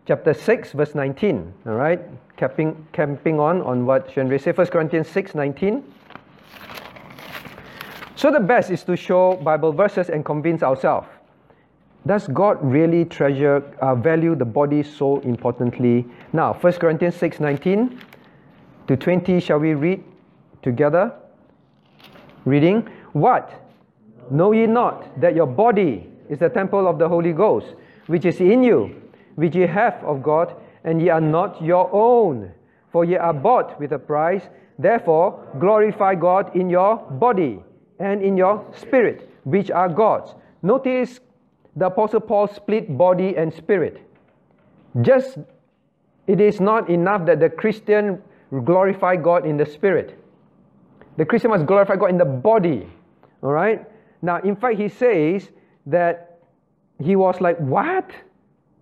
chapter 0.08 0.34
6, 0.34 0.72
verse 0.72 0.96
19. 0.96 1.54
All 1.68 1.74
right? 1.74 2.02
Camping, 2.38 2.88
camping 2.94 3.40
on 3.40 3.62
on 3.62 3.86
what 3.86 4.10
Shenrui 4.10 4.42
said. 4.42 4.58
1 4.58 4.68
Corinthians 4.68 5.08
6, 5.10 5.36
19. 5.36 5.84
So 8.16 8.32
the 8.32 8.40
best 8.40 8.72
is 8.72 8.84
to 8.86 8.96
show 8.96 9.36
Bible 9.36 9.74
verses 9.74 10.10
and 10.10 10.24
convince 10.24 10.64
ourselves. 10.64 11.08
Does 12.06 12.28
God 12.28 12.58
really 12.62 13.06
treasure, 13.06 13.64
uh, 13.80 13.96
value 13.96 14.36
the 14.36 14.46
body 14.46 14.84
so 14.84 15.20
importantly? 15.22 16.06
Now, 16.34 16.54
1 16.54 16.74
Corinthians 16.74 17.16
6 17.16 17.40
19 17.40 18.00
to 18.88 18.98
20, 18.98 19.40
shall 19.40 19.60
we 19.60 19.74
read 19.74 20.04
together? 20.62 21.14
Reading. 22.44 22.90
What? 23.14 23.50
Know 24.30 24.52
ye 24.52 24.68
not 24.68 25.22
that 25.22 25.36
your 25.36 25.48
body 25.48 26.10
is 26.30 26.40
the 26.40 26.50
temple 26.50 26.88
of 26.88 27.00
the 27.00 27.08
Holy 27.08 27.32
Ghost, 27.32 27.68
which 28.08 28.26
is 28.26 28.42
in 28.42 28.64
you, 28.64 29.02
which 29.36 29.56
ye 29.56 29.66
have 29.66 30.04
of 30.04 30.22
God, 30.22 30.54
and 30.84 31.02
ye 31.02 31.08
are 31.08 31.22
not 31.22 31.62
your 31.62 31.90
own? 31.94 32.52
For 32.92 33.06
ye 33.06 33.16
are 33.16 33.34
bought 33.34 33.80
with 33.80 33.94
a 33.94 34.00
price. 34.00 34.44
Therefore, 34.78 35.40
glorify 35.58 36.16
God 36.16 36.54
in 36.54 36.70
your 36.70 36.98
body 36.98 37.64
and 38.00 38.22
in 38.22 38.36
your 38.36 38.66
spirit, 38.76 39.30
which 39.46 39.72
are 39.72 39.88
God's. 39.88 40.36
Notice 40.62 41.20
the 41.76 41.88
Apostle 41.88 42.20
Paul 42.20 42.48
split 42.48 42.98
body 42.98 43.36
and 43.36 43.54
spirit. 43.54 44.02
Just 45.02 45.38
it 46.28 46.40
is 46.40 46.60
not 46.60 46.90
enough 46.90 47.26
that 47.26 47.40
the 47.40 47.50
Christian 47.50 48.22
glorify 48.64 49.16
God 49.16 49.46
in 49.46 49.58
the 49.58 49.66
spirit. 49.66 50.18
The 51.18 51.26
Christian 51.26 51.52
must 51.52 51.66
glorify 51.66 51.96
God 51.96 52.10
in 52.10 52.18
the 52.18 52.26
body. 52.26 52.88
All 53.42 53.52
right? 53.52 53.86
Now, 54.22 54.40
in 54.40 54.56
fact, 54.56 54.80
he 54.80 54.90
says 54.90 55.50
that 55.86 56.40
he 57.00 57.16
was 57.16 57.42
like, 57.42 57.58
What? 57.60 58.10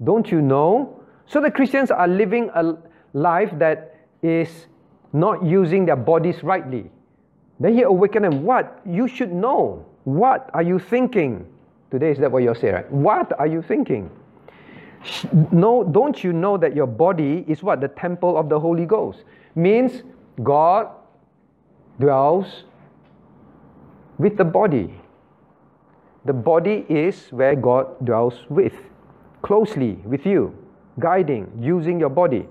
Don't 0.03 0.31
you 0.31 0.41
know? 0.41 1.01
So 1.25 1.41
the 1.41 1.51
Christians 1.51 1.91
are 1.91 2.07
living 2.07 2.49
a 2.53 2.77
life 3.13 3.51
that 3.59 3.95
is 4.21 4.67
not 5.13 5.43
using 5.43 5.85
their 5.85 5.95
bodies 5.95 6.43
rightly. 6.43 6.89
Then 7.59 7.73
he 7.73 7.83
awakened 7.83 8.25
them. 8.25 8.43
What? 8.43 8.81
You 8.85 9.07
should 9.07 9.31
know. 9.31 9.85
What 10.03 10.49
are 10.53 10.63
you 10.63 10.79
thinking? 10.79 11.45
Today, 11.91 12.11
is 12.11 12.19
that 12.19 12.31
what 12.31 12.41
you're 12.41 12.55
saying, 12.55 12.73
right? 12.73 12.91
What 12.91 13.37
are 13.37 13.47
you 13.47 13.61
thinking? 13.61 14.09
No, 15.51 15.83
don't 15.83 16.23
you 16.23 16.31
know 16.31 16.57
that 16.57 16.73
your 16.73 16.87
body 16.87 17.43
is 17.47 17.61
what? 17.61 17.81
The 17.81 17.89
temple 17.89 18.37
of 18.37 18.47
the 18.47 18.59
Holy 18.59 18.85
Ghost. 18.85 19.23
Means 19.55 20.03
God 20.41 20.87
dwells 21.99 22.63
with 24.17 24.37
the 24.37 24.45
body. 24.45 24.93
The 26.23 26.33
body 26.33 26.85
is 26.87 27.27
where 27.31 27.55
God 27.55 28.05
dwells 28.05 28.35
with, 28.47 28.75
closely 29.41 29.93
with 30.05 30.25
you, 30.25 30.55
guiding, 30.99 31.51
using 31.59 31.99
your 31.99 32.09
body. 32.09 32.47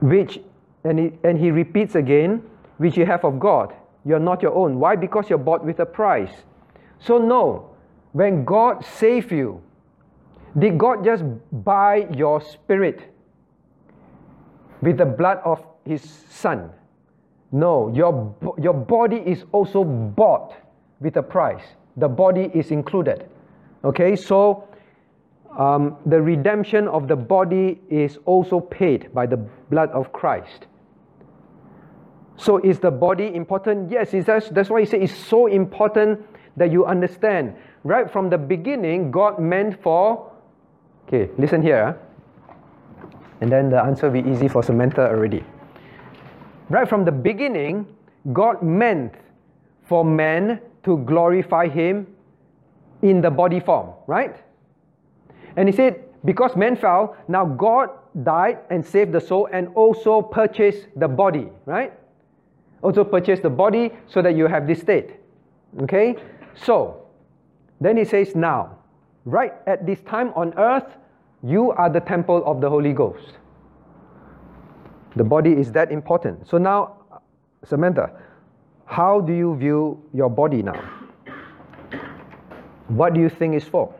Which, 0.00 0.40
and 0.84 0.98
he, 0.98 1.12
and 1.22 1.38
he 1.38 1.50
repeats 1.50 1.96
again, 1.96 2.42
which 2.78 2.96
you 2.96 3.04
have 3.04 3.24
of 3.24 3.38
God. 3.38 3.74
You're 4.04 4.20
not 4.20 4.42
your 4.42 4.54
own. 4.54 4.78
Why? 4.78 4.96
Because 4.96 5.28
you're 5.28 5.38
bought 5.38 5.64
with 5.64 5.80
a 5.80 5.86
price. 5.86 6.32
So, 7.04 7.18
no, 7.18 7.70
when 8.12 8.44
God 8.44 8.84
saved 8.84 9.32
you, 9.32 9.60
did 10.58 10.78
God 10.78 11.04
just 11.04 11.24
buy 11.64 12.06
your 12.14 12.40
spirit 12.40 13.12
with 14.80 14.98
the 14.98 15.06
blood 15.06 15.40
of 15.44 15.64
His 15.84 16.02
Son? 16.30 16.70
No, 17.50 17.92
your, 17.94 18.34
your 18.58 18.74
body 18.74 19.16
is 19.16 19.44
also 19.52 19.84
bought 19.84 20.54
with 21.00 21.16
a 21.16 21.22
price. 21.22 21.64
The 21.96 22.08
body 22.08 22.50
is 22.54 22.70
included. 22.70 23.28
Okay, 23.84 24.14
so 24.14 24.68
um, 25.58 25.96
the 26.06 26.20
redemption 26.20 26.86
of 26.86 27.08
the 27.08 27.16
body 27.16 27.80
is 27.90 28.18
also 28.26 28.60
paid 28.60 29.12
by 29.12 29.26
the 29.26 29.36
blood 29.36 29.90
of 29.90 30.12
Christ. 30.12 30.66
So 32.36 32.58
is 32.58 32.78
the 32.78 32.90
body 32.90 33.34
important? 33.34 33.90
Yes, 33.90 34.12
that's, 34.24 34.48
that's 34.50 34.70
why 34.70 34.80
he 34.80 34.86
said 34.86 35.02
it's 35.02 35.14
so 35.14 35.46
important 35.46 36.24
that 36.56 36.70
you 36.70 36.84
understand. 36.84 37.54
Right 37.84 38.10
from 38.10 38.30
the 38.30 38.38
beginning, 38.38 39.10
God 39.10 39.38
meant 39.38 39.82
for. 39.82 40.30
Okay, 41.08 41.30
listen 41.38 41.62
here. 41.62 41.98
Ah. 41.98 42.12
And 43.40 43.50
then 43.50 43.70
the 43.70 43.82
answer 43.82 44.08
will 44.08 44.22
be 44.22 44.30
easy 44.30 44.46
for 44.46 44.62
Samantha 44.62 45.08
already. 45.08 45.44
Right 46.68 46.88
from 46.88 47.04
the 47.04 47.12
beginning, 47.12 47.86
God 48.32 48.62
meant 48.62 49.14
for 49.82 50.04
man 50.04 50.60
to 50.84 50.98
glorify 50.98 51.68
Him 51.68 52.06
in 53.02 53.20
the 53.20 53.30
body 53.30 53.58
form, 53.58 53.90
right? 54.06 54.36
And 55.56 55.68
He 55.68 55.74
said, 55.74 56.04
because 56.24 56.54
man 56.54 56.76
fell, 56.76 57.16
now 57.26 57.44
God 57.44 57.90
died 58.22 58.58
and 58.70 58.84
saved 58.84 59.12
the 59.12 59.20
soul 59.20 59.48
and 59.52 59.68
also 59.74 60.22
purchased 60.22 60.86
the 60.96 61.08
body, 61.08 61.48
right? 61.66 61.92
Also 62.82 63.04
purchased 63.04 63.42
the 63.42 63.50
body 63.50 63.90
so 64.06 64.22
that 64.22 64.36
you 64.36 64.46
have 64.46 64.66
this 64.66 64.80
state. 64.80 65.16
Okay? 65.82 66.16
So, 66.54 67.06
then 67.80 67.96
He 67.96 68.04
says, 68.04 68.34
now, 68.34 68.78
right 69.24 69.54
at 69.66 69.86
this 69.86 70.00
time 70.02 70.32
on 70.34 70.54
earth, 70.56 70.96
you 71.42 71.72
are 71.72 71.90
the 71.90 72.00
temple 72.00 72.42
of 72.46 72.60
the 72.60 72.68
Holy 72.68 72.92
Ghost. 72.92 73.38
The 75.16 75.24
body 75.24 75.52
is 75.52 75.72
that 75.72 75.92
important. 75.92 76.48
So 76.48 76.58
now, 76.58 76.96
Samantha, 77.64 78.12
how 78.86 79.20
do 79.20 79.32
you 79.32 79.56
view 79.56 80.02
your 80.12 80.30
body 80.30 80.62
now? 80.62 80.80
what 82.88 83.14
do 83.14 83.20
you 83.20 83.28
think 83.28 83.54
is 83.54 83.64
for? 83.64 83.94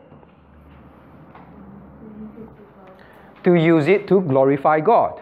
To 3.43 3.55
use 3.55 3.87
it 3.87 4.07
to 4.07 4.21
glorify 4.21 4.79
God. 4.79 5.21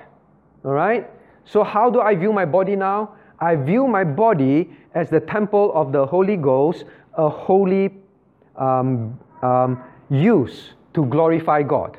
All 0.64 0.72
right? 0.72 1.10
So, 1.46 1.64
how 1.64 1.90
do 1.90 2.02
I 2.02 2.16
view 2.16 2.32
my 2.34 2.46
body 2.46 2.76
now? 2.76 3.16
I 3.40 3.56
view 3.56 3.88
my 3.88 4.04
body 4.04 4.72
as 4.94 5.10
the 5.10 5.20
temple 5.20 5.72
of 5.74 5.92
the 5.92 6.06
Holy 6.06 6.38
Ghost, 6.38 6.86
a 7.16 7.30
holy 7.30 7.92
um, 8.56 9.20
um, 9.42 9.84
use 10.10 10.74
to 10.94 11.06
glorify 11.06 11.64
God. 11.64 11.98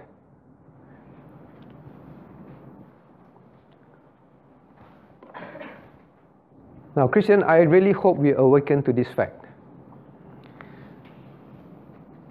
Now, 6.95 7.09
Christian, 7.09 7.43
I 7.43 7.59
really 7.59 7.93
hope 7.93 8.19
we 8.19 8.33
awaken 8.33 8.83
to 8.83 8.93
this 8.93 9.09
fact. 9.09 9.47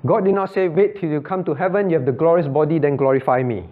God 0.06 0.26
did 0.26 0.36
not 0.36 0.54
say, 0.54 0.68
wait 0.68 1.00
till 1.00 1.10
you 1.10 1.22
come 1.22 1.44
to 1.46 1.54
heaven, 1.54 1.90
you 1.90 1.96
have 1.98 2.06
the 2.06 2.12
glorious 2.12 2.48
body, 2.48 2.80
then 2.80 2.96
glorify 2.96 3.44
me. 3.44 3.68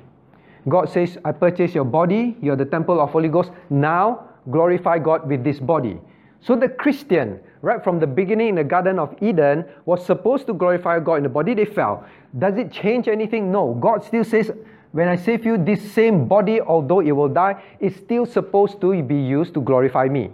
God 0.68 0.90
says, 0.90 1.18
I 1.26 1.32
purchase 1.32 1.74
your 1.74 1.86
body, 1.86 2.38
you're 2.42 2.56
the 2.56 2.66
temple 2.66 3.00
of 3.00 3.12
Holy 3.12 3.30
Ghost. 3.30 3.52
Now 3.70 4.30
glorify 4.50 5.00
God 5.00 5.28
with 5.28 5.44
this 5.44 5.60
body. 5.60 6.00
So 6.42 6.56
the 6.56 6.70
Christian, 6.70 7.40
right 7.62 7.84
from 7.84 8.00
the 8.00 8.08
beginning 8.08 8.50
in 8.50 8.56
the 8.56 8.64
Garden 8.64 9.00
of 9.00 9.16
Eden, 9.22 9.66
was 9.86 10.06
supposed 10.06 10.48
to 10.48 10.54
glorify 10.54 11.00
God 11.00 11.16
in 11.16 11.24
the 11.24 11.30
body 11.30 11.54
they 11.54 11.66
fell. 11.66 12.06
Does 12.38 12.58
it 12.58 12.72
change 12.72 13.08
anything? 13.08 13.52
No. 13.52 13.74
God 13.74 14.04
still 14.04 14.24
says, 14.24 14.52
when 14.92 15.08
I 15.08 15.16
save 15.16 15.46
you, 15.46 15.58
this 15.58 15.92
same 15.92 16.28
body, 16.28 16.62
although 16.62 17.00
it 17.00 17.12
will 17.12 17.30
die, 17.30 17.62
is 17.80 17.96
still 17.96 18.26
supposed 18.26 18.82
to 18.82 19.02
be 19.04 19.16
used 19.16 19.54
to 19.54 19.62
glorify 19.62 20.08
me. 20.08 20.32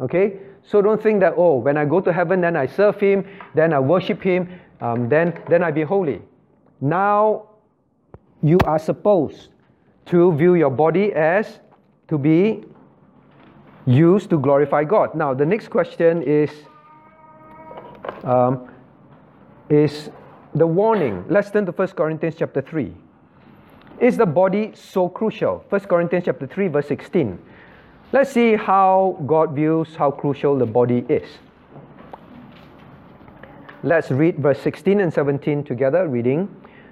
Okay? 0.00 0.38
So 0.62 0.80
don't 0.82 1.02
think 1.02 1.20
that, 1.20 1.34
oh, 1.36 1.56
when 1.56 1.76
I 1.76 1.84
go 1.84 2.00
to 2.00 2.12
heaven, 2.12 2.40
then 2.40 2.56
I 2.56 2.66
serve 2.66 3.00
Him, 3.00 3.26
then 3.54 3.72
I 3.72 3.78
worship 3.78 4.22
Him, 4.22 4.60
um, 4.80 5.08
then, 5.08 5.38
then 5.48 5.62
I 5.62 5.70
be 5.70 5.82
holy. 5.82 6.22
Now, 6.80 7.48
you 8.42 8.58
are 8.64 8.78
supposed 8.78 9.48
to 10.06 10.32
view 10.34 10.54
your 10.54 10.70
body 10.70 11.12
as 11.12 11.60
to 12.08 12.16
be 12.18 12.64
used 13.88 14.28
to 14.30 14.38
glorify 14.38 14.84
God. 14.84 15.14
Now, 15.14 15.32
the 15.32 15.46
next 15.46 15.68
question 15.68 16.22
is 16.22 16.50
um, 18.22 18.68
is 19.68 20.10
the 20.54 20.66
warning. 20.66 21.24
Let's 21.28 21.50
turn 21.50 21.66
to 21.66 21.72
1 21.72 21.88
Corinthians 21.88 22.36
chapter 22.38 22.60
3. 22.60 22.92
Is 24.00 24.16
the 24.16 24.26
body 24.26 24.72
so 24.74 25.08
crucial? 25.08 25.64
1 25.68 25.80
Corinthians 25.82 26.26
chapter 26.26 26.46
3, 26.46 26.68
verse 26.68 26.86
16. 26.86 27.38
Let's 28.12 28.32
see 28.32 28.56
how 28.56 29.22
God 29.26 29.52
views 29.52 29.94
how 29.96 30.10
crucial 30.10 30.56
the 30.56 30.66
body 30.66 31.04
is. 31.08 31.28
Let's 33.82 34.10
read 34.10 34.38
verse 34.38 34.60
16 34.60 35.00
and 35.00 35.12
17 35.12 35.64
together, 35.64 36.08
reading. 36.08 36.48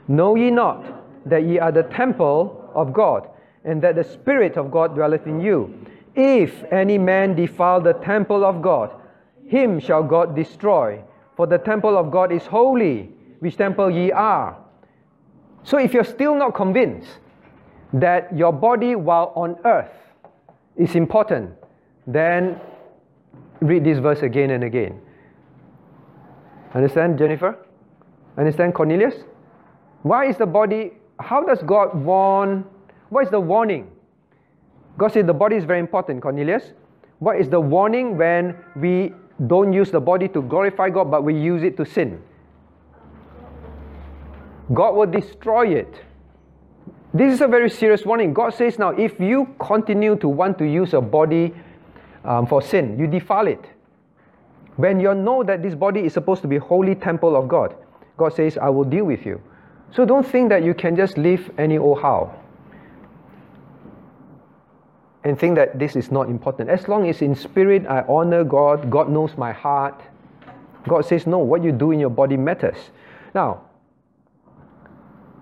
Know 0.08 0.34
ye 0.34 0.50
not 0.50 0.84
that 1.28 1.44
ye 1.44 1.58
are 1.58 1.72
the 1.72 1.82
temple 1.82 2.70
of 2.74 2.92
God, 2.92 3.28
and 3.64 3.82
that 3.82 3.96
the 3.96 4.04
Spirit 4.04 4.56
of 4.56 4.70
God 4.70 4.94
dwelleth 4.94 5.26
in 5.26 5.40
you? 5.40 5.74
If 6.16 6.64
any 6.72 6.96
man 6.96 7.36
defile 7.36 7.80
the 7.80 7.92
temple 7.92 8.42
of 8.44 8.62
God, 8.62 8.90
him 9.46 9.78
shall 9.78 10.02
God 10.02 10.34
destroy. 10.34 11.02
For 11.36 11.46
the 11.46 11.58
temple 11.58 11.98
of 11.98 12.10
God 12.10 12.32
is 12.32 12.46
holy, 12.46 13.10
which 13.40 13.58
temple 13.58 13.90
ye 13.90 14.10
are. 14.10 14.56
So 15.62 15.78
if 15.78 15.92
you're 15.92 16.04
still 16.04 16.34
not 16.34 16.54
convinced 16.54 17.08
that 17.92 18.34
your 18.36 18.52
body 18.52 18.96
while 18.96 19.32
on 19.36 19.56
earth 19.66 19.92
is 20.76 20.94
important, 20.94 21.50
then 22.06 22.58
read 23.60 23.84
this 23.84 23.98
verse 23.98 24.22
again 24.22 24.50
and 24.50 24.64
again. 24.64 25.00
Understand, 26.74 27.18
Jennifer? 27.18 27.58
Understand, 28.38 28.74
Cornelius? 28.74 29.14
Why 30.02 30.26
is 30.26 30.36
the 30.36 30.46
body, 30.46 30.92
how 31.20 31.42
does 31.42 31.62
God 31.62 31.94
warn? 31.94 32.64
What 33.08 33.24
is 33.24 33.30
the 33.30 33.40
warning? 33.40 33.90
God 34.98 35.12
said 35.12 35.26
the 35.26 35.34
body 35.34 35.56
is 35.56 35.64
very 35.64 35.80
important, 35.80 36.22
Cornelius. 36.22 36.72
What 37.18 37.38
is 37.38 37.48
the 37.48 37.60
warning 37.60 38.16
when 38.16 38.56
we 38.74 39.12
don't 39.46 39.72
use 39.72 39.90
the 39.90 40.00
body 40.00 40.28
to 40.28 40.42
glorify 40.42 40.90
God, 40.90 41.10
but 41.10 41.24
we 41.24 41.34
use 41.34 41.62
it 41.62 41.76
to 41.76 41.84
sin? 41.84 42.22
God 44.72 44.94
will 44.94 45.06
destroy 45.06 45.68
it. 45.68 46.02
This 47.14 47.32
is 47.32 47.40
a 47.40 47.48
very 47.48 47.70
serious 47.70 48.04
warning. 48.04 48.34
God 48.34 48.52
says 48.54 48.78
now, 48.78 48.90
if 48.90 49.18
you 49.20 49.54
continue 49.58 50.16
to 50.16 50.28
want 50.28 50.58
to 50.58 50.66
use 50.66 50.92
a 50.92 51.00
body 51.00 51.54
um, 52.24 52.46
for 52.46 52.60
sin, 52.60 52.98
you 52.98 53.06
defile 53.06 53.46
it. 53.46 53.64
When 54.76 55.00
you 55.00 55.14
know 55.14 55.42
that 55.42 55.62
this 55.62 55.74
body 55.74 56.00
is 56.00 56.12
supposed 56.12 56.42
to 56.42 56.48
be 56.48 56.58
holy 56.58 56.94
temple 56.94 57.36
of 57.36 57.48
God, 57.48 57.74
God 58.18 58.34
says, 58.34 58.58
I 58.58 58.68
will 58.68 58.84
deal 58.84 59.04
with 59.04 59.24
you. 59.24 59.40
So 59.92 60.04
don't 60.04 60.26
think 60.26 60.50
that 60.50 60.62
you 60.62 60.74
can 60.74 60.96
just 60.96 61.16
live 61.16 61.50
any 61.56 61.78
old 61.78 62.02
how. 62.02 62.34
And 65.26 65.36
think 65.36 65.56
that 65.56 65.76
this 65.76 65.96
is 65.96 66.12
not 66.12 66.28
important. 66.28 66.70
As 66.70 66.86
long 66.86 67.08
as 67.08 67.20
in 67.20 67.34
spirit 67.34 67.84
I 67.88 68.04
honor 68.08 68.44
God, 68.44 68.88
God 68.88 69.10
knows 69.10 69.36
my 69.36 69.50
heart. 69.50 70.00
God 70.86 71.04
says, 71.04 71.26
no, 71.26 71.38
what 71.38 71.64
you 71.64 71.72
do 71.72 71.90
in 71.90 71.98
your 71.98 72.10
body 72.10 72.36
matters. 72.36 72.76
Now, 73.34 73.62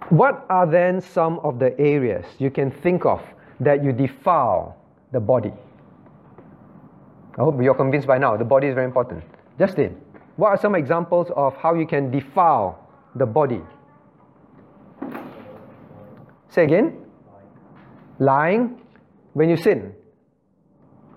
what 0.09 0.47
are 0.49 0.67
then 0.67 1.03
some 1.03 1.39
of 1.41 1.59
the 1.59 1.79
areas 1.79 2.25
you 2.39 2.51
can 2.51 2.71
think 2.71 3.05
of 3.05 3.21
that 3.61 3.85
you 3.85 3.93
defile 3.93 4.75
the 5.13 5.21
body? 5.21 5.53
I 7.39 7.43
hope 7.43 7.63
you're 7.63 7.75
convinced 7.75 8.07
by 8.07 8.17
now. 8.17 8.39
The 8.39 8.45
body 8.45 8.69
is 8.69 8.75
very 8.75 8.87
important. 8.87 9.23
Justin, 9.59 10.01
what 10.37 10.49
are 10.49 10.59
some 10.59 10.75
examples 10.75 11.31
of 11.37 11.55
how 11.57 11.75
you 11.75 11.87
can 11.87 12.11
defile 12.11 12.89
the 13.17 13.27
body? 13.27 13.61
Say 16.49 16.65
again? 16.65 17.05
Lying 18.19 18.81
when 19.35 19.51
you 19.51 19.57
sin. 19.57 19.95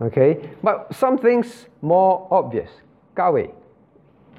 Okay? 0.01 0.49
But 0.61 0.93
some 0.93 1.17
things 1.17 1.67
more 1.81 2.27
obvious. 2.29 2.69
Kawe. 3.15 3.51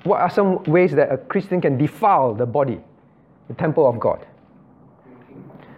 What 0.04 0.20
are 0.20 0.30
some 0.30 0.62
ways 0.64 0.92
that 0.92 1.10
a 1.10 1.16
Christian 1.16 1.60
can 1.60 1.76
defile 1.76 2.34
the 2.34 2.46
body, 2.46 2.80
the 3.48 3.54
temple 3.54 3.88
of 3.88 3.98
God? 3.98 4.24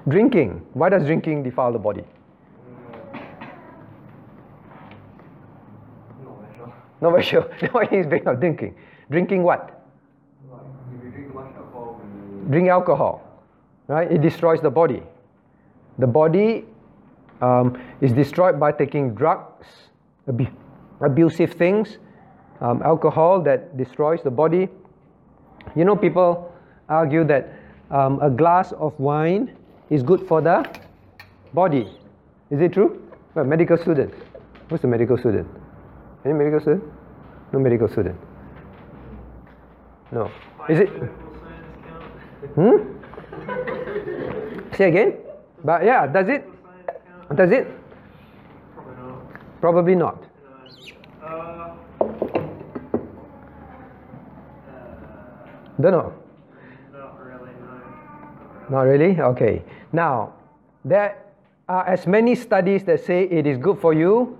Drinking. 0.08 0.66
Why 0.74 0.88
does 0.88 1.04
drinking 1.04 1.42
defile 1.44 1.72
the 1.72 1.78
body? 1.78 2.04
No, 6.22 6.38
I'm 6.62 6.72
not 7.00 7.10
very 7.10 7.22
sure. 7.22 7.42
Why 7.72 7.86
he's 7.86 8.06
bringing 8.06 8.28
up 8.28 8.40
drinking? 8.40 8.74
Drinking 9.10 9.42
what? 9.42 9.76
Drink 12.50 12.68
alcohol, 12.68 13.22
right? 13.86 14.10
It 14.10 14.22
destroys 14.22 14.60
the 14.60 14.70
body. 14.70 15.02
The 15.98 16.06
body 16.06 16.64
um, 17.40 17.80
is 18.00 18.12
destroyed 18.12 18.58
by 18.60 18.72
taking 18.72 19.14
drugs, 19.14 19.66
ab- 20.28 20.52
abusive 21.00 21.52
things, 21.54 21.98
um, 22.60 22.82
alcohol 22.82 23.42
that 23.42 23.76
destroys 23.76 24.22
the 24.22 24.30
body. 24.30 24.68
You 25.74 25.84
know, 25.84 25.96
people 25.96 26.52
argue 26.88 27.24
that 27.24 27.52
um, 27.90 28.20
a 28.20 28.30
glass 28.30 28.72
of 28.72 28.98
wine 28.98 29.56
is 29.88 30.02
good 30.02 30.26
for 30.26 30.40
the 30.40 30.68
body. 31.54 31.88
Is 32.50 32.60
it 32.60 32.72
true? 32.72 33.02
Well, 33.34 33.44
medical 33.44 33.76
student. 33.76 34.12
Who's 34.68 34.84
a 34.84 34.86
medical 34.86 35.16
student? 35.16 35.48
Any 36.24 36.34
medical 36.34 36.60
student? 36.60 36.84
No 37.52 37.58
medical 37.58 37.88
student. 37.88 38.16
No. 40.12 40.30
Is 40.68 40.80
it? 40.80 40.88
Hmm? 42.54 42.76
Say 44.76 44.88
again? 44.88 45.14
But 45.64 45.84
yeah, 45.84 46.06
does 46.06 46.28
it? 46.28 46.46
Does 47.34 47.52
it? 47.52 47.68
Probably 49.60 49.94
not. 49.94 50.24
Uh, 51.22 51.74
don't 55.80 55.92
know. 55.92 56.12
Not 56.92 57.20
really, 57.20 57.52
no. 57.62 58.70
Not 58.70 58.80
really? 58.80 59.20
Okay. 59.20 59.62
Now, 59.92 60.34
there 60.84 61.24
are 61.68 61.86
as 61.86 62.06
many 62.06 62.34
studies 62.34 62.82
that 62.84 63.04
say 63.04 63.24
it 63.24 63.46
is 63.46 63.58
good 63.58 63.78
for 63.78 63.94
you, 63.94 64.36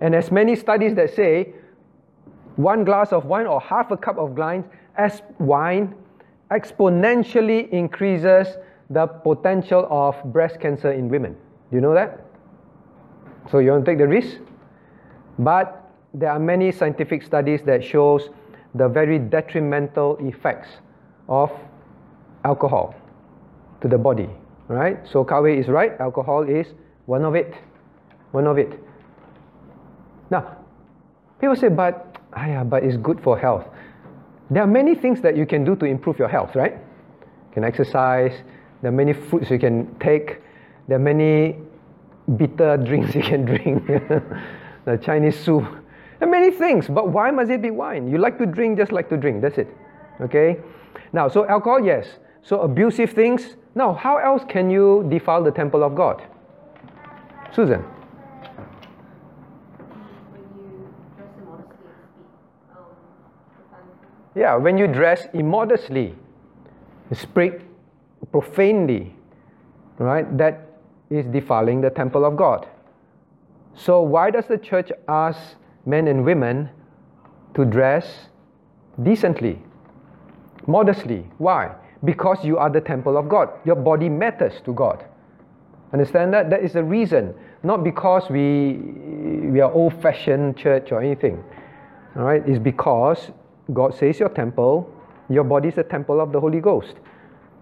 and 0.00 0.14
as 0.14 0.32
many 0.32 0.56
studies 0.56 0.94
that 0.94 1.14
say 1.14 1.52
one 2.56 2.84
glass 2.84 3.12
of 3.12 3.26
wine 3.26 3.46
or 3.46 3.60
half 3.60 3.90
a 3.90 3.96
cup 3.96 4.16
of 4.16 4.38
wine 4.38 4.64
as 4.96 5.20
wine 5.38 5.94
exponentially 6.50 7.68
increases 7.70 8.56
the 8.88 9.06
potential 9.06 9.86
of 9.90 10.22
breast 10.32 10.58
cancer 10.60 10.92
in 10.92 11.08
women. 11.08 11.36
Do 11.70 11.76
you 11.76 11.80
know 11.80 11.94
that? 11.94 12.20
So 13.50 13.58
you 13.58 13.70
want 13.72 13.84
to 13.84 13.90
take 13.90 13.98
the 13.98 14.08
risk? 14.08 14.38
But 15.38 15.90
there 16.12 16.30
are 16.30 16.38
many 16.38 16.70
scientific 16.72 17.22
studies 17.22 17.60
that 17.66 17.82
shows 17.82 18.28
the 18.74 18.88
very 18.88 19.18
detrimental 19.18 20.16
effects 20.20 20.68
of 21.28 21.50
alcohol 22.44 22.94
to 23.80 23.88
the 23.88 23.98
body. 23.98 24.28
Right? 24.68 24.98
So 25.10 25.24
Kawe 25.24 25.58
is 25.58 25.68
right. 25.68 25.92
Alcohol 26.00 26.42
is 26.42 26.66
one 27.06 27.24
of 27.24 27.34
it. 27.34 27.54
One 28.32 28.46
of 28.46 28.58
it. 28.58 28.78
Now, 30.30 30.56
people 31.40 31.56
say, 31.56 31.68
but, 31.68 32.18
but 32.32 32.82
it's 32.82 32.96
good 32.96 33.20
for 33.22 33.38
health. 33.38 33.66
There 34.50 34.62
are 34.62 34.66
many 34.66 34.94
things 34.94 35.20
that 35.22 35.36
you 35.36 35.46
can 35.46 35.64
do 35.64 35.76
to 35.76 35.84
improve 35.84 36.18
your 36.18 36.28
health, 36.28 36.54
right? 36.54 36.72
You 36.72 37.52
can 37.52 37.64
exercise, 37.64 38.32
there 38.82 38.90
are 38.90 38.94
many 38.94 39.12
foods 39.12 39.50
you 39.50 39.58
can 39.58 39.94
take, 40.00 40.40
there 40.88 40.96
are 40.96 41.00
many 41.00 41.56
bitter 42.36 42.76
drinks 42.88 43.14
you 43.14 43.22
can 43.22 43.44
drink, 43.44 43.86
the 43.86 44.96
Chinese 45.02 45.38
soup. 45.38 45.64
Are 46.20 46.26
many 46.26 46.50
things, 46.50 46.88
but 46.88 47.08
why 47.08 47.30
must 47.30 47.50
it 47.50 47.60
be 47.60 47.70
wine? 47.70 48.08
You 48.08 48.18
like 48.18 48.38
to 48.38 48.46
drink, 48.46 48.78
just 48.78 48.92
like 48.92 49.08
to 49.10 49.16
drink, 49.16 49.42
that's 49.42 49.58
it. 49.58 49.68
Okay? 50.20 50.58
Now, 51.12 51.28
so 51.28 51.46
alcohol, 51.46 51.84
yes. 51.84 52.06
So 52.42 52.60
abusive 52.60 53.10
things. 53.10 53.56
Now, 53.74 53.92
how 53.92 54.18
else 54.18 54.42
can 54.48 54.70
you 54.70 55.06
defile 55.10 55.42
the 55.42 55.50
temple 55.50 55.82
of 55.82 55.94
God? 55.94 56.22
Susan. 57.52 57.84
Yeah, 64.34 64.56
when 64.56 64.76
you 64.76 64.88
dress 64.88 65.26
immodestly, 65.32 66.14
speak 67.12 67.60
profanely, 68.32 69.14
right? 69.98 70.36
That 70.36 70.63
is 71.10 71.26
defiling 71.26 71.80
the 71.80 71.90
temple 71.90 72.24
of 72.24 72.36
God. 72.36 72.66
So, 73.74 74.00
why 74.00 74.30
does 74.30 74.46
the 74.46 74.58
church 74.58 74.92
ask 75.08 75.38
men 75.84 76.08
and 76.08 76.24
women 76.24 76.70
to 77.54 77.64
dress 77.64 78.28
decently, 79.02 79.60
modestly? 80.66 81.26
Why? 81.38 81.74
Because 82.04 82.44
you 82.44 82.58
are 82.58 82.70
the 82.70 82.80
temple 82.80 83.16
of 83.16 83.28
God. 83.28 83.50
Your 83.64 83.76
body 83.76 84.08
matters 84.08 84.60
to 84.64 84.72
God. 84.72 85.04
Understand 85.92 86.32
that? 86.34 86.50
That 86.50 86.62
is 86.62 86.72
the 86.72 86.84
reason, 86.84 87.34
not 87.62 87.84
because 87.84 88.28
we, 88.28 88.78
we 89.52 89.60
are 89.60 89.72
old 89.72 90.00
fashioned 90.02 90.56
church 90.56 90.92
or 90.92 91.00
anything. 91.00 91.42
All 92.16 92.24
right? 92.24 92.42
It's 92.46 92.58
because 92.58 93.30
God 93.72 93.94
says 93.94 94.18
your 94.18 94.28
temple, 94.28 94.92
your 95.28 95.44
body 95.44 95.68
is 95.68 95.76
the 95.76 95.84
temple 95.84 96.20
of 96.20 96.32
the 96.32 96.40
Holy 96.40 96.60
Ghost. 96.60 96.94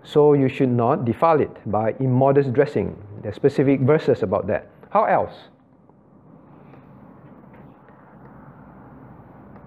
So 0.02 0.32
you 0.32 0.48
should 0.48 0.70
not 0.70 1.04
defile 1.04 1.40
it 1.40 1.54
by 1.70 1.94
immodest 2.00 2.52
dressing. 2.52 2.96
There 3.22 3.30
are 3.30 3.34
specific 3.34 3.80
verses 3.80 4.22
about 4.22 4.46
that. 4.48 4.68
How 4.90 5.04
else? 5.04 5.32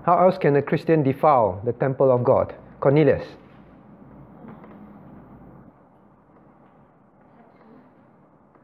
How 0.05 0.19
else 0.19 0.37
can 0.37 0.55
a 0.57 0.61
Christian 0.61 1.01
defile 1.01 1.61
the 1.65 1.73
temple 1.73 2.11
of 2.11 2.23
God? 2.23 2.53
Cornelius. 2.79 3.25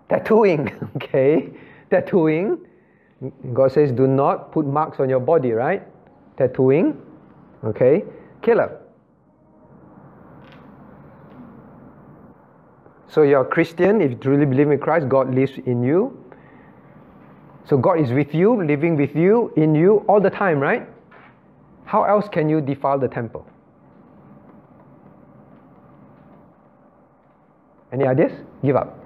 Tattooing, 0.09 0.69
okay? 0.97 1.49
Tattooing. 1.89 2.59
God 3.53 3.71
says, 3.71 3.91
do 3.91 4.07
not 4.07 4.51
put 4.51 4.65
marks 4.65 4.99
on 4.99 5.09
your 5.09 5.19
body, 5.19 5.51
right? 5.51 5.83
Tattooing. 6.37 7.01
Okay? 7.63 8.03
Caleb. 8.41 8.80
So 13.11 13.23
you're 13.23 13.41
a 13.41 13.45
Christian, 13.45 13.99
if 13.99 14.11
you 14.11 14.17
truly 14.17 14.45
believe 14.45 14.71
in 14.71 14.79
Christ, 14.79 15.09
God 15.09 15.35
lives 15.35 15.51
in 15.65 15.83
you. 15.83 16.17
So 17.65 17.77
God 17.77 17.99
is 17.99 18.11
with 18.11 18.33
you, 18.33 18.63
living 18.63 18.95
with 18.95 19.15
you, 19.15 19.51
in 19.57 19.75
you 19.75 20.05
all 20.07 20.21
the 20.21 20.29
time, 20.29 20.59
right? 20.59 20.87
How 21.83 22.05
else 22.05 22.29
can 22.29 22.47
you 22.47 22.61
defile 22.61 22.97
the 22.97 23.09
temple? 23.09 23.45
Any 27.91 28.05
ideas? 28.05 28.31
Give 28.63 28.77
up. 28.77 28.97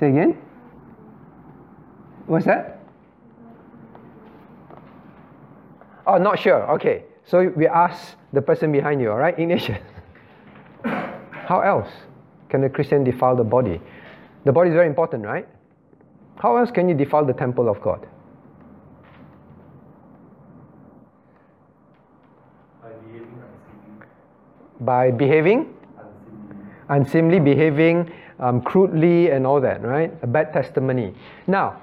Say 0.00 0.08
again? 0.08 0.38
What's 2.26 2.46
that? 2.46 2.80
Oh, 6.06 6.16
not 6.16 6.38
sure. 6.38 6.70
Okay. 6.72 7.04
So 7.26 7.52
we 7.54 7.66
ask 7.66 8.16
the 8.32 8.40
person 8.40 8.72
behind 8.72 9.02
you, 9.02 9.10
all 9.10 9.18
right? 9.18 9.38
Ignatius. 9.38 9.82
How 11.46 11.60
else 11.60 11.88
can 12.48 12.64
a 12.64 12.70
Christian 12.70 13.04
defile 13.04 13.36
the 13.36 13.44
body? 13.44 13.80
The 14.44 14.52
body 14.52 14.70
is 14.70 14.74
very 14.74 14.86
important, 14.86 15.24
right? 15.24 15.48
How 16.36 16.56
else 16.56 16.70
can 16.70 16.88
you 16.88 16.94
defile 16.94 17.24
the 17.24 17.32
temple 17.32 17.68
of 17.68 17.80
God? 17.80 18.06
By 24.80 25.10
behaving 25.10 25.74
unseemly, 26.88 27.40
behaving 27.40 28.10
um, 28.38 28.60
crudely, 28.60 29.30
and 29.30 29.46
all 29.46 29.60
that, 29.60 29.82
right? 29.82 30.12
A 30.22 30.26
bad 30.26 30.52
testimony. 30.52 31.14
Now, 31.46 31.80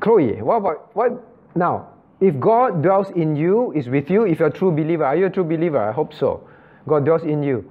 Chloe, 0.00 0.40
what 0.42 0.56
about 0.56 0.96
what? 0.96 1.24
Now, 1.54 1.88
if 2.20 2.38
God 2.40 2.82
dwells 2.82 3.10
in 3.10 3.36
you, 3.36 3.72
is 3.72 3.88
with 3.88 4.10
you, 4.10 4.24
if 4.24 4.38
you're 4.38 4.48
a 4.48 4.52
true 4.52 4.70
believer, 4.70 5.04
are 5.04 5.16
you 5.16 5.26
a 5.26 5.30
true 5.30 5.44
believer? 5.44 5.78
I 5.78 5.92
hope 5.92 6.14
so. 6.14 6.48
God 6.86 7.04
dwells 7.04 7.22
in 7.22 7.42
you. 7.42 7.70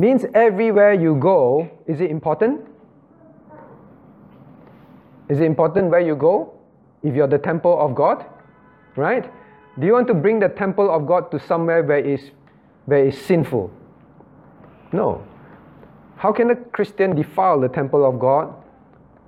Means 0.00 0.24
everywhere 0.32 0.94
you 0.94 1.14
go, 1.14 1.68
is 1.86 2.00
it 2.00 2.10
important? 2.10 2.62
Is 5.28 5.40
it 5.40 5.44
important 5.44 5.90
where 5.90 6.00
you 6.00 6.16
go? 6.16 6.54
If 7.02 7.14
you're 7.14 7.26
the 7.26 7.36
temple 7.36 7.78
of 7.78 7.94
God, 7.94 8.24
right? 8.96 9.30
Do 9.78 9.86
you 9.86 9.92
want 9.92 10.06
to 10.06 10.14
bring 10.14 10.40
the 10.40 10.48
temple 10.48 10.90
of 10.90 11.06
God 11.06 11.30
to 11.32 11.38
somewhere 11.38 11.82
where 11.82 11.98
is 11.98 12.30
where 12.86 13.08
is 13.08 13.20
sinful? 13.20 13.70
No. 14.90 15.22
How 16.16 16.32
can 16.32 16.50
a 16.50 16.56
Christian 16.56 17.14
defile 17.14 17.60
the 17.60 17.68
temple 17.68 18.02
of 18.08 18.18
God? 18.18 18.54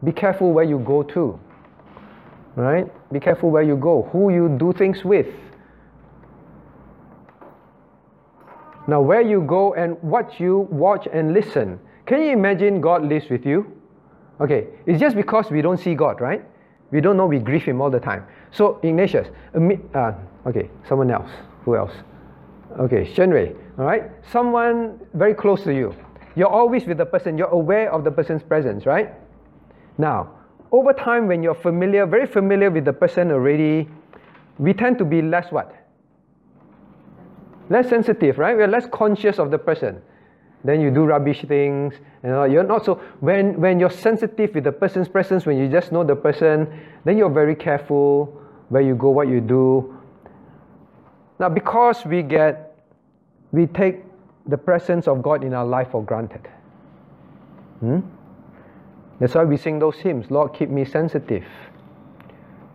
Be 0.02 0.10
careful 0.10 0.54
where 0.54 0.64
you 0.64 0.78
go 0.78 1.02
to. 1.02 1.38
Right? 2.56 2.90
Be 3.12 3.20
careful 3.20 3.50
where 3.50 3.62
you 3.62 3.76
go, 3.76 4.08
who 4.10 4.32
you 4.32 4.48
do 4.58 4.72
things 4.72 5.04
with. 5.04 5.26
Now, 8.87 9.01
where 9.01 9.20
you 9.20 9.43
go 9.43 9.74
and 9.74 9.97
what 10.03 10.41
you 10.41 10.68
watch 10.70 11.07
and 11.12 11.33
listen. 11.33 11.78
Can 12.07 12.22
you 12.22 12.30
imagine 12.30 12.80
God 12.80 13.05
lives 13.05 13.30
with 13.30 13.47
you? 13.47 13.80
Okay, 14.41 14.66
it's 14.87 15.01
just 15.01 15.14
because 15.14 15.51
we 15.51 15.62
don't 15.62 15.78
see 15.78 15.95
God, 15.95 16.20
right? 16.20 16.45
We 16.91 17.01
don't 17.01 17.16
know 17.16 17.26
we 17.26 17.39
grieve 17.39 17.62
Him 17.62 17.80
all 17.80 17.91
the 17.91 18.01
time. 18.01 18.26
So, 18.51 18.80
Ignatius, 18.83 19.28
uh, 19.95 20.12
okay, 20.47 20.68
someone 20.89 21.11
else. 21.11 21.30
Who 21.64 21.76
else? 21.76 21.93
Okay, 22.78 23.05
Shenrei, 23.05 23.55
all 23.78 23.85
right? 23.85 24.11
Someone 24.30 24.99
very 25.14 25.35
close 25.35 25.62
to 25.64 25.72
you. 25.72 25.95
You're 26.35 26.49
always 26.49 26.85
with 26.87 26.99
the 26.99 27.07
person, 27.07 27.39
you're 27.39 27.49
aware 27.49 27.93
of 27.93 28.05
the 28.05 28.11
person's 28.11 28.43
presence, 28.43 28.85
right? 28.85 29.12
Now, 29.97 30.30
over 30.72 30.93
time, 30.93 31.28
when 31.28 31.43
you're 31.43 31.55
familiar, 31.55 32.07
very 32.07 32.26
familiar 32.26 32.70
with 32.70 32.85
the 32.85 32.93
person 32.93 33.30
already, 33.30 33.89
we 34.59 34.72
tend 34.72 34.99
to 34.99 35.05
be 35.05 35.22
less 35.22 35.53
what? 35.53 35.74
Less 37.72 37.88
sensitive, 37.88 38.36
right? 38.36 38.54
We're 38.54 38.68
less 38.68 38.86
conscious 38.92 39.38
of 39.38 39.50
the 39.50 39.56
person. 39.56 40.02
Then 40.62 40.82
you 40.82 40.90
do 40.90 41.04
rubbish 41.06 41.42
things, 41.48 41.94
you 42.22 42.28
know, 42.28 42.44
you're 42.44 42.64
not 42.64 42.84
so. 42.84 42.96
When 43.20 43.58
when 43.58 43.80
you're 43.80 43.96
sensitive 44.08 44.54
with 44.54 44.64
the 44.64 44.72
person's 44.72 45.08
presence, 45.08 45.46
when 45.46 45.56
you 45.56 45.68
just 45.70 45.90
know 45.90 46.04
the 46.04 46.14
person, 46.14 46.68
then 47.06 47.16
you're 47.16 47.30
very 47.30 47.54
careful 47.54 48.26
where 48.68 48.82
you 48.82 48.94
go, 48.94 49.08
what 49.08 49.28
you 49.28 49.40
do. 49.40 49.98
Now, 51.40 51.48
because 51.48 52.04
we 52.04 52.22
get, 52.22 52.76
we 53.52 53.66
take 53.66 54.04
the 54.46 54.58
presence 54.58 55.08
of 55.08 55.22
God 55.22 55.42
in 55.42 55.54
our 55.54 55.64
life 55.64 55.92
for 55.92 56.04
granted. 56.04 56.46
Hmm? 57.80 58.00
That's 59.18 59.34
why 59.34 59.44
we 59.44 59.56
sing 59.56 59.78
those 59.78 59.96
hymns, 59.96 60.30
Lord, 60.30 60.52
keep 60.52 60.68
me 60.68 60.84
sensitive. 60.84 61.46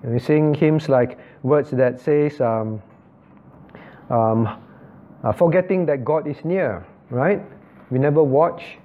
And 0.02 0.14
we 0.14 0.20
sing 0.20 0.56
hymns 0.56 0.90
like 0.90 1.20
words 1.44 1.70
that 1.70 2.00
says, 2.00 2.42
um, 2.42 2.82
um, 4.10 4.64
uh, 5.24 5.32
forgetting 5.34 5.86
that 5.88 6.06
God 6.06 6.28
is 6.28 6.38
near, 6.44 6.86
right? 7.10 7.42
We 7.90 8.00
never 8.00 8.24
watch 8.24 8.78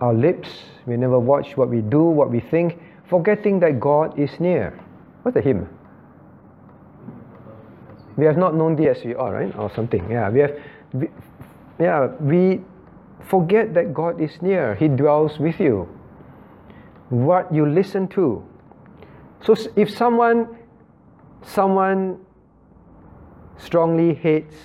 our 0.00 0.14
lips, 0.14 0.48
we 0.86 0.96
never 0.96 1.18
watch 1.18 1.56
what 1.56 1.68
we 1.68 1.80
do, 1.80 2.02
what 2.02 2.30
we 2.30 2.40
think, 2.40 2.80
forgetting 3.08 3.60
that 3.60 3.80
God 3.80 4.18
is 4.18 4.30
near. 4.40 4.78
What's 5.22 5.34
the 5.34 5.42
hymn? 5.42 5.68
We 8.16 8.24
have 8.24 8.36
not 8.36 8.54
known 8.54 8.76
thee 8.76 8.88
as 8.88 9.04
we 9.04 9.14
are, 9.14 9.32
right? 9.32 9.54
Or 9.56 9.70
something. 9.74 10.10
Yeah, 10.10 10.30
we 10.30 10.40
have, 10.40 10.58
we, 10.92 11.08
yeah, 11.78 12.06
we 12.20 12.62
forget 13.28 13.74
that 13.74 13.92
God 13.92 14.20
is 14.20 14.40
near. 14.40 14.74
He 14.74 14.88
dwells 14.88 15.38
with 15.38 15.60
you. 15.60 15.88
What 17.10 17.52
you 17.52 17.68
listen 17.68 18.08
to. 18.08 18.42
So 19.42 19.54
if 19.76 19.90
someone, 19.90 20.56
someone 21.42 22.18
strongly 23.58 24.14
hates 24.14 24.56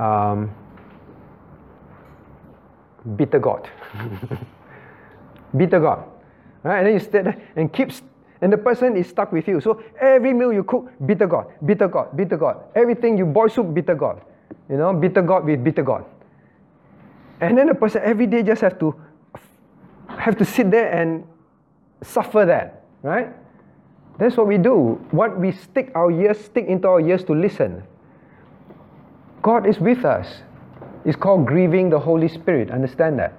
um, 0.00 0.50
bitter 3.16 3.38
gourd. 3.38 3.68
bitter 5.56 5.80
gourd. 5.80 6.00
Right? 6.62 6.78
And 6.78 6.86
then 6.86 6.94
you 6.94 7.00
stay 7.00 7.22
there 7.22 7.40
and 7.56 7.72
keeps 7.72 8.02
and 8.42 8.52
the 8.52 8.58
person 8.58 8.96
is 8.96 9.08
stuck 9.08 9.32
with 9.32 9.46
you. 9.46 9.60
So 9.60 9.82
every 10.00 10.32
meal 10.32 10.52
you 10.52 10.64
cook, 10.64 10.90
bitter 11.04 11.26
gourd, 11.26 11.48
bitter 11.64 11.88
gourd, 11.88 12.16
bitter 12.16 12.38
gourd. 12.38 12.56
Everything 12.74 13.18
you 13.18 13.26
boil 13.26 13.48
soup, 13.50 13.74
bitter 13.74 13.94
gourd. 13.94 14.22
You 14.68 14.78
know, 14.78 14.94
bitter 14.94 15.22
gourd 15.22 15.44
with 15.44 15.62
bitter 15.62 15.82
gourd. 15.82 16.04
And 17.40 17.56
then 17.56 17.66
the 17.66 17.74
person 17.74 18.00
every 18.04 18.26
day 18.26 18.42
just 18.42 18.62
have 18.62 18.78
to 18.78 18.94
have 20.08 20.36
to 20.38 20.44
sit 20.44 20.70
there 20.70 20.90
and 20.92 21.24
suffer 22.02 22.44
that, 22.44 22.84
right? 23.02 23.28
That's 24.18 24.36
what 24.36 24.46
we 24.46 24.58
do. 24.58 25.00
What 25.10 25.38
we 25.38 25.52
stick 25.52 25.92
our 25.94 26.10
ears, 26.10 26.38
stick 26.40 26.66
into 26.66 26.88
our 26.88 27.00
ears 27.00 27.24
to 27.24 27.34
listen. 27.34 27.82
God 29.42 29.66
is 29.66 29.78
with 29.78 30.04
us. 30.04 30.42
It's 31.04 31.16
called 31.16 31.46
grieving 31.46 31.88
the 31.88 31.98
Holy 31.98 32.28
Spirit. 32.28 32.70
Understand 32.70 33.18
that? 33.18 33.32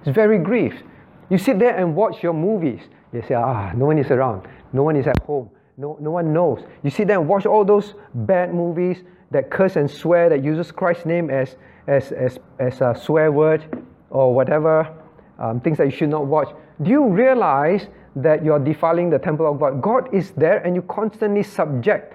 It's 0.00 0.14
very 0.14 0.38
grieved. 0.38 0.82
You 1.28 1.36
sit 1.36 1.58
there 1.58 1.76
and 1.76 1.94
watch 1.94 2.22
your 2.22 2.32
movies. 2.32 2.80
You 3.12 3.22
say, 3.26 3.34
ah, 3.34 3.72
no 3.74 3.86
one 3.86 3.98
is 3.98 4.10
around. 4.10 4.48
No 4.72 4.82
one 4.82 4.96
is 4.96 5.06
at 5.06 5.22
home. 5.22 5.50
No, 5.76 5.98
no 6.00 6.10
one 6.10 6.32
knows. 6.32 6.62
You 6.82 6.90
sit 6.90 7.06
there 7.06 7.18
and 7.18 7.28
watch 7.28 7.44
all 7.44 7.64
those 7.64 7.94
bad 8.14 8.54
movies 8.54 9.02
that 9.30 9.50
curse 9.50 9.76
and 9.76 9.90
swear, 9.90 10.28
that 10.28 10.42
uses 10.42 10.72
Christ's 10.72 11.06
name 11.06 11.30
as, 11.30 11.56
as, 11.86 12.12
as, 12.12 12.38
as 12.58 12.80
a 12.80 12.98
swear 13.00 13.30
word 13.30 13.84
or 14.10 14.34
whatever, 14.34 14.92
um, 15.38 15.60
things 15.60 15.78
that 15.78 15.84
you 15.84 15.90
should 15.90 16.08
not 16.08 16.26
watch. 16.26 16.48
Do 16.82 16.90
you 16.90 17.06
realize 17.08 17.86
that 18.16 18.44
you're 18.44 18.58
defiling 18.58 19.10
the 19.10 19.18
temple 19.18 19.50
of 19.50 19.60
God? 19.60 19.80
God 19.80 20.14
is 20.14 20.32
there 20.32 20.58
and 20.58 20.74
you 20.74 20.82
constantly 20.82 21.42
subject 21.42 22.14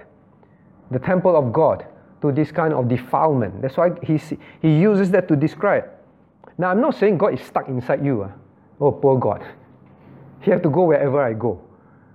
the 0.90 0.98
temple 0.98 1.36
of 1.36 1.52
God 1.52 1.86
to 2.26 2.32
this 2.32 2.50
kind 2.52 2.74
of 2.74 2.88
defilement. 2.88 3.62
That's 3.62 3.76
why 3.76 3.90
he, 4.02 4.20
he 4.60 4.78
uses 4.78 5.10
that 5.12 5.28
to 5.28 5.36
describe. 5.36 5.84
Now, 6.58 6.70
I'm 6.70 6.80
not 6.80 6.94
saying 6.96 7.18
God 7.18 7.34
is 7.34 7.40
stuck 7.40 7.68
inside 7.68 8.04
you. 8.04 8.22
Uh. 8.22 8.30
Oh, 8.80 8.92
poor 8.92 9.18
God. 9.18 9.46
He 10.40 10.50
has 10.50 10.60
to 10.62 10.70
go 10.70 10.84
wherever 10.84 11.20
I 11.22 11.32
go. 11.32 11.60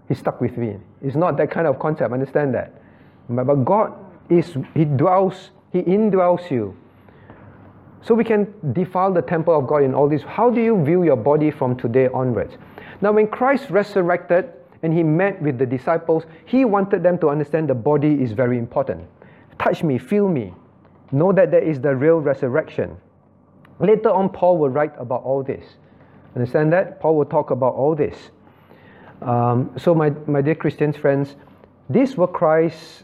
He's 0.08 0.20
stuck 0.20 0.42
with 0.42 0.58
me. 0.58 0.78
It's 1.02 1.16
not 1.16 1.38
that 1.38 1.52
kind 1.52 1.68
of 1.68 1.80
concept. 1.80 2.12
Understand 2.12 2.54
that. 2.56 2.82
But, 3.30 3.48
but 3.48 3.56
God 3.66 3.94
is, 4.30 4.56
He 4.74 4.86
dwells, 4.86 5.52
He 5.72 5.82
indwells 5.82 6.50
you. 6.52 6.76
So 8.04 8.16
we 8.16 8.24
can 8.24 8.52
defile 8.74 9.14
the 9.14 9.22
temple 9.22 9.58
of 9.58 9.68
God 9.68 9.84
in 9.84 9.94
all 9.94 10.10
this. 10.10 10.24
How 10.24 10.50
do 10.50 10.60
you 10.60 10.84
view 10.84 11.04
your 11.04 11.16
body 11.16 11.52
from 11.52 11.78
today 11.78 12.08
onwards? 12.08 12.56
Now, 13.00 13.12
when 13.12 13.28
Christ 13.28 13.70
resurrected 13.70 14.52
and 14.82 14.94
He 14.94 15.04
met 15.04 15.42
with 15.42 15.60
the 15.60 15.66
disciples, 15.66 16.24
He 16.46 16.66
wanted 16.66 17.04
them 17.04 17.20
to 17.20 17.30
understand 17.30 17.70
the 17.70 17.76
body 17.76 18.22
is 18.22 18.32
very 18.32 18.58
important 18.58 19.08
touch 19.62 19.84
me, 19.84 19.98
feel 19.98 20.28
me. 20.28 20.54
Know 21.12 21.32
that 21.34 21.52
there 21.52 21.64
is 21.64 21.80
the 21.80 21.96
real 21.96 22.20
resurrection. 22.20 22.98
Later 23.80 24.10
on, 24.10 24.30
Paul 24.30 24.58
will 24.58 24.70
write 24.70 24.94
about 24.98 25.24
all 25.24 25.44
this. 25.44 25.64
Understand 26.36 26.72
that? 26.74 27.00
Paul 27.00 27.18
will 27.18 27.26
talk 27.26 27.52
about 27.52 27.74
all 27.74 27.96
this. 27.96 28.16
Um, 29.22 29.72
so, 29.78 29.94
my, 29.94 30.10
my 30.26 30.42
dear 30.42 30.56
Christians, 30.56 30.96
friends, 30.96 31.36
this 31.90 32.16
was 32.18 32.30
Christ's 32.34 33.04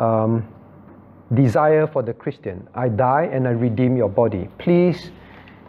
um, 0.00 0.46
desire 1.34 1.86
for 1.86 2.02
the 2.02 2.12
Christian. 2.12 2.66
I 2.74 2.88
die 2.88 3.28
and 3.32 3.46
I 3.46 3.50
redeem 3.50 3.96
your 3.96 4.08
body. 4.08 4.48
Please, 4.58 5.10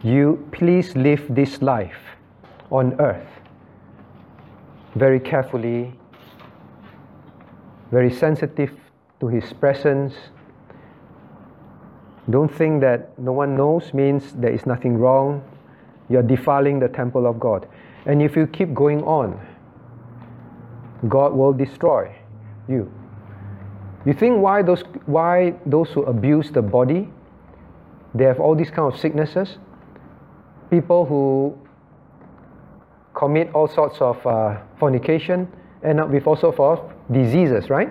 you, 0.02 0.46
please 0.52 0.94
live 0.94 1.26
this 1.28 1.60
life 1.60 1.98
on 2.70 2.98
earth 3.00 3.28
very 4.94 5.20
carefully, 5.20 5.92
very 7.90 8.10
sensitive 8.10 8.70
to 9.20 9.28
His 9.28 9.52
presence. 9.52 10.14
Don't 12.28 12.52
think 12.52 12.80
that 12.80 13.18
no 13.18 13.32
one 13.32 13.56
knows 13.56 13.94
means 13.94 14.32
there 14.32 14.52
is 14.52 14.66
nothing 14.66 14.98
wrong. 14.98 15.42
You're 16.08 16.22
defiling 16.22 16.80
the 16.80 16.88
temple 16.88 17.26
of 17.26 17.38
God. 17.38 17.68
And 18.04 18.22
if 18.22 18.36
you 18.36 18.46
keep 18.46 18.74
going 18.74 19.02
on, 19.02 19.40
God 21.08 21.34
will 21.34 21.52
destroy 21.52 22.14
you. 22.68 22.90
You 24.04 24.12
think 24.12 24.40
why 24.40 24.62
those, 24.62 24.82
why 25.06 25.54
those 25.66 25.90
who 25.90 26.02
abuse 26.04 26.50
the 26.50 26.62
body, 26.62 27.08
they 28.14 28.24
have 28.24 28.40
all 28.40 28.54
these 28.54 28.70
kind 28.70 28.92
of 28.92 28.98
sicknesses? 28.98 29.58
People 30.70 31.04
who 31.04 31.58
commit 33.14 33.52
all 33.52 33.66
sorts 33.66 34.00
of 34.00 34.24
uh, 34.26 34.58
fornication 34.78 35.48
end 35.82 36.00
up 36.00 36.10
with 36.10 36.26
all 36.26 36.36
sorts 36.36 36.58
of 36.60 36.92
diseases, 37.12 37.68
right? 37.70 37.88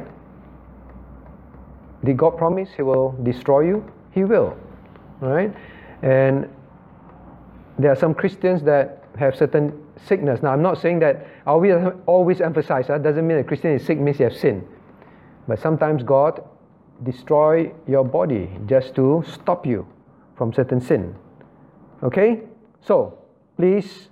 Did 2.05 2.17
God 2.17 2.37
promise 2.37 2.69
He 2.75 2.83
will 2.83 3.11
destroy 3.23 3.61
you? 3.61 3.91
He 4.11 4.23
will. 4.23 4.55
Right? 5.19 5.53
And 6.01 6.47
there 7.77 7.91
are 7.91 7.95
some 7.95 8.13
Christians 8.13 8.63
that 8.63 9.03
have 9.17 9.35
certain 9.35 9.73
sickness. 10.05 10.41
Now, 10.41 10.51
I'm 10.51 10.61
not 10.61 10.81
saying 10.81 10.99
that 10.99 11.25
I 11.45 11.51
always, 11.51 11.73
always 12.05 12.41
emphasize 12.41 12.87
that 12.87 13.03
doesn't 13.03 13.25
mean 13.25 13.37
a 13.37 13.43
Christian 13.43 13.71
is 13.71 13.85
sick 13.85 13.99
means 13.99 14.19
you 14.19 14.25
have 14.25 14.37
sin. 14.37 14.65
But 15.47 15.59
sometimes 15.59 16.03
God 16.03 16.43
destroy 17.03 17.71
your 17.87 18.05
body 18.05 18.49
just 18.65 18.95
to 18.95 19.23
stop 19.27 19.65
you 19.65 19.87
from 20.37 20.53
certain 20.53 20.79
sin. 20.79 21.15
Okay? 22.03 22.41
So, 22.81 23.17
please 23.57 24.09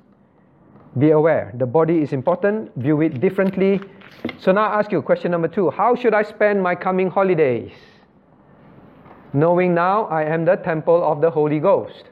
be 0.98 1.12
aware. 1.12 1.52
The 1.58 1.66
body 1.66 2.02
is 2.02 2.14
important. 2.14 2.72
View 2.76 3.02
it 3.02 3.20
differently. 3.20 3.82
So 4.40 4.52
now 4.52 4.66
I 4.66 4.80
ask 4.80 4.92
you 4.92 5.02
question 5.02 5.32
number 5.32 5.48
two. 5.48 5.70
How 5.72 5.96
should 5.96 6.14
I 6.14 6.24
spend 6.24 6.62
my 6.62 6.76
coming 6.76 7.10
holidays? 7.10 7.72
Knowing 9.34 9.74
now 9.74 10.06
I 10.06 10.24
am 10.24 10.46
the 10.46 10.56
temple 10.56 11.04
of 11.04 11.20
the 11.20 11.32
Holy 11.32 11.60
Ghost. 11.60 12.04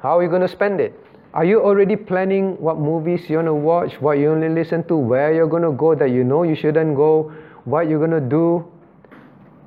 How 0.00 0.18
are 0.18 0.22
you 0.22 0.28
going 0.28 0.42
to 0.42 0.48
spend 0.48 0.80
it? 0.80 0.98
Are 1.32 1.44
you 1.44 1.62
already 1.62 1.96
planning 1.96 2.60
what 2.60 2.78
movies 2.78 3.30
you're 3.30 3.42
going 3.42 3.46
to 3.46 3.54
watch, 3.54 3.98
what 4.00 4.18
you 4.18 4.30
only 4.30 4.50
listen 4.50 4.86
to, 4.88 4.96
where 4.96 5.32
you're 5.32 5.46
going 5.46 5.62
to 5.62 5.72
go 5.72 5.94
that 5.94 6.10
you 6.10 6.24
know 6.24 6.42
you 6.42 6.54
shouldn't 6.54 6.94
go, 6.94 7.32
what 7.64 7.88
you're 7.88 7.98
going 7.98 8.10
to 8.10 8.20
do? 8.20 8.70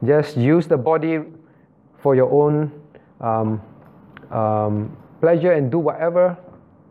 Just 0.05 0.37
use 0.37 0.67
the 0.67 0.77
body 0.77 1.19
for 2.03 2.15
your 2.15 2.31
own 2.31 2.71
um, 3.19 3.61
um, 4.29 4.95
pleasure 5.25 5.53
and 5.53 5.71
do 5.71 5.79
whatever. 5.79 6.37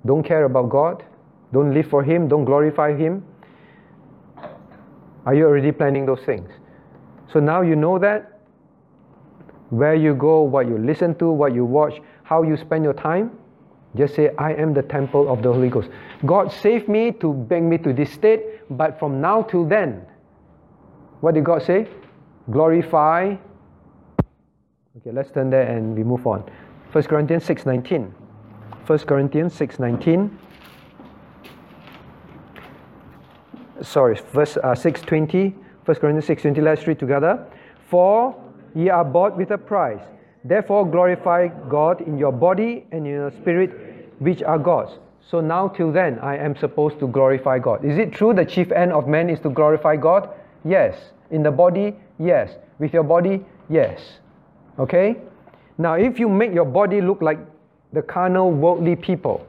Don't 0.04 0.24
care 0.24 0.44
about 0.44 0.68
God. 0.68 1.04
Don't 1.52 1.72
live 1.72 1.86
for 1.86 2.02
Him. 2.02 2.26
Don't 2.26 2.44
glorify 2.44 2.92
Him. 2.96 3.24
Are 5.24 5.34
you 5.36 5.44
already 5.44 5.70
planning 5.70 6.04
those 6.04 6.22
things? 6.26 6.50
So 7.32 7.38
now 7.38 7.62
you 7.62 7.76
know 7.76 7.96
that. 8.00 8.40
Where 9.70 9.94
you 9.94 10.14
go, 10.14 10.42
what 10.42 10.66
you 10.66 10.78
listen 10.78 11.14
to, 11.20 11.30
what 11.30 11.54
you 11.54 11.64
watch, 11.64 11.94
how 12.24 12.42
you 12.42 12.56
spend 12.56 12.82
your 12.82 12.92
time. 12.92 13.30
Just 13.96 14.16
say, 14.16 14.30
I 14.36 14.52
am 14.54 14.74
the 14.74 14.82
temple 14.82 15.32
of 15.32 15.44
the 15.44 15.52
Holy 15.52 15.68
Ghost. 15.68 15.88
God 16.26 16.50
saved 16.50 16.88
me 16.88 17.12
to 17.22 17.32
bring 17.32 17.68
me 17.68 17.78
to 17.78 17.92
this 17.92 18.10
state, 18.10 18.42
but 18.68 18.98
from 18.98 19.20
now 19.20 19.42
till 19.42 19.64
then, 19.64 20.02
what 21.20 21.34
did 21.34 21.44
God 21.44 21.62
say? 21.62 21.86
Glorify. 22.50 23.36
Okay, 24.98 25.12
let's 25.12 25.30
turn 25.30 25.50
there 25.50 25.68
and 25.76 25.96
we 25.96 26.02
move 26.02 26.26
on. 26.26 26.42
1 26.92 27.04
Corinthians 27.04 27.46
6.19. 27.46 28.23
1 28.86 28.98
Corinthians 29.00 29.54
6.19. 29.58 30.30
sorry, 33.84 34.18
verse 34.32 34.56
uh, 34.56 34.74
620, 34.74 35.50
1 35.84 35.96
Corinthians 35.96 36.26
620, 36.26 36.60
let's 36.60 36.86
read 36.86 36.98
together. 36.98 37.46
For 37.88 38.34
ye 38.74 38.88
are 38.88 39.04
bought 39.04 39.36
with 39.36 39.50
a 39.50 39.58
price. 39.58 40.02
Therefore 40.44 40.88
glorify 40.88 41.48
God 41.68 42.00
in 42.02 42.18
your 42.18 42.32
body 42.32 42.86
and 42.92 43.06
in 43.06 43.12
your 43.12 43.30
spirit, 43.30 44.12
which 44.18 44.42
are 44.42 44.58
God's. 44.58 44.98
So 45.30 45.40
now 45.40 45.68
till 45.68 45.90
then, 45.90 46.18
I 46.18 46.36
am 46.36 46.54
supposed 46.56 46.98
to 46.98 47.08
glorify 47.08 47.58
God. 47.58 47.84
Is 47.84 47.98
it 47.98 48.12
true 48.12 48.34
the 48.34 48.44
chief 48.44 48.70
end 48.72 48.92
of 48.92 49.08
man 49.08 49.30
is 49.30 49.40
to 49.40 49.50
glorify 49.50 49.96
God? 49.96 50.28
Yes. 50.64 50.96
In 51.30 51.42
the 51.42 51.50
body? 51.50 51.96
Yes. 52.18 52.56
With 52.78 52.92
your 52.92 53.04
body? 53.04 53.44
Yes. 53.70 54.18
Okay? 54.78 55.16
Now, 55.78 55.94
if 55.94 56.18
you 56.18 56.28
make 56.28 56.52
your 56.52 56.66
body 56.66 57.00
look 57.00 57.22
like 57.22 57.38
the 57.94 58.02
carnal, 58.02 58.50
worldly 58.50 58.96
people, 58.96 59.46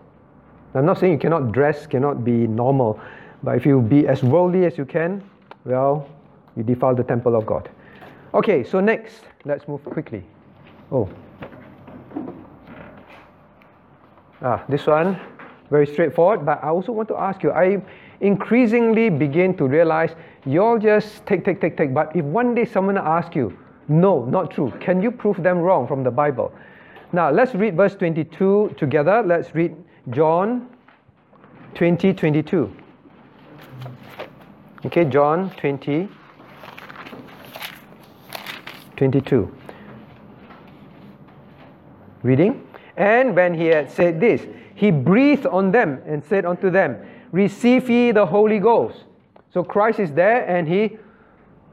I'm 0.75 0.85
not 0.85 0.99
saying 0.99 1.13
you 1.13 1.19
cannot 1.19 1.51
dress, 1.51 1.87
cannot 1.87 2.23
be 2.23 2.47
normal, 2.47 2.99
but 3.43 3.55
if 3.55 3.65
you 3.65 3.81
be 3.81 4.07
as 4.07 4.23
worldly 4.23 4.65
as 4.65 4.77
you 4.77 4.85
can, 4.85 5.23
well, 5.63 6.07
you 6.55 6.63
defile 6.63 6.93
the 6.93 7.03
temple 7.03 7.35
of 7.35 7.45
God. 7.45 7.69
Okay, 8.33 8.63
so 8.63 8.79
next, 8.79 9.21
let's 9.45 9.67
move 9.67 9.83
quickly. 9.85 10.23
Oh. 10.91 11.09
Ah, 14.41 14.63
this 14.67 14.85
one, 14.85 15.19
very 15.69 15.87
straightforward, 15.87 16.45
but 16.45 16.63
I 16.63 16.67
also 16.67 16.91
want 16.91 17.07
to 17.07 17.15
ask 17.15 17.41
you, 17.41 17.51
I 17.51 17.81
increasingly 18.19 19.09
begin 19.09 19.55
to 19.57 19.67
realize 19.67 20.11
you 20.45 20.61
all 20.61 20.77
just 20.77 21.25
take, 21.25 21.43
take, 21.45 21.61
take, 21.61 21.77
take, 21.77 21.93
but 21.93 22.15
if 22.15 22.25
one 22.25 22.53
day 22.53 22.65
someone 22.65 22.97
asks 22.97 23.35
you, 23.35 23.57
no, 23.87 24.25
not 24.25 24.51
true, 24.51 24.71
can 24.79 25.01
you 25.01 25.09
prove 25.09 25.41
them 25.41 25.59
wrong 25.59 25.87
from 25.87 26.03
the 26.03 26.11
Bible? 26.11 26.53
Now, 27.12 27.30
let's 27.32 27.53
read 27.53 27.76
verse 27.76 27.95
22 27.95 28.76
together. 28.78 29.24
Let's 29.26 29.53
read 29.56 29.76
John 30.10 30.68
20, 31.76 32.14
22. 32.14 32.76
Okay, 34.86 35.06
John 35.06 35.49
20, 35.58 36.08
22. 38.95 39.56
Reading. 42.24 42.68
And 42.97 43.36
when 43.36 43.53
he 43.53 43.66
had 43.68 43.91
said 43.91 44.20
this, 44.20 44.45
he 44.74 44.91
breathed 44.91 45.45
on 45.45 45.72
them 45.72 46.01
and 46.06 46.24
said 46.24 46.45
unto 46.45 46.70
them, 46.70 46.97
Receive 47.32 47.89
ye 47.89 48.12
the 48.12 48.26
Holy 48.26 48.60
Ghost. 48.60 49.06
So 49.53 49.64
Christ 49.64 49.99
is 49.99 50.12
there 50.12 50.47
and 50.47 50.68
he 50.68 50.97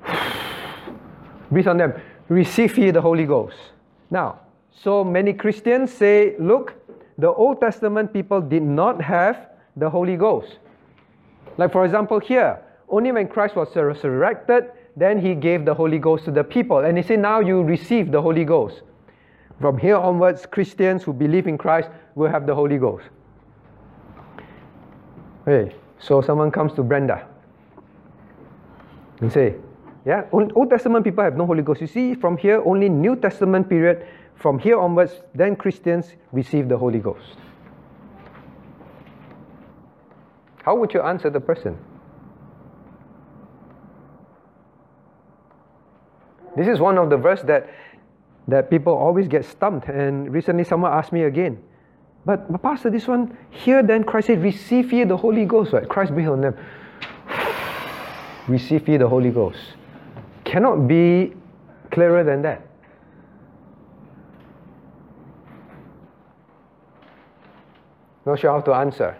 breathed 1.50 1.68
on 1.68 1.76
them, 1.76 1.94
Receive 2.28 2.76
ye 2.78 2.90
the 2.90 3.00
Holy 3.00 3.24
Ghost. 3.24 3.56
Now, 4.10 4.40
so 4.74 5.04
many 5.04 5.32
Christians 5.32 5.92
say, 5.92 6.34
Look, 6.38 6.74
the 7.18 7.30
Old 7.30 7.60
Testament 7.60 8.12
people 8.12 8.40
did 8.40 8.62
not 8.62 9.00
have 9.02 9.48
the 9.76 9.88
Holy 9.88 10.16
Ghost. 10.16 10.58
Like, 11.58 11.72
for 11.72 11.84
example, 11.84 12.18
here, 12.18 12.60
only 12.88 13.12
when 13.12 13.28
Christ 13.28 13.56
was 13.56 13.74
resurrected, 13.76 14.70
then 14.96 15.20
he 15.20 15.34
gave 15.34 15.64
the 15.64 15.74
Holy 15.74 15.98
Ghost 15.98 16.24
to 16.24 16.30
the 16.30 16.44
people. 16.44 16.78
And 16.78 16.96
he 16.96 17.02
said, 17.02 17.20
Now 17.20 17.40
you 17.40 17.62
receive 17.62 18.10
the 18.10 18.20
Holy 18.20 18.44
Ghost. 18.44 18.82
From 19.60 19.78
here 19.78 19.96
onwards, 19.96 20.46
Christians 20.46 21.02
who 21.02 21.12
believe 21.12 21.46
in 21.46 21.56
Christ 21.56 21.88
will 22.14 22.30
have 22.30 22.46
the 22.46 22.54
Holy 22.54 22.78
Ghost. 22.78 23.04
Hey, 25.44 25.74
so 25.98 26.20
someone 26.20 26.50
comes 26.50 26.72
to 26.74 26.82
Brenda 26.82 27.26
and 29.20 29.32
say, 29.32 29.54
yeah, 30.04 30.24
Old 30.32 30.68
Testament 30.68 31.04
people 31.04 31.22
have 31.22 31.36
no 31.36 31.46
Holy 31.46 31.62
Ghost. 31.62 31.80
You 31.80 31.86
see, 31.86 32.14
from 32.14 32.36
here, 32.36 32.60
only 32.64 32.88
New 32.88 33.14
Testament 33.14 33.68
period, 33.68 34.06
from 34.42 34.58
here 34.58 34.78
onwards, 34.78 35.22
then 35.34 35.54
Christians 35.54 36.12
receive 36.32 36.68
the 36.68 36.76
Holy 36.76 36.98
Ghost. 36.98 37.36
How 40.64 40.74
would 40.76 40.92
you 40.92 41.00
answer 41.00 41.30
the 41.30 41.40
person? 41.40 41.78
This 46.56 46.66
is 46.66 46.80
one 46.80 46.98
of 46.98 47.08
the 47.08 47.16
verse 47.16 47.42
that 47.42 47.70
that 48.48 48.68
people 48.68 48.92
always 48.92 49.28
get 49.28 49.44
stumped. 49.44 49.88
And 49.88 50.34
recently, 50.34 50.64
someone 50.64 50.92
asked 50.92 51.12
me 51.12 51.22
again, 51.22 51.62
but, 52.26 52.50
but 52.50 52.60
Pastor, 52.60 52.90
this 52.90 53.06
one 53.06 53.36
here, 53.50 53.84
then 53.84 54.02
Christ 54.02 54.26
said, 54.26 54.42
"Receive 54.42 54.92
ye 54.92 55.04
the 55.04 55.16
Holy 55.16 55.44
Ghost." 55.44 55.72
Right? 55.72 55.88
Christ 55.88 56.12
breathed 56.12 56.30
on 56.30 56.40
them. 56.40 56.56
Receive 58.48 58.88
ye 58.88 58.96
the 58.96 59.08
Holy 59.08 59.30
Ghost. 59.30 59.60
Cannot 60.44 60.88
be 60.88 61.32
clearer 61.92 62.24
than 62.24 62.42
that. 62.42 62.71
Not 68.24 68.38
sure 68.38 68.52
how 68.52 68.60
to 68.60 68.72
answer. 68.74 69.16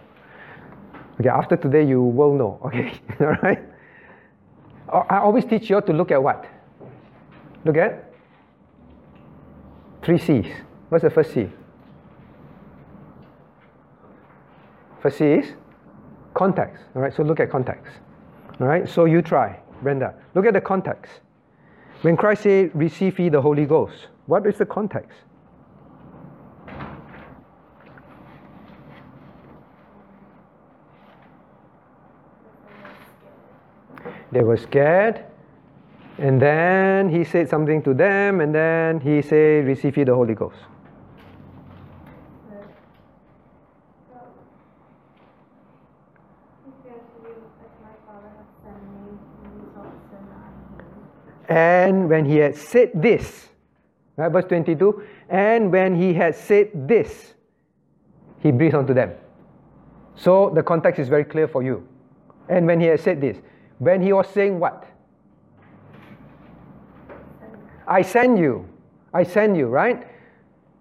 Okay, 1.19 1.29
after 1.29 1.57
today 1.57 1.83
you 1.83 2.01
will 2.01 2.33
know. 2.33 2.59
Okay, 2.65 2.93
all 3.19 3.35
right. 3.43 3.59
I 4.91 5.17
always 5.17 5.45
teach 5.45 5.69
you 5.69 5.81
to 5.81 5.93
look 5.93 6.11
at 6.11 6.21
what? 6.21 6.45
Look 7.65 7.77
at 7.77 8.11
three 10.03 10.17
C's. 10.17 10.45
What's 10.89 11.03
the 11.03 11.09
first 11.09 11.33
C? 11.33 11.49
First 15.01 15.17
C 15.17 15.25
is 15.25 15.53
context. 16.33 16.83
All 16.95 17.01
right, 17.01 17.13
so 17.13 17.23
look 17.23 17.39
at 17.39 17.49
context. 17.49 17.93
All 18.59 18.67
right, 18.67 18.87
so 18.87 19.05
you 19.05 19.21
try, 19.21 19.59
Brenda. 19.81 20.13
Look 20.35 20.45
at 20.45 20.53
the 20.53 20.61
context. 20.61 21.11
When 22.01 22.15
Christ 22.17 22.43
said, 22.43 22.71
Receive 22.73 23.17
ye 23.19 23.29
the 23.29 23.41
Holy 23.41 23.65
Ghost, 23.65 24.07
what 24.25 24.45
is 24.45 24.57
the 24.57 24.65
context? 24.65 25.17
They 34.33 34.43
were 34.43 34.57
scared. 34.57 35.25
And 36.17 36.41
then 36.41 37.09
he 37.09 37.23
said 37.23 37.49
something 37.49 37.81
to 37.83 37.93
them, 37.93 38.41
and 38.41 38.53
then 38.53 38.99
he 38.99 39.21
said, 39.21 39.65
Receive 39.65 39.97
ye 39.97 40.03
the 40.03 40.15
Holy 40.15 40.33
Ghost. 40.33 40.57
And 51.47 52.09
when 52.09 52.25
he 52.25 52.37
had 52.37 52.55
said 52.55 52.91
this, 52.95 53.49
right, 54.15 54.31
verse 54.31 54.45
22, 54.45 55.03
and 55.29 55.71
when 55.71 55.93
he 55.93 56.13
had 56.13 56.35
said 56.35 56.87
this, 56.87 57.35
he 58.39 58.51
breathed 58.51 58.73
onto 58.73 58.93
them. 58.93 59.11
So 60.15 60.49
the 60.49 60.63
context 60.63 60.99
is 60.99 61.09
very 61.09 61.25
clear 61.25 61.47
for 61.47 61.61
you. 61.61 61.87
And 62.49 62.65
when 62.65 62.79
he 62.79 62.87
had 62.87 62.99
said 62.99 63.21
this, 63.21 63.37
when 63.79 64.01
he 64.01 64.13
was 64.13 64.27
saying 64.27 64.59
what? 64.59 64.85
I 67.87 68.01
send 68.01 68.39
you. 68.39 68.67
I 69.13 69.23
send 69.23 69.57
you, 69.57 69.67
right? 69.67 70.07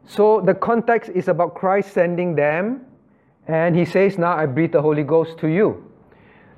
So 0.06 0.40
the 0.40 0.54
context 0.54 1.10
is 1.14 1.28
about 1.28 1.54
Christ 1.54 1.92
sending 1.92 2.34
them, 2.34 2.86
and 3.46 3.76
he 3.76 3.84
says, 3.84 4.18
Now 4.18 4.36
I 4.36 4.46
breathe 4.46 4.72
the 4.72 4.82
Holy 4.82 5.02
Ghost 5.02 5.38
to 5.38 5.48
you. 5.48 5.90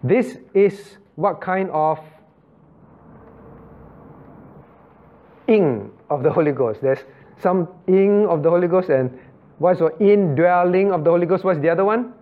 This 0.03 0.39
is 0.55 0.99
what 1.17 1.41
kind 1.41 1.71
of 1.71 1.99
ing 5.47 5.91
of 6.11 6.23
the 6.23 6.31
Holy 6.31 6.53
Ghost? 6.53 6.81
There's 6.81 7.01
some 7.41 7.69
ing 7.87 8.27
of 8.27 8.43
the 8.43 8.51
Holy 8.51 8.69
Ghost, 8.69 8.89
and 8.89 9.19
what's 9.59 9.81
the 9.81 9.97
indwelling 10.01 10.93
of 10.93 11.05
the 11.05 11.11
Holy 11.11 11.27
Ghost? 11.27 11.45
What's 11.45 11.61
the 11.61 11.71
other 11.71 11.85
one? 11.85 12.13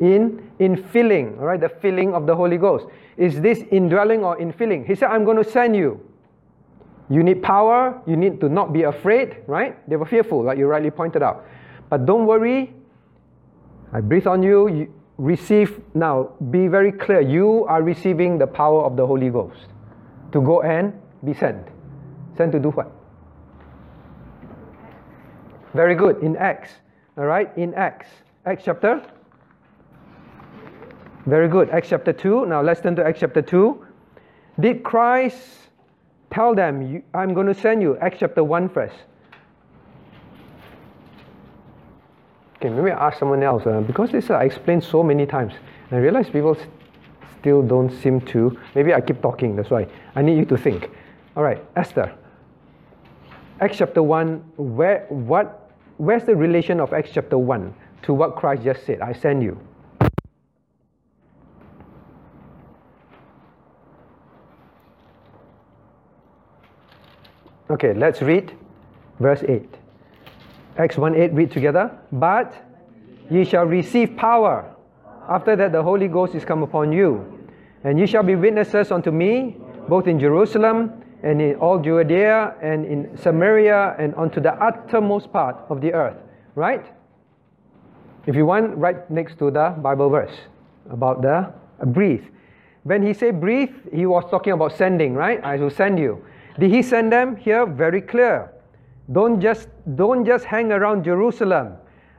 In 0.00 0.50
infilling, 0.58 1.38
all 1.38 1.44
right? 1.44 1.60
The 1.60 1.68
filling 1.68 2.14
of 2.14 2.26
the 2.26 2.34
Holy 2.34 2.56
Ghost. 2.56 2.86
Is 3.16 3.40
this 3.40 3.58
indwelling 3.70 4.24
or 4.24 4.38
infilling? 4.38 4.86
He 4.86 4.94
said, 4.94 5.10
I'm 5.10 5.24
going 5.24 5.36
to 5.36 5.44
send 5.44 5.76
you. 5.76 6.00
You 7.10 7.22
need 7.22 7.42
power. 7.42 8.00
You 8.06 8.16
need 8.16 8.40
to 8.40 8.48
not 8.48 8.72
be 8.72 8.84
afraid, 8.84 9.42
right? 9.46 9.76
They 9.88 9.96
were 9.96 10.06
fearful, 10.06 10.42
like 10.44 10.56
you 10.56 10.66
rightly 10.66 10.90
pointed 10.90 11.22
out. 11.22 11.44
But 11.90 12.06
don't 12.06 12.24
worry. 12.24 12.72
I 13.92 14.00
breathe 14.00 14.26
on 14.26 14.42
you. 14.42 14.68
you 14.68 14.94
receive 15.18 15.82
now. 15.94 16.30
Be 16.50 16.68
very 16.68 16.92
clear. 16.92 17.20
You 17.20 17.66
are 17.66 17.82
receiving 17.82 18.38
the 18.38 18.46
power 18.46 18.84
of 18.84 18.96
the 18.96 19.06
Holy 19.06 19.28
Ghost 19.28 19.66
to 20.32 20.40
go 20.40 20.62
and 20.62 20.94
be 21.24 21.34
sent. 21.34 21.66
Sent 22.36 22.52
to 22.52 22.60
do 22.60 22.70
what? 22.70 22.90
Very 25.74 25.94
good. 25.94 26.22
In 26.22 26.36
Acts. 26.36 26.70
All 27.18 27.26
right. 27.26 27.50
In 27.58 27.74
Acts. 27.74 28.08
Acts 28.46 28.62
chapter. 28.64 29.02
Very 31.26 31.48
good. 31.48 31.70
Acts 31.70 31.88
chapter 31.88 32.12
2. 32.12 32.46
Now 32.46 32.62
let's 32.62 32.80
turn 32.80 32.96
to 32.96 33.04
Acts 33.04 33.20
chapter 33.20 33.42
2. 33.42 33.86
Did 34.58 34.82
Christ 34.82 35.60
Tell 36.30 36.54
them, 36.54 37.02
I'm 37.12 37.34
going 37.34 37.48
to 37.48 37.54
send 37.54 37.82
you. 37.82 37.96
Acts 37.98 38.18
chapter 38.20 38.44
1 38.44 38.68
first. 38.68 38.94
Okay, 42.56 42.68
maybe 42.68 42.90
ask 42.90 43.18
someone 43.18 43.42
else 43.42 43.66
uh, 43.66 43.80
because 43.80 44.12
this 44.12 44.30
uh, 44.30 44.34
I 44.34 44.44
explained 44.44 44.84
so 44.84 45.02
many 45.02 45.26
times. 45.26 45.54
I 45.90 45.96
realize 45.96 46.28
people 46.30 46.56
still 47.40 47.62
don't 47.62 47.90
seem 47.90 48.20
to. 48.20 48.56
Maybe 48.74 48.94
I 48.94 49.00
keep 49.00 49.20
talking, 49.22 49.56
that's 49.56 49.70
why. 49.70 49.88
I 50.14 50.22
need 50.22 50.38
you 50.38 50.44
to 50.44 50.56
think. 50.56 50.90
All 51.36 51.42
right, 51.42 51.64
Esther. 51.74 52.14
Acts 53.60 53.78
chapter 53.78 54.02
1, 54.02 54.36
where, 54.56 55.06
what, 55.08 55.72
where's 55.96 56.24
the 56.24 56.36
relation 56.36 56.80
of 56.80 56.92
Acts 56.92 57.10
chapter 57.12 57.38
1 57.38 57.74
to 58.02 58.14
what 58.14 58.36
Christ 58.36 58.62
just 58.62 58.86
said? 58.86 59.00
I 59.00 59.14
send 59.14 59.42
you. 59.42 59.58
Okay, 67.70 67.94
let's 67.94 68.20
read 68.20 68.52
verse 69.20 69.44
8. 69.46 69.62
Acts 70.76 70.96
1 70.96 71.14
8, 71.14 71.32
read 71.32 71.52
together. 71.52 71.96
But 72.10 72.52
ye 73.30 73.44
shall 73.44 73.64
receive 73.64 74.16
power. 74.16 74.74
After 75.28 75.54
that, 75.54 75.70
the 75.70 75.82
Holy 75.82 76.08
Ghost 76.08 76.34
is 76.34 76.44
come 76.44 76.64
upon 76.64 76.90
you. 76.90 77.48
And 77.84 77.98
ye 77.98 78.06
shall 78.06 78.24
be 78.24 78.34
witnesses 78.34 78.90
unto 78.90 79.12
me, 79.12 79.56
both 79.88 80.08
in 80.08 80.18
Jerusalem 80.18 81.00
and 81.22 81.40
in 81.40 81.54
all 81.56 81.78
Judea 81.78 82.56
and 82.60 82.84
in 82.84 83.16
Samaria 83.16 83.94
and 83.98 84.14
unto 84.16 84.40
the 84.40 84.52
uttermost 84.54 85.32
part 85.32 85.56
of 85.68 85.80
the 85.80 85.92
earth. 85.92 86.16
Right? 86.56 86.84
If 88.26 88.34
you 88.34 88.46
want, 88.46 88.76
right 88.76 89.08
next 89.10 89.38
to 89.38 89.50
the 89.50 89.76
Bible 89.78 90.10
verse 90.10 90.34
about 90.90 91.22
the 91.22 91.52
breathe. 91.86 92.24
When 92.82 93.06
he 93.06 93.14
said 93.14 93.40
breathe, 93.40 93.70
he 93.92 94.06
was 94.06 94.24
talking 94.28 94.54
about 94.54 94.76
sending, 94.76 95.14
right? 95.14 95.42
I 95.44 95.56
will 95.56 95.70
send 95.70 95.98
you. 95.98 96.24
Did 96.60 96.70
he 96.70 96.82
send 96.82 97.10
them? 97.10 97.36
Here, 97.36 97.64
very 97.64 98.02
clear. 98.02 98.52
Don't 99.10 99.40
just, 99.40 99.68
don't 99.94 100.26
just 100.26 100.44
hang 100.44 100.70
around 100.70 101.04
Jerusalem. 101.04 101.72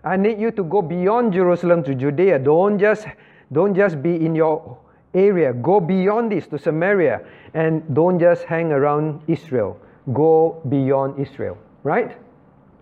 I 0.03 0.17
need 0.17 0.39
you 0.39 0.49
to 0.51 0.63
go 0.63 0.81
beyond 0.81 1.33
Jerusalem 1.33 1.83
to 1.83 1.93
Judea. 1.93 2.39
Don't 2.39 2.79
just, 2.79 3.05
don't 3.51 3.75
just 3.75 4.01
be 4.01 4.15
in 4.15 4.33
your 4.33 4.79
area. 5.13 5.53
Go 5.53 5.79
beyond 5.79 6.31
this 6.31 6.47
to 6.47 6.57
Samaria. 6.57 7.21
And 7.53 7.83
don't 7.93 8.19
just 8.19 8.43
hang 8.45 8.71
around 8.71 9.21
Israel. 9.27 9.79
Go 10.11 10.59
beyond 10.69 11.19
Israel. 11.19 11.55
Right? 11.83 12.17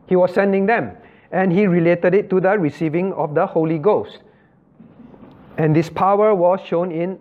He 0.07 0.16
was 0.16 0.34
sending 0.34 0.66
them. 0.66 0.95
And 1.34 1.51
he 1.51 1.68
related 1.68 2.16
it 2.16 2.30
to 2.30 2.39
the 2.39 2.57
receiving 2.57 3.12
of 3.12 3.36
the 3.36 3.45
Holy 3.45 3.80
Ghost. 3.80 4.20
And 5.57 5.76
this 5.76 5.89
power 5.89 6.34
was 6.34 6.62
shown 6.66 6.93
in, 6.93 7.20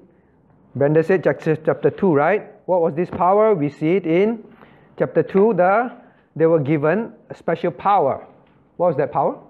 Brenda 0.77 1.03
said, 1.03 1.25
chapter 1.25 1.91
2, 1.91 2.15
right? 2.15 2.53
What 2.69 2.83
was 2.83 2.95
this 2.95 3.09
power? 3.09 3.55
We 3.55 3.71
see 3.71 3.97
it 3.97 4.07
in 4.07 4.45
chapter 4.99 5.23
2. 5.23 5.55
The, 5.55 5.91
they 6.37 6.45
were 6.45 6.61
given 6.61 7.15
a 7.31 7.35
special 7.35 7.71
power. 7.71 8.27
What 8.77 8.89
was 8.89 8.97
that 8.99 9.11
power? 9.11 9.41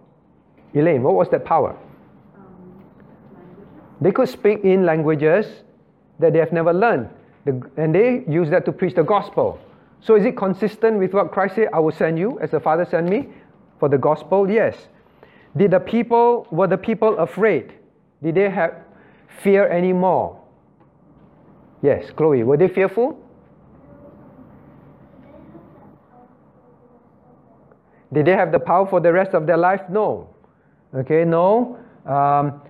Elaine, 0.72 1.02
what 1.02 1.14
was 1.14 1.28
that 1.30 1.44
power? 1.44 1.76
Um, 2.36 2.80
they 4.00 4.12
could 4.12 4.28
speak 4.28 4.62
in 4.62 4.86
languages 4.86 5.64
that 6.20 6.32
they 6.32 6.38
have 6.38 6.52
never 6.52 6.72
learned. 6.72 7.08
The, 7.44 7.60
and 7.76 7.92
they 7.92 8.22
use 8.28 8.50
that 8.50 8.64
to 8.66 8.70
preach 8.70 8.94
the 8.94 9.02
gospel. 9.02 9.58
So 10.00 10.14
is 10.14 10.24
it 10.24 10.36
consistent 10.36 11.00
with 11.00 11.12
what 11.12 11.32
Christ 11.32 11.56
said, 11.56 11.70
I 11.72 11.80
will 11.80 11.90
send 11.90 12.20
you 12.20 12.38
as 12.38 12.52
the 12.52 12.60
Father 12.60 12.84
sent 12.84 13.08
me 13.08 13.30
for 13.80 13.88
the 13.88 13.98
gospel? 13.98 14.48
Yes. 14.48 14.76
Did 15.56 15.72
the 15.72 15.80
people, 15.80 16.46
were 16.52 16.68
the 16.68 16.78
people 16.78 17.18
afraid? 17.18 17.72
Did 18.22 18.36
they 18.36 18.48
have, 18.48 18.76
fear 19.42 19.68
anymore. 19.68 20.37
Yes, 21.82 22.10
Chloe, 22.10 22.42
were 22.42 22.56
they 22.56 22.68
fearful? 22.68 23.18
Did 28.12 28.26
they 28.26 28.32
have 28.32 28.52
the 28.52 28.58
power 28.58 28.86
for 28.86 29.00
the 29.00 29.12
rest 29.12 29.34
of 29.34 29.46
their 29.46 29.56
life? 29.56 29.82
No. 29.90 30.34
Okay, 30.94 31.24
no. 31.24 31.78
Um, 32.06 32.62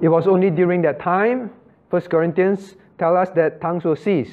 it 0.00 0.08
was 0.08 0.26
only 0.26 0.50
during 0.50 0.82
that 0.82 1.00
time. 1.00 1.50
First 1.90 2.10
Corinthians 2.10 2.76
tell 2.98 3.16
us 3.16 3.28
that 3.30 3.60
tongues 3.60 3.84
will 3.84 3.96
cease. 3.96 4.32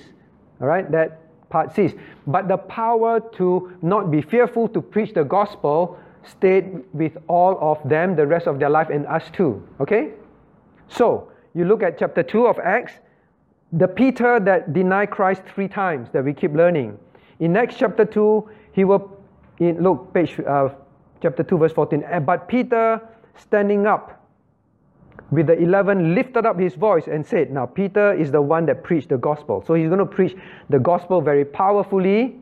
All 0.62 0.68
right, 0.68 0.90
that 0.92 1.50
part 1.50 1.74
cease. 1.76 1.94
But 2.28 2.48
the 2.48 2.58
power 2.58 3.20
to 3.38 3.74
not 3.82 4.12
be 4.12 4.22
fearful 4.22 4.68
to 4.70 4.82
preach 4.82 5.14
the 5.14 5.24
gospel 5.24 5.98
stayed 6.24 6.84
with 6.94 7.18
all 7.28 7.58
of 7.60 7.78
them 7.90 8.16
the 8.16 8.26
rest 8.26 8.48
of 8.48 8.60
their 8.60 8.70
life 8.70 8.90
and 8.90 9.06
us 9.08 9.24
too. 9.34 9.62
Okay? 9.80 10.14
So, 10.88 11.32
you 11.54 11.66
look 11.66 11.84
at 11.84 11.98
chapter 11.98 12.24
2 12.24 12.48
of 12.48 12.60
Acts, 12.60 12.94
the 13.74 13.88
Peter 13.88 14.40
that 14.40 14.72
denied 14.72 15.10
Christ 15.10 15.42
three 15.54 15.68
times 15.68 16.10
that 16.12 16.24
we 16.24 16.34
keep 16.34 16.54
learning. 16.54 16.98
In 17.40 17.58
Acts 17.58 17.76
chapter 17.78 18.06
2, 18.06 18.50
he 18.72 18.84
will, 18.84 19.18
in, 19.60 19.82
look, 19.82 20.14
page, 20.14 20.40
uh, 20.48 20.70
chapter 21.22 21.44
2, 21.44 21.58
verse 21.58 21.74
14. 21.74 22.04
But 22.24 22.48
Peter, 22.48 23.02
standing 23.36 23.88
up 23.88 24.24
with 25.32 25.48
the 25.48 25.58
11, 25.58 26.14
lifted 26.14 26.46
up 26.46 26.60
his 26.60 26.76
voice 26.76 27.08
and 27.08 27.26
said, 27.26 27.52
Now, 27.52 27.66
Peter 27.66 28.14
is 28.14 28.32
the 28.32 28.42
one 28.42 28.68
that 28.68 28.84
preached 28.84 29.10
the 29.10 29.18
gospel. 29.18 29.64
So 29.66 29.74
he's 29.74 29.88
going 29.88 30.00
to 30.00 30.06
preach 30.06 30.36
the 30.70 30.80
gospel 30.80 31.20
very 31.20 31.44
powerfully. 31.44 32.36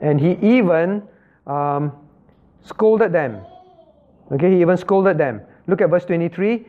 And 0.00 0.20
he 0.20 0.32
even 0.42 1.02
um, 1.46 1.92
scolded 2.64 3.12
them. 3.12 3.40
Okay, 4.32 4.50
he 4.50 4.60
even 4.60 4.76
scolded 4.76 5.16
them. 5.16 5.40
Look 5.68 5.80
at 5.80 5.90
verse 5.90 6.04
23 6.04 6.66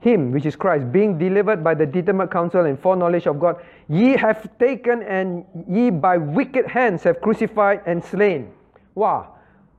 him, 0.00 0.30
which 0.30 0.46
is 0.46 0.56
Christ, 0.56 0.92
being 0.92 1.18
delivered 1.18 1.64
by 1.64 1.74
the 1.74 1.86
determined 1.86 2.30
counsel 2.30 2.64
and 2.64 2.78
foreknowledge 2.78 3.26
of 3.26 3.40
God, 3.40 3.56
ye 3.88 4.16
have 4.16 4.58
taken 4.58 5.02
and 5.02 5.44
ye 5.68 5.90
by 5.90 6.16
wicked 6.16 6.66
hands 6.66 7.02
have 7.04 7.20
crucified 7.20 7.80
and 7.86 8.04
slain. 8.04 8.50
Wow. 8.94 9.34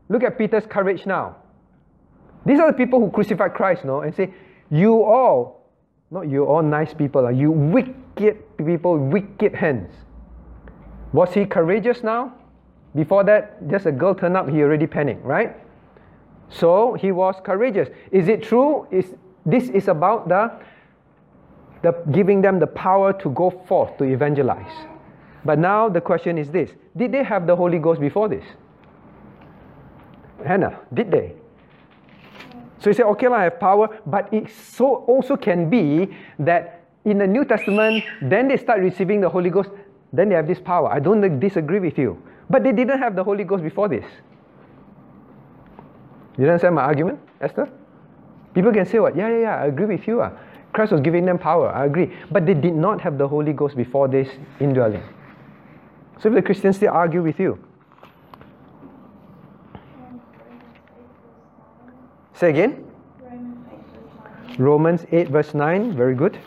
Look 0.10 0.24
at 0.24 0.38
Peter's 0.38 0.66
courage 0.66 1.06
now. 1.06 1.36
These 2.46 2.60
are 2.60 2.72
the 2.72 2.78
people 2.78 3.00
who 3.00 3.12
crucified 3.12 3.54
Christ, 3.54 3.84
no? 3.84 4.02
And 4.02 4.16
say, 4.16 4.34
you 4.70 5.04
all, 5.04 5.70
not 6.12 6.30
you 6.30 6.46
all 6.46 6.62
nice 6.62 6.94
people, 6.94 7.26
uh, 7.26 7.30
you 7.30 7.52
wicked 7.52 8.58
people, 8.58 8.98
wicked 8.98 9.54
hands. 9.54 9.94
Was 11.14 11.34
he 11.34 11.46
courageous 11.46 12.04
now? 12.04 12.34
Before 12.96 13.24
that, 13.26 13.68
just 13.70 13.86
a 13.86 13.92
girl 13.92 14.16
turned 14.16 14.38
up, 14.38 14.50
he 14.50 14.62
already 14.62 14.88
panicked, 14.88 15.24
right? 15.24 15.58
So 16.50 16.94
he 16.94 17.12
was 17.12 17.36
courageous. 17.44 17.90
Is 18.12 18.28
it 18.28 18.44
true? 18.44 18.88
Is 18.92 19.14
this 19.48 19.70
is 19.70 19.88
about 19.88 20.28
the, 20.28 20.52
the 21.82 21.94
giving 22.12 22.42
them 22.42 22.60
the 22.60 22.68
power 22.68 23.14
to 23.14 23.30
go 23.30 23.50
forth 23.50 23.98
to 23.98 24.04
evangelize. 24.04 24.86
But 25.46 25.58
now 25.58 25.88
the 25.88 26.02
question 26.02 26.38
is 26.38 26.52
this 26.52 26.72
Did 26.96 27.14
they 27.14 27.24
have 27.24 27.48
the 27.48 27.56
Holy 27.56 27.80
Ghost 27.80 28.02
before 28.02 28.28
this? 28.28 28.44
Hannah, 30.46 30.80
did 30.94 31.10
they? 31.10 31.34
So 32.80 32.90
you 32.90 32.94
say, 32.94 33.04
okay, 33.04 33.28
I 33.28 33.44
have 33.46 33.60
power, 33.60 33.90
but 34.06 34.32
it 34.34 34.52
so 34.52 34.98
also 35.08 35.36
can 35.36 35.70
be 35.70 36.14
that 36.40 36.84
in 37.06 37.18
the 37.18 37.26
New 37.26 37.46
Testament, 37.46 38.04
then 38.22 38.50
they 38.50 38.58
start 38.58 38.82
receiving 38.82 39.22
the 39.22 39.30
Holy 39.30 39.50
Ghost, 39.50 39.70
then 40.14 40.30
they 40.30 40.36
have 40.36 40.46
this 40.46 40.60
power. 40.60 40.92
I 40.92 41.00
don't 41.00 41.40
disagree 41.40 41.80
with 41.80 41.98
you. 41.98 42.22
But 42.50 42.64
they 42.64 42.72
didn't 42.72 43.00
have 43.00 43.16
the 43.16 43.24
Holy 43.24 43.46
Ghost 43.46 43.64
before 43.64 43.88
this. 43.88 44.06
You 46.38 46.46
understand 46.46 46.76
my 46.76 46.84
argument, 46.84 47.20
Esther? 47.42 47.70
People 48.58 48.74
can 48.74 48.88
say 48.88 48.98
what? 48.98 49.16
Yeah, 49.16 49.30
yeah, 49.30 49.40
yeah, 49.40 49.56
I 49.62 49.66
agree 49.68 49.86
with 49.86 50.08
you. 50.08 50.20
Uh. 50.20 50.32
Christ 50.74 50.92
was 50.92 51.02
giving 51.02 51.26
them 51.26 51.38
power, 51.38 51.70
I 51.70 51.86
agree. 51.86 52.12
But 52.32 52.48
they 52.48 52.56
did 52.56 52.74
not 52.74 53.00
have 53.02 53.20
the 53.20 53.28
Holy 53.28 53.54
Ghost 53.54 53.78
before 53.78 54.08
this 54.08 54.28
indwelling. 54.60 55.04
So 56.20 56.30
if 56.30 56.34
the 56.34 56.42
Christians 56.42 56.78
still 56.78 56.90
argue 56.90 57.22
with 57.22 57.40
you. 57.40 57.64
Say 62.34 62.50
again? 62.50 62.84
Romans 64.58 65.06
8 65.12 65.30
verse 65.30 65.54
9. 65.54 65.96
Very 65.96 66.16
good. 66.16 66.40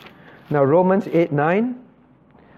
Now 0.49 0.65
Romans 0.65 1.07
8 1.07 1.31
9. 1.31 1.79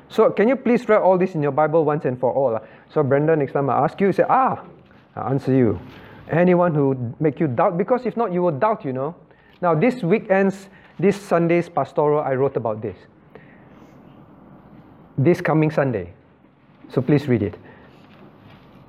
So 0.10 0.32
can 0.32 0.48
you 0.48 0.56
please 0.56 0.90
write 0.90 1.04
all 1.04 1.20
this 1.20 1.36
in 1.36 1.44
your 1.44 1.52
Bible 1.52 1.86
once 1.86 2.06
and 2.06 2.20
for 2.20 2.34
all? 2.34 2.56
Uh? 2.56 2.60
So 2.92 3.04
Brenda, 3.04 3.36
next 3.36 3.54
time 3.54 3.70
I 3.70 3.84
ask 3.84 4.02
you, 4.02 4.12
say, 4.14 4.24
ah, 4.28 4.64
I 5.16 5.30
answer 5.30 5.54
you. 5.54 5.80
Anyone 6.32 6.74
who 6.74 7.14
make 7.20 7.40
you 7.40 7.46
doubt, 7.46 7.78
because 7.78 8.08
if 8.08 8.18
not, 8.18 8.34
you 8.34 8.42
will 8.42 8.58
doubt, 8.58 8.84
you 8.84 8.94
know. 8.94 9.14
Now, 9.62 9.76
this 9.76 10.04
weekend's, 10.04 10.70
this 11.00 11.20
Sunday's 11.20 11.70
pastoral, 11.70 12.22
I 12.22 12.36
wrote 12.36 12.58
about 12.58 12.82
this. 12.82 12.98
This 15.18 15.42
coming 15.42 15.72
Sunday. 15.72 16.14
So 16.90 17.02
please 17.02 17.28
read 17.28 17.44
it. 17.44 17.56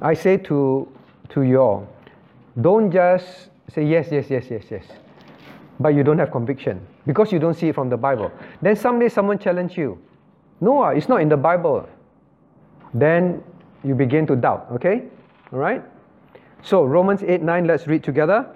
I 0.01 0.15
say 0.15 0.37
to, 0.39 0.89
to 1.31 1.43
you 1.43 1.61
all, 1.61 1.89
don't 2.61 2.91
just 2.91 3.49
say 3.73 3.85
yes, 3.85 4.09
yes, 4.11 4.27
yes, 4.29 4.47
yes, 4.51 4.65
yes, 4.71 4.85
but 5.81 5.95
you 5.95 6.05
don't 6.05 6.19
have 6.19 6.31
conviction 6.31 6.87
because 7.07 7.33
you 7.33 7.39
don't 7.39 7.55
see 7.55 7.69
it 7.69 7.75
from 7.75 7.89
the 7.89 7.97
Bible. 7.97 8.31
Then 8.63 8.77
someday 8.77 9.09
someone 9.09 9.39
challenge 9.39 9.77
you. 9.77 9.99
No, 10.61 10.85
it's 10.87 11.09
not 11.09 11.21
in 11.21 11.29
the 11.29 11.37
Bible. 11.37 11.89
Then 12.93 13.43
you 13.83 13.95
begin 13.95 14.27
to 14.27 14.37
doubt, 14.37 14.69
okay? 14.73 15.05
All 15.53 15.59
right? 15.59 15.83
So, 16.63 16.85
Romans 16.85 17.23
8 17.23 17.43
9, 17.43 17.67
let's 17.67 17.87
read 17.87 18.03
together. 18.05 18.47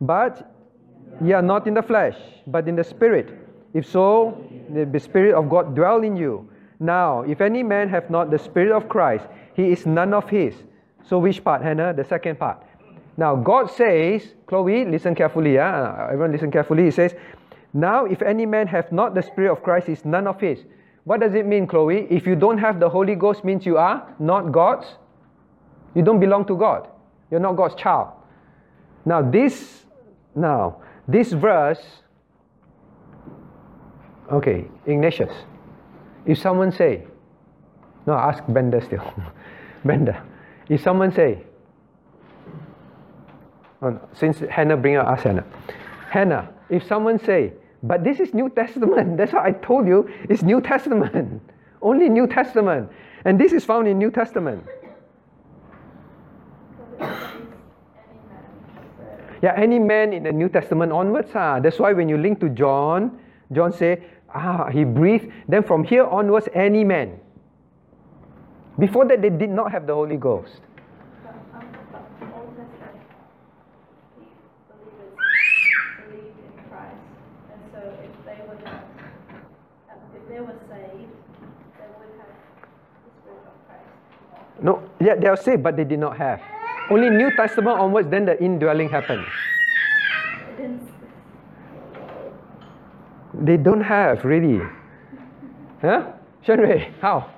But 0.00 0.51
Ye 1.20 1.32
are 1.32 1.42
not 1.42 1.66
in 1.66 1.74
the 1.74 1.82
flesh, 1.82 2.16
but 2.46 2.68
in 2.68 2.76
the 2.76 2.84
spirit. 2.84 3.38
If 3.74 3.86
so, 3.86 4.36
the 4.70 5.00
Spirit 5.00 5.34
of 5.34 5.48
God 5.48 5.74
dwell 5.74 6.02
in 6.02 6.16
you. 6.16 6.48
Now, 6.78 7.22
if 7.22 7.40
any 7.40 7.62
man 7.62 7.88
have 7.88 8.10
not 8.10 8.30
the 8.30 8.38
Spirit 8.38 8.74
of 8.76 8.88
Christ, 8.88 9.24
he 9.54 9.70
is 9.70 9.86
none 9.86 10.12
of 10.12 10.28
his. 10.28 10.54
So, 11.04 11.18
which 11.18 11.42
part, 11.42 11.62
Hannah? 11.62 11.94
The 11.94 12.04
second 12.04 12.38
part. 12.38 12.62
Now, 13.16 13.36
God 13.36 13.70
says, 13.70 14.34
Chloe, 14.46 14.84
listen 14.84 15.14
carefully. 15.14 15.54
Yeah? 15.54 16.08
Everyone 16.10 16.32
listen 16.32 16.50
carefully. 16.50 16.84
He 16.84 16.90
says, 16.90 17.14
Now, 17.72 18.04
if 18.04 18.20
any 18.22 18.46
man 18.46 18.66
have 18.66 18.92
not 18.92 19.14
the 19.14 19.22
Spirit 19.22 19.52
of 19.52 19.62
Christ, 19.62 19.88
is 19.88 20.04
none 20.04 20.26
of 20.26 20.40
his. 20.40 20.64
What 21.04 21.20
does 21.20 21.34
it 21.34 21.46
mean, 21.46 21.66
Chloe? 21.66 22.06
If 22.10 22.26
you 22.26 22.36
don't 22.36 22.58
have 22.58 22.78
the 22.78 22.88
Holy 22.88 23.14
Ghost, 23.14 23.44
means 23.44 23.66
you 23.66 23.78
are 23.78 24.14
not 24.18 24.52
God's. 24.52 24.86
You 25.94 26.02
don't 26.02 26.20
belong 26.20 26.46
to 26.46 26.56
God. 26.56 26.88
You're 27.30 27.40
not 27.40 27.56
God's 27.56 27.74
child. 27.74 28.12
Now, 29.04 29.22
this, 29.22 29.84
now, 30.34 30.80
this 31.08 31.32
verse, 31.32 31.80
okay, 34.30 34.66
Ignatius, 34.86 35.32
if 36.26 36.38
someone 36.38 36.72
say, 36.72 37.04
no, 38.06 38.14
ask 38.14 38.42
Bender 38.48 38.80
still. 38.80 39.12
Bender, 39.84 40.22
if 40.68 40.80
someone 40.82 41.12
say, 41.12 41.42
oh, 43.82 44.00
since 44.12 44.38
Hannah 44.50 44.76
bring 44.76 44.96
up, 44.96 45.06
ask 45.06 45.24
Hannah. 45.24 45.44
Hannah, 46.10 46.50
if 46.68 46.86
someone 46.86 47.18
say, 47.18 47.52
but 47.82 48.04
this 48.04 48.20
is 48.20 48.32
New 48.32 48.48
Testament, 48.48 49.16
that's 49.18 49.32
what 49.32 49.44
I 49.44 49.52
told 49.52 49.86
you, 49.86 50.08
it's 50.28 50.42
New 50.42 50.60
Testament. 50.60 51.42
Only 51.82 52.08
New 52.08 52.28
Testament. 52.28 52.88
And 53.24 53.40
this 53.40 53.52
is 53.52 53.64
found 53.64 53.88
in 53.88 53.98
New 53.98 54.10
Testament. 54.10 54.64
Yeah, 59.42 59.54
any 59.56 59.80
man 59.80 60.12
in 60.12 60.22
the 60.22 60.30
New 60.30 60.48
Testament 60.48 60.92
onwards. 60.92 61.30
Ah. 61.34 61.58
That's 61.58 61.78
why 61.78 61.92
when 61.92 62.08
you 62.08 62.16
link 62.16 62.38
to 62.40 62.48
John, 62.48 63.18
John 63.50 63.72
say, 63.72 64.04
ah, 64.32 64.70
he 64.70 64.84
breathed. 64.84 65.30
Then 65.48 65.64
from 65.64 65.82
here 65.82 66.04
onwards, 66.04 66.48
any 66.54 66.84
man. 66.84 67.18
Before 68.78 69.04
that, 69.06 69.20
they 69.20 69.30
did 69.30 69.50
not 69.50 69.72
have 69.72 69.86
the 69.86 69.94
Holy 69.94 70.16
Ghost. 70.16 70.60
No, 84.62 84.80
yeah, 85.00 85.16
they 85.16 85.26
are 85.26 85.36
saved, 85.36 85.64
but 85.64 85.76
they 85.76 85.82
did 85.82 85.98
not 85.98 86.16
have. 86.16 86.40
Only 86.90 87.10
New 87.10 87.34
Testament 87.36 87.78
onwards, 87.78 88.08
then 88.10 88.24
the 88.24 88.42
indwelling 88.42 88.88
happened. 88.88 89.24
They 93.34 93.56
don't 93.56 93.80
have 93.80 94.24
really. 94.24 94.60
Huh? 95.80 96.12
Shenrui, 96.46 96.92
how? 97.00 97.30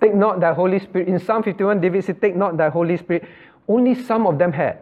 Take 0.00 0.14
not 0.14 0.40
thy 0.40 0.52
Holy 0.52 0.78
Spirit. 0.78 1.08
In 1.08 1.18
Psalm 1.18 1.42
51, 1.42 1.80
David 1.80 2.04
said, 2.04 2.20
Take 2.20 2.36
not 2.36 2.56
thy 2.56 2.68
Holy 2.68 2.96
Spirit. 2.96 3.24
Only 3.66 3.94
some 3.94 4.26
of 4.26 4.38
them 4.38 4.52
had. 4.52 4.78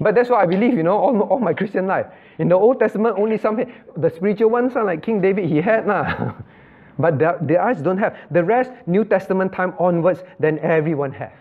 But 0.00 0.16
that's 0.16 0.28
what 0.28 0.40
I 0.40 0.46
believe, 0.46 0.74
you 0.74 0.82
know, 0.82 0.98
all, 0.98 1.20
all 1.20 1.38
my 1.38 1.54
Christian 1.54 1.86
life. 1.86 2.06
In 2.38 2.48
the 2.48 2.56
Old 2.56 2.80
Testament, 2.80 3.16
only 3.16 3.38
some 3.38 3.56
had. 3.56 3.72
The 3.96 4.10
spiritual 4.10 4.50
ones, 4.50 4.74
like 4.74 5.02
King 5.02 5.20
David, 5.20 5.48
he 5.48 5.60
had. 5.60 5.86
Nah. 5.86 6.34
But 6.98 7.18
the, 7.18 7.38
the 7.42 7.60
others 7.60 7.82
don't 7.82 7.98
have. 7.98 8.16
The 8.30 8.44
rest, 8.44 8.70
New 8.86 9.04
Testament 9.04 9.52
time 9.52 9.74
onwards, 9.78 10.22
then 10.38 10.58
everyone 10.60 11.12
have. 11.12 11.32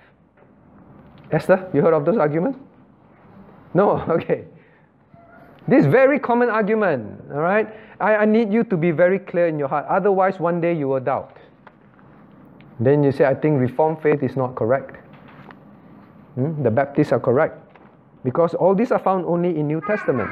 Esther, 1.31 1.69
you 1.73 1.81
heard 1.81 1.93
of 1.93 2.05
those 2.05 2.17
arguments? 2.17 2.59
No, 3.73 4.01
okay. 4.09 4.45
This 5.67 5.85
very 5.85 6.19
common 6.19 6.49
argument, 6.49 7.21
all 7.31 7.39
right? 7.39 7.67
I, 7.99 8.15
I 8.17 8.25
need 8.25 8.51
you 8.51 8.63
to 8.65 8.75
be 8.75 8.91
very 8.91 9.19
clear 9.19 9.47
in 9.47 9.57
your 9.57 9.67
heart. 9.67 9.85
Otherwise, 9.87 10.39
one 10.39 10.59
day 10.59 10.73
you 10.73 10.89
will 10.89 10.99
doubt. 10.99 11.37
Then 12.79 13.03
you 13.03 13.11
say, 13.11 13.25
I 13.25 13.33
think 13.33 13.59
Reformed 13.59 14.01
faith 14.01 14.23
is 14.23 14.35
not 14.35 14.55
correct. 14.55 14.97
Hmm? 16.35 16.61
The 16.63 16.71
Baptists 16.71 17.11
are 17.11 17.19
correct. 17.19 17.59
Because 18.23 18.53
all 18.55 18.75
these 18.75 18.91
are 18.91 18.99
found 18.99 19.25
only 19.25 19.57
in 19.57 19.67
New 19.67 19.81
Testament. 19.81 20.31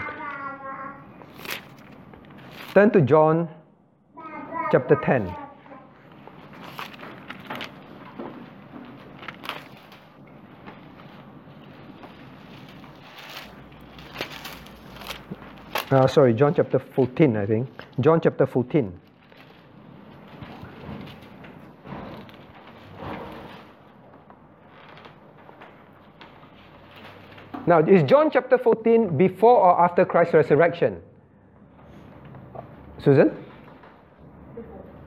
Turn 2.73 2.89
to 2.91 3.02
John 3.02 3.48
chapter 4.72 4.95
10. 4.95 5.35
Uh, 15.91 16.07
sorry, 16.07 16.34
John 16.34 16.53
chapter 16.53 16.80
14, 16.80 17.35
I 17.35 17.45
think. 17.45 17.69
John 17.99 18.22
chapter 18.22 18.45
14. 18.45 18.98
Now, 27.68 27.80
is 27.80 28.03
John 28.03 28.31
chapter 28.31 28.57
14 28.57 29.18
before 29.18 29.57
or 29.57 29.81
after 29.81 30.06
Christ's 30.06 30.34
resurrection? 30.34 31.02
Susan? 33.03 33.35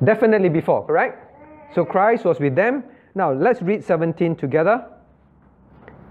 Definitely 0.05 0.48
before, 0.48 0.86
correct? 0.86 1.32
So 1.74 1.85
Christ 1.85 2.24
was 2.24 2.39
with 2.40 2.55
them. 2.55 2.85
Now, 3.14 3.32
let's 3.32 3.62
read 3.62 3.85
17 3.85 4.36
together. 4.36 4.86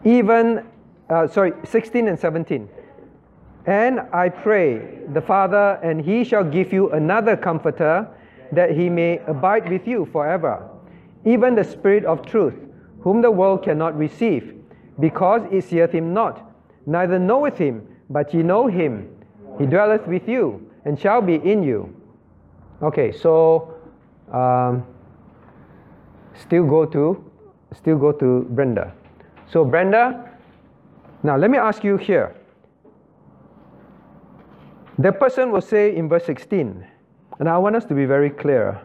Even, 0.04 0.66
uh, 1.10 1.28
sorry, 1.28 1.54
16 1.64 2.08
and 2.08 2.20
17. 2.20 2.70
And 3.66 4.02
I 4.12 4.30
pray 4.30 5.00
the 5.14 5.22
Father, 5.22 5.80
and 5.82 6.02
he 6.02 6.24
shall 6.24 6.44
give 6.44 6.74
you 6.74 6.92
another 6.92 7.38
comforter, 7.38 8.08
that 8.52 8.72
he 8.72 8.90
may 8.90 9.20
abide 9.28 9.70
with 9.70 9.88
you 9.88 10.06
forever, 10.12 10.70
even 11.26 11.56
the 11.56 11.64
Spirit 11.64 12.06
of 12.06 12.26
truth, 12.26 12.56
whom 13.02 13.22
the 13.22 13.32
world 13.32 13.64
cannot 13.64 13.98
receive, 13.98 14.54
because 15.00 15.42
it 15.52 15.64
seeth 15.64 15.92
him 15.92 16.14
not, 16.14 16.52
neither 16.86 17.18
knoweth 17.18 17.58
him, 17.58 17.88
but 18.10 18.34
ye 18.34 18.44
know 18.44 18.68
him. 18.68 19.10
He 19.58 19.66
dwelleth 19.66 20.08
with 20.08 20.28
you, 20.28 20.70
and 20.86 21.00
shall 21.00 21.22
be 21.22 21.36
in 21.36 21.64
you. 21.64 21.96
Okay, 22.82 23.12
so 23.12 23.73
um, 24.32 24.86
still 26.36 26.66
go 26.66 26.86
to 26.86 27.32
still 27.76 27.98
go 27.98 28.12
to 28.12 28.46
Brenda. 28.52 28.94
So 29.52 29.66
Brenda, 29.66 30.30
now 31.24 31.38
let 31.38 31.50
me 31.50 31.58
ask 31.58 31.84
you 31.84 31.98
here. 31.98 32.36
The 35.00 35.12
person 35.12 35.52
will 35.52 35.62
say 35.62 35.96
in 35.96 36.08
verse 36.08 36.26
16, 36.26 36.86
and 37.40 37.50
I 37.50 37.58
want 37.58 37.76
us 37.76 37.86
to 37.86 37.96
be 37.96 38.06
very 38.06 38.30
clear. 38.30 38.80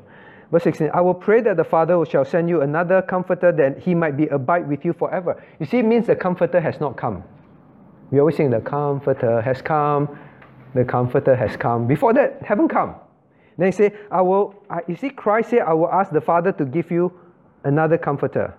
Verse 0.51 0.63
16, 0.63 0.91
I 0.95 1.03
will 1.03 1.15
pray 1.15 1.43
that 1.43 1.59
the 1.59 1.65
Father 1.65 2.03
shall 2.07 2.25
send 2.25 2.49
you 2.49 2.63
another 2.63 3.03
comforter 3.03 3.53
that 3.53 3.79
he 3.79 3.95
might 3.95 4.17
be 4.17 4.27
abide 4.29 4.67
with 4.67 4.85
you 4.85 4.95
forever. 4.95 5.43
You 5.61 5.67
see, 5.67 5.79
it 5.79 5.85
means 5.85 6.07
the 6.07 6.17
comforter 6.17 6.61
has 6.61 6.81
not 6.81 6.97
come. 6.97 7.23
We 8.11 8.21
always 8.21 8.37
sing 8.37 8.49
the 8.49 8.61
comforter 8.61 9.43
has 9.43 9.61
come, 9.61 10.19
the 10.75 10.85
comforter 10.85 11.37
has 11.37 11.57
come. 11.57 11.87
Before 11.87 12.15
that, 12.15 12.43
haven't 12.43 12.69
come. 12.69 12.95
Then 13.59 13.67
he 13.67 13.73
say, 13.73 13.93
I 14.11 14.23
will, 14.23 14.55
I, 14.71 14.81
you 14.87 14.97
see, 14.97 15.11
Christ 15.11 15.51
said, 15.51 15.61
I 15.61 15.75
will 15.75 15.91
ask 15.91 16.13
the 16.13 16.21
Father 16.21 16.53
to 16.53 16.65
give 16.65 16.93
you 16.93 17.13
another 17.65 17.99
comforter. 17.99 18.55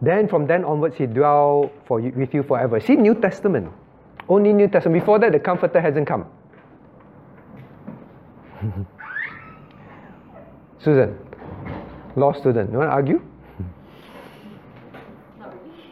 Then 0.00 0.26
from 0.26 0.46
then 0.46 0.64
onwards, 0.64 0.96
he 0.96 1.06
dwell 1.06 1.70
for 1.86 2.00
you, 2.00 2.12
with 2.16 2.32
you 2.32 2.42
forever. 2.42 2.80
See, 2.80 2.96
New 2.96 3.14
Testament. 3.14 3.70
Only 4.28 4.54
New 4.54 4.68
Testament. 4.68 5.00
Before 5.02 5.18
that, 5.18 5.32
the 5.32 5.38
comforter 5.38 5.80
hasn't 5.80 6.06
come. 6.06 6.26
Susan, 10.78 11.18
law 12.16 12.32
student, 12.32 12.72
you 12.72 12.78
want 12.78 12.88
to 12.88 12.94
argue? 12.94 13.20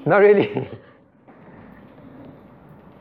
Not 0.06 0.18
really. 0.18 0.48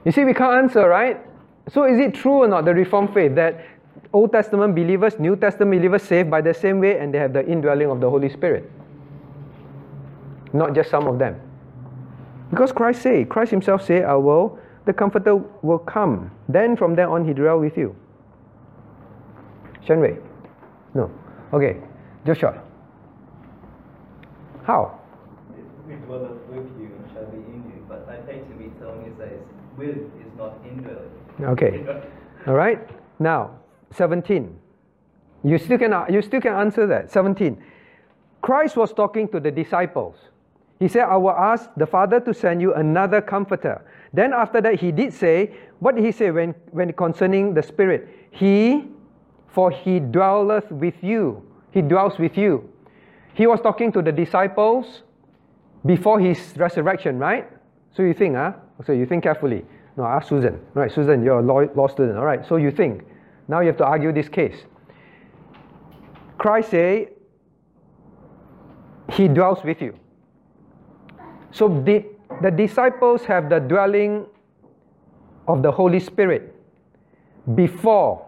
you 0.06 0.12
see, 0.12 0.26
we 0.26 0.34
can't 0.34 0.58
answer, 0.64 0.88
right? 0.88 1.22
So, 1.70 1.86
is 1.86 2.00
it 2.00 2.16
true 2.16 2.44
or 2.44 2.48
not, 2.48 2.66
the 2.66 2.74
Reformed 2.74 3.14
faith, 3.14 3.36
that 3.36 3.64
Old 4.16 4.32
Testament 4.32 4.74
believers, 4.74 5.20
New 5.20 5.36
Testament 5.36 5.78
believers 5.78 6.04
saved 6.04 6.32
by 6.32 6.40
the 6.40 6.54
same 6.54 6.80
way 6.80 6.98
and 6.98 7.14
they 7.14 7.18
have 7.18 7.34
the 7.34 7.46
indwelling 7.46 7.90
of 7.90 8.00
the 8.00 8.10
Holy 8.10 8.30
Spirit? 8.30 8.72
Not 10.54 10.74
just 10.74 10.90
some 10.90 11.06
of 11.06 11.20
them. 11.20 11.36
Because 12.50 12.72
Christ 12.72 13.02
say, 13.02 13.26
Christ 13.26 13.52
himself 13.52 13.84
say, 13.84 14.04
I 14.04 14.14
will, 14.14 14.58
the 14.86 14.94
Comforter 14.94 15.36
will 15.36 15.80
come. 15.80 16.32
Then 16.48 16.78
from 16.78 16.96
there 16.96 17.10
on, 17.10 17.28
he 17.28 17.34
dwell 17.34 17.60
with 17.60 17.76
you. 17.76 17.94
Shenwei? 19.86 20.18
No. 20.94 21.12
Okay. 21.52 21.82
Joshua. 22.26 22.64
How? 24.64 24.98
We 25.86 25.96
dwelleth 25.96 26.40
with 26.48 26.72
you 26.80 26.88
and 26.88 27.12
shall 27.12 27.26
be 27.26 27.38
in 27.38 27.64
you. 27.68 27.86
But 27.90 28.08
I 28.08 28.22
think 28.26 28.48
to 28.48 28.56
be 28.56 28.72
telling 28.80 29.04
me 29.04 29.12
says 29.18 29.42
with 29.78 29.98
is 29.98 30.32
not 30.38 30.54
indwelling. 30.64 31.12
Okay. 31.42 31.86
All 32.48 32.54
right. 32.54 32.80
Now, 33.20 33.60
17. 33.96 34.60
You 35.44 35.58
still 35.58 35.78
can 35.78 36.14
you 36.14 36.22
still 36.22 36.42
can 36.42 36.54
answer 36.54 36.88
that. 36.88 37.12
17. 37.12 37.62
Christ 38.42 38.78
was 38.78 38.94
talking 38.94 39.28
to 39.30 39.40
the 39.40 39.52
disciples. 39.52 40.16
He 40.80 40.88
said, 40.88 41.04
I 41.04 41.16
will 41.18 41.32
ask 41.32 41.70
the 41.78 41.86
Father 41.86 42.20
to 42.20 42.34
send 42.34 42.62
you 42.62 42.74
another 42.74 43.22
comforter. 43.22 43.82
Then 44.14 44.34
after 44.34 44.60
that, 44.62 44.76
he 44.76 44.92
did 44.92 45.14
say, 45.14 45.52
what 45.80 45.96
did 45.96 46.04
he 46.04 46.12
say 46.12 46.32
when, 46.32 46.54
when 46.72 46.92
concerning 46.94 47.54
the 47.54 47.64
Spirit? 47.64 48.10
He, 48.32 48.88
for 49.48 49.72
he 49.72 50.00
dwelleth 50.00 50.70
with 50.72 51.02
you. 51.02 51.42
He 51.72 51.82
dwells 51.82 52.18
with 52.20 52.38
you. 52.38 52.70
He 53.34 53.48
was 53.48 53.62
talking 53.62 53.92
to 53.94 54.02
the 54.02 54.12
disciples 54.12 55.04
before 55.86 56.20
his 56.20 56.54
resurrection, 56.58 57.20
right? 57.20 57.50
So 57.96 58.04
you 58.04 58.14
think, 58.14 58.36
huh? 58.36 58.54
So 58.86 58.92
you 58.92 59.06
think 59.06 59.24
carefully. 59.24 59.66
No, 59.98 60.04
ask 60.04 60.28
Susan. 60.28 60.60
Right, 60.74 60.92
Susan, 60.92 61.24
you're 61.24 61.40
a 61.40 61.42
law, 61.42 61.66
law 61.76 61.88
student. 61.88 62.18
All 62.18 62.26
right, 62.26 62.46
so 62.46 62.58
you 62.58 62.72
think. 62.72 63.06
Now 63.48 63.60
you 63.60 63.68
have 63.68 63.78
to 63.78 63.86
argue 63.86 64.12
this 64.12 64.30
case. 64.30 64.56
Christ 66.38 66.72
say, 66.72 67.10
He 69.14 69.28
dwells 69.28 69.64
with 69.64 69.82
you. 69.82 69.98
So 71.52 71.70
the, 71.86 72.06
the 72.42 72.52
disciples 72.52 73.24
have 73.26 73.50
the 73.50 73.60
dwelling 73.60 74.26
of 75.48 75.62
the 75.62 75.72
Holy 75.72 76.00
Spirit 76.00 76.54
before 77.54 78.28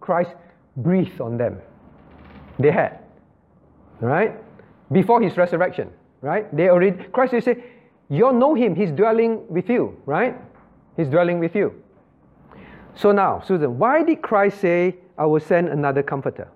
Christ 0.00 0.30
breathed 0.76 1.20
on 1.20 1.36
them. 1.36 1.58
They 2.58 2.70
had. 2.70 3.00
Right? 4.00 4.34
Before 4.90 5.20
his 5.20 5.36
resurrection. 5.36 5.90
Right? 6.20 6.54
They 6.56 6.68
already 6.68 7.04
Christ 7.12 7.32
will 7.32 7.42
say, 7.42 7.64
You 8.08 8.32
know 8.32 8.54
him, 8.54 8.74
he's 8.74 8.92
dwelling 8.92 9.46
with 9.48 9.68
you, 9.68 10.00
right? 10.06 10.36
He's 10.96 11.08
dwelling 11.08 11.40
with 11.40 11.54
you. 11.56 11.81
So 12.94 13.12
now, 13.12 13.42
Susan, 13.46 13.78
why 13.78 14.02
did 14.02 14.22
Christ 14.22 14.60
say, 14.60 14.96
I 15.18 15.26
will 15.26 15.40
send 15.40 15.68
another 15.68 16.02
comforter? 16.02 16.48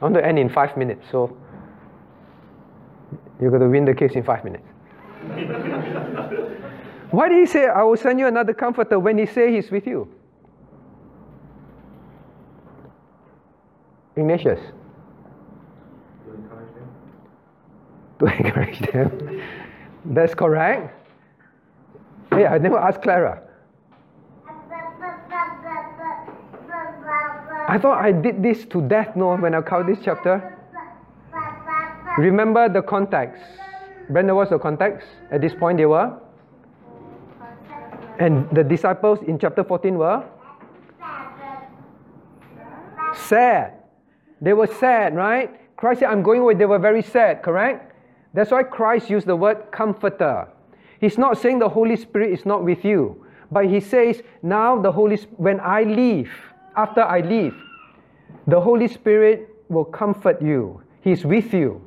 I 0.00 0.04
want 0.04 0.14
to 0.14 0.24
end 0.24 0.38
in 0.38 0.48
five 0.48 0.76
minutes, 0.76 1.06
so 1.10 1.36
you're 3.40 3.50
going 3.50 3.62
to 3.62 3.68
win 3.68 3.84
the 3.84 3.94
case 3.94 4.12
in 4.12 4.22
five 4.22 4.44
minutes. 4.44 4.64
Why 7.10 7.28
did 7.28 7.40
he 7.40 7.46
say, 7.46 7.66
I 7.66 7.82
will 7.82 7.96
send 7.96 8.20
you 8.20 8.26
another 8.26 8.54
comforter 8.54 8.98
when 8.98 9.18
he 9.18 9.26
say 9.26 9.52
he's 9.52 9.70
with 9.70 9.86
you? 9.86 10.08
Ignatius. 14.16 14.60
To 16.24 16.32
encourage 16.34 16.74
them. 16.74 16.88
To 18.20 18.26
encourage 18.46 18.78
them. 18.92 19.42
That's 20.04 20.34
correct. 20.34 20.99
Hey, 22.32 22.46
I 22.46 22.58
never 22.58 22.78
asked 22.78 23.02
Clara. 23.02 23.42
I 27.68 27.78
thought 27.78 28.04
I 28.04 28.12
did 28.12 28.42
this 28.42 28.64
to 28.66 28.82
death, 28.82 29.14
no, 29.16 29.36
when 29.36 29.54
I 29.54 29.60
covered 29.62 29.94
this 29.94 30.04
chapter. 30.04 30.56
Remember 32.18 32.68
the 32.68 32.82
context. 32.82 33.42
Brenda, 34.08 34.34
what's 34.34 34.50
the 34.50 34.58
context? 34.58 35.06
At 35.30 35.40
this 35.40 35.54
point, 35.54 35.78
they 35.78 35.86
were? 35.86 36.18
And 38.18 38.48
the 38.50 38.64
disciples 38.64 39.20
in 39.22 39.38
chapter 39.38 39.64
14 39.64 39.96
were? 39.96 40.24
Sad. 43.14 43.74
They 44.40 44.52
were 44.52 44.66
sad, 44.66 45.14
right? 45.14 45.76
Christ 45.76 46.00
said, 46.00 46.10
I'm 46.10 46.22
going 46.22 46.40
away. 46.40 46.54
They 46.54 46.66
were 46.66 46.78
very 46.78 47.02
sad, 47.02 47.42
correct? 47.42 47.94
That's 48.34 48.50
why 48.50 48.62
Christ 48.64 49.10
used 49.10 49.26
the 49.26 49.36
word 49.36 49.70
comforter. 49.70 50.48
He's 51.00 51.16
not 51.16 51.38
saying 51.38 51.58
the 51.58 51.68
Holy 51.68 51.96
Spirit 51.96 52.32
is 52.32 52.44
not 52.44 52.64
with 52.64 52.84
you, 52.84 53.24
but 53.50 53.66
he 53.66 53.80
says, 53.80 54.22
now 54.42 54.80
the 54.80 54.92
Holy 54.92 55.16
when 55.36 55.58
I 55.60 55.82
leave, 55.82 56.30
after 56.76 57.02
I 57.02 57.20
leave, 57.20 57.54
the 58.46 58.60
Holy 58.60 58.86
Spirit 58.86 59.48
will 59.68 59.84
comfort 59.84 60.42
you. 60.42 60.82
He's 61.00 61.24
with 61.24 61.54
you. 61.54 61.80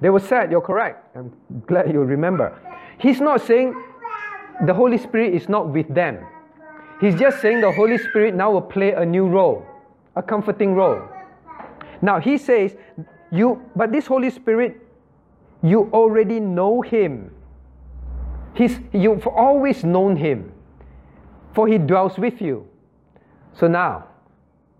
They 0.00 0.10
were 0.10 0.20
sad, 0.20 0.50
you're 0.50 0.60
correct. 0.60 1.16
I'm 1.16 1.32
glad 1.66 1.92
you 1.92 2.00
remember. 2.00 2.58
He's 2.98 3.20
not 3.20 3.40
saying 3.40 3.74
the 4.66 4.74
Holy 4.74 4.98
Spirit 4.98 5.34
is 5.34 5.48
not 5.48 5.68
with 5.68 5.92
them. 5.94 6.26
He's 7.00 7.14
just 7.14 7.40
saying 7.40 7.60
the 7.60 7.72
Holy 7.72 7.98
Spirit 7.98 8.34
now 8.34 8.50
will 8.50 8.62
play 8.62 8.92
a 8.92 9.04
new 9.04 9.26
role, 9.28 9.64
a 10.16 10.22
comforting 10.22 10.74
role. 10.74 11.02
Now 12.02 12.20
he 12.20 12.36
says, 12.36 12.76
you 13.30 13.62
but 13.76 13.92
this 13.92 14.06
Holy 14.06 14.30
Spirit, 14.30 14.80
you 15.62 15.88
already 15.92 16.40
know 16.40 16.82
him. 16.82 17.30
He's, 18.54 18.78
you've 18.92 19.26
always 19.26 19.84
known 19.84 20.16
him, 20.16 20.52
for 21.54 21.66
he 21.66 21.78
dwells 21.78 22.18
with 22.18 22.40
you. 22.40 22.66
So 23.52 23.66
now, 23.66 24.06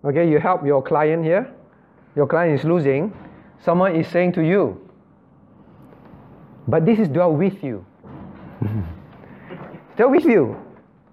okay, 0.03 0.29
you 0.29 0.39
help 0.39 0.65
your 0.65 0.81
client 0.81 1.23
here. 1.23 1.53
Your 2.15 2.27
client 2.27 2.59
is 2.59 2.65
losing. 2.65 3.13
Someone 3.61 3.95
is 3.95 4.07
saying 4.07 4.33
to 4.33 4.41
you, 4.43 4.79
but 6.67 6.85
this 6.85 6.99
is 6.99 7.07
dwell 7.07 7.33
with 7.33 7.63
you. 7.63 7.85
dwell 9.97 10.11
with 10.11 10.25
you. 10.25 10.57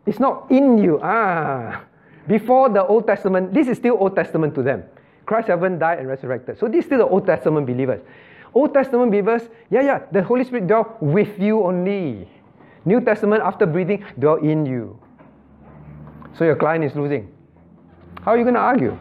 It's 0.07 0.19
not 0.19 0.51
in 0.51 0.79
you. 0.79 1.01
Ah. 1.03 1.85
Before 2.27 2.69
the 2.69 2.87
Old 2.87 3.07
Testament, 3.07 3.53
this 3.53 3.69
is 3.69 3.79
still 3.79 3.97
Old 3.99 4.15
Testament 4.15 4.55
to 4.55 4.63
them. 4.63 4.85
Christ 5.27 5.49
haven't 5.49 5.79
died 5.79 5.99
and 5.99 6.09
resurrected. 6.09 6.59
So 6.59 6.69
this 6.69 6.81
is 6.81 6.85
still 6.87 6.99
the 6.99 7.07
Old 7.07 7.27
Testament 7.27 7.67
believers. 7.67 8.01
Old 8.55 8.75
Testament 8.75 9.11
believers, 9.11 9.43
yeah, 9.71 9.83
yeah, 9.83 10.03
the 10.13 10.23
Holy 10.23 10.45
Spirit 10.45 10.67
dwell 10.67 10.97
with 11.01 11.39
you 11.39 11.65
only. 11.65 12.29
New 12.85 13.01
Testament, 13.01 13.43
after 13.43 13.67
breathing, 13.67 14.05
dwell 14.19 14.37
in 14.37 14.67
you. 14.67 14.99
So 16.37 16.45
your 16.45 16.57
client 16.57 16.85
is 16.85 16.95
losing. 16.97 17.33
How 18.23 18.33
are 18.33 18.39
you 18.39 18.45
going 18.45 18.55
to 18.55 18.61
argue? 18.61 18.99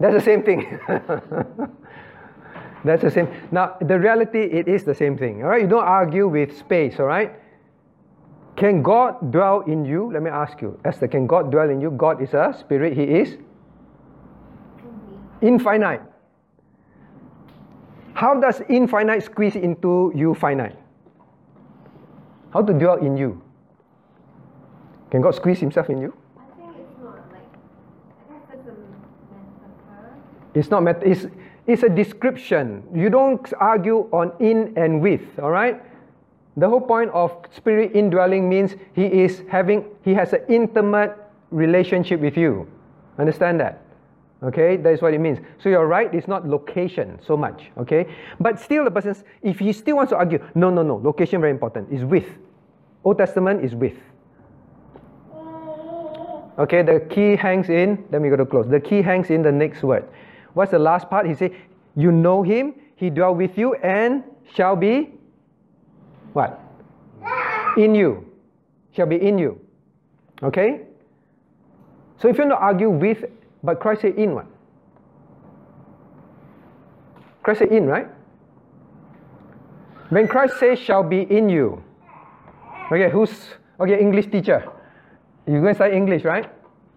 That's 0.00 0.14
the 0.14 0.20
same 0.20 0.42
thing. 0.42 0.78
That's 2.84 3.02
the 3.02 3.10
same. 3.10 3.28
Now, 3.52 3.76
the 3.80 3.98
reality, 3.98 4.40
it 4.40 4.66
is 4.66 4.84
the 4.84 4.94
same 4.94 5.16
thing. 5.16 5.42
All 5.42 5.50
right, 5.50 5.62
you 5.62 5.68
don't 5.68 5.84
argue 5.84 6.26
with 6.26 6.56
space. 6.58 6.98
All 6.98 7.06
right. 7.06 7.32
Can 8.56 8.82
God 8.82 9.32
dwell 9.32 9.60
in 9.60 9.84
you? 9.84 10.10
Let 10.12 10.22
me 10.22 10.30
ask 10.30 10.60
you, 10.60 10.78
Esther. 10.84 11.08
Can 11.08 11.26
God 11.26 11.50
dwell 11.50 11.70
in 11.70 11.80
you? 11.80 11.90
God 11.90 12.20
is 12.22 12.34
a 12.34 12.54
spirit. 12.58 12.94
He 12.94 13.04
is 13.04 13.36
infinite. 15.40 16.02
How 18.14 18.38
does 18.38 18.62
infinite 18.68 19.22
squeeze 19.24 19.56
into 19.56 20.12
you 20.14 20.34
finite? 20.34 20.76
How 22.52 22.62
to 22.62 22.72
dwell 22.72 22.98
in 22.98 23.16
you? 23.16 23.40
Can 25.10 25.20
God 25.20 25.34
squeeze 25.34 25.58
Himself 25.60 25.90
in 25.90 25.98
you? 25.98 26.14
I 26.36 26.42
think 26.56 26.76
it's 26.78 26.98
not 27.02 27.16
like, 27.32 27.42
I 28.30 28.54
that's 28.54 28.66
a 28.66 28.72
metaphor. 28.72 30.16
It's 30.54 30.70
not 30.70 30.82
met- 30.82 31.02
it's, 31.02 31.26
it's 31.66 31.82
a 31.82 31.88
description. 31.88 32.82
You 32.94 33.10
don't 33.10 33.40
argue 33.58 34.08
on 34.12 34.32
in 34.40 34.72
and 34.76 35.00
with, 35.00 35.22
all 35.38 35.50
right? 35.50 35.82
The 36.56 36.68
whole 36.68 36.80
point 36.80 37.10
of 37.10 37.34
spirit 37.54 37.92
indwelling 37.94 38.48
means 38.48 38.76
he 38.94 39.06
is 39.06 39.42
having 39.48 39.86
he 40.04 40.12
has 40.14 40.32
an 40.32 40.42
intimate 40.48 41.16
relationship 41.50 42.20
with 42.20 42.36
you. 42.36 42.66
Understand 43.18 43.60
that? 43.60 43.81
Okay, 44.42 44.76
that 44.76 44.92
is 44.92 45.00
what 45.00 45.14
it 45.14 45.20
means. 45.20 45.38
So 45.62 45.68
you're 45.68 45.86
right, 45.86 46.12
it's 46.12 46.26
not 46.26 46.48
location 46.48 47.20
so 47.24 47.36
much. 47.36 47.70
Okay, 47.78 48.06
but 48.40 48.58
still 48.58 48.84
the 48.84 48.90
person, 48.90 49.14
if 49.42 49.60
he 49.60 49.72
still 49.72 49.96
wants 49.96 50.10
to 50.10 50.16
argue, 50.16 50.44
no, 50.54 50.68
no, 50.68 50.82
no, 50.82 50.96
location 50.96 51.40
very 51.40 51.52
important. 51.52 51.92
Is 51.92 52.04
with. 52.04 52.26
Old 53.04 53.18
Testament 53.18 53.64
is 53.64 53.74
with. 53.74 53.96
Okay, 56.58 56.82
the 56.82 57.00
key 57.08 57.36
hangs 57.36 57.70
in. 57.70 58.04
Then 58.10 58.22
we 58.22 58.28
go 58.28 58.36
to 58.36 58.44
close. 58.44 58.68
The 58.68 58.80
key 58.80 59.00
hangs 59.00 59.30
in 59.30 59.42
the 59.42 59.52
next 59.52 59.82
word. 59.82 60.04
What's 60.54 60.72
the 60.72 60.78
last 60.78 61.08
part? 61.08 61.26
He 61.26 61.34
said, 61.34 61.52
you 61.96 62.12
know 62.12 62.42
him, 62.42 62.74
he 62.96 63.10
dwell 63.10 63.34
with 63.34 63.56
you, 63.56 63.74
and 63.76 64.22
shall 64.54 64.76
be 64.76 65.10
what? 66.32 66.60
In 67.76 67.94
you. 67.94 68.28
Shall 68.94 69.06
be 69.06 69.16
in 69.16 69.38
you. 69.38 69.60
Okay? 70.42 70.82
So 72.18 72.28
if 72.28 72.36
you 72.36 72.44
want 72.44 72.52
to 72.52 72.58
argue 72.58 72.90
with, 72.90 73.24
but 73.62 73.80
Christ 73.80 74.02
said 74.02 74.16
in 74.16 74.34
what? 74.34 74.46
Christ 77.42 77.60
said 77.60 77.72
in, 77.72 77.86
right? 77.86 78.08
When 80.10 80.28
Christ 80.28 80.58
says 80.60 80.78
shall 80.78 81.02
be 81.02 81.22
in 81.22 81.48
you. 81.48 81.82
Okay, 82.90 83.10
who's 83.10 83.32
okay, 83.80 83.98
English 84.00 84.26
teacher? 84.26 84.70
You 85.46 85.60
going 85.60 85.68
to 85.68 85.74
study 85.74 85.96
English, 85.96 86.24
right? 86.24 86.50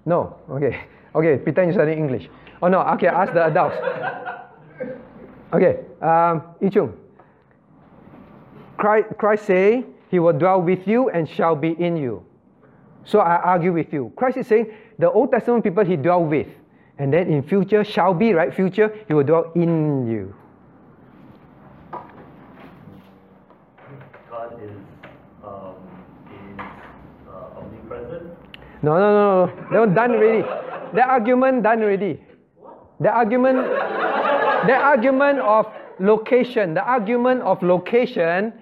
No. 0.06 0.38
Okay. 0.50 0.86
Okay, 1.16 1.38
pretend 1.38 1.68
you're 1.68 1.74
studying 1.74 1.98
English. 1.98 2.30
Oh 2.62 2.68
no, 2.68 2.82
okay, 2.82 3.08
ask 3.08 3.34
the 3.34 3.46
adults. 3.46 3.78
Okay, 5.54 5.80
um, 6.02 6.44
Yi 6.62 6.70
Chung. 6.70 6.94
Christ, 8.78 9.08
Christ 9.18 9.46
say 9.46 9.86
he 10.10 10.20
will 10.20 10.34
dwell 10.34 10.62
with 10.62 10.86
you 10.88 11.10
and 11.10 11.28
shall 11.30 11.56
be 11.56 11.72
in 11.72 11.96
you. 11.96 12.26
So 13.06 13.20
I 13.20 13.38
argue 13.38 13.72
with 13.72 13.94
you. 13.94 14.12
Christ 14.18 14.38
is 14.38 14.48
saying 14.48 14.74
the 15.00 15.12
Old 15.12 15.32
Testament 15.32 15.64
people 15.64 15.84
he 15.84 15.96
dwell 15.96 16.24
with. 16.24 16.48
And 16.98 17.12
then 17.12 17.28
in 17.28 17.44
future 17.44 17.84
shall 17.84 18.14
be, 18.14 18.34
right? 18.34 18.54
Future, 18.54 18.96
he 19.08 19.14
will 19.14 19.24
dwell 19.24 19.52
in 19.56 20.08
you. 20.08 20.34
God 24.30 24.62
is, 24.64 24.72
um, 25.44 25.76
is 26.32 26.60
uh, 27.28 27.60
omnipresent. 27.60 28.24
No, 28.82 28.94
no, 28.94 29.12
no, 29.12 29.46
no. 29.46 29.70
That 29.72 29.80
one 29.80 29.94
done 29.94 30.12
already. 30.12 30.42
The 30.94 31.02
argument 31.02 31.64
done 31.64 31.84
already. 31.84 32.22
The 33.02 33.10
argument, 33.10 33.58
the 33.58 34.74
argument 34.74 35.40
of 35.40 35.68
location, 36.00 36.74
the 36.74 36.84
argument 36.84 37.42
of 37.42 37.62
location 37.62 38.54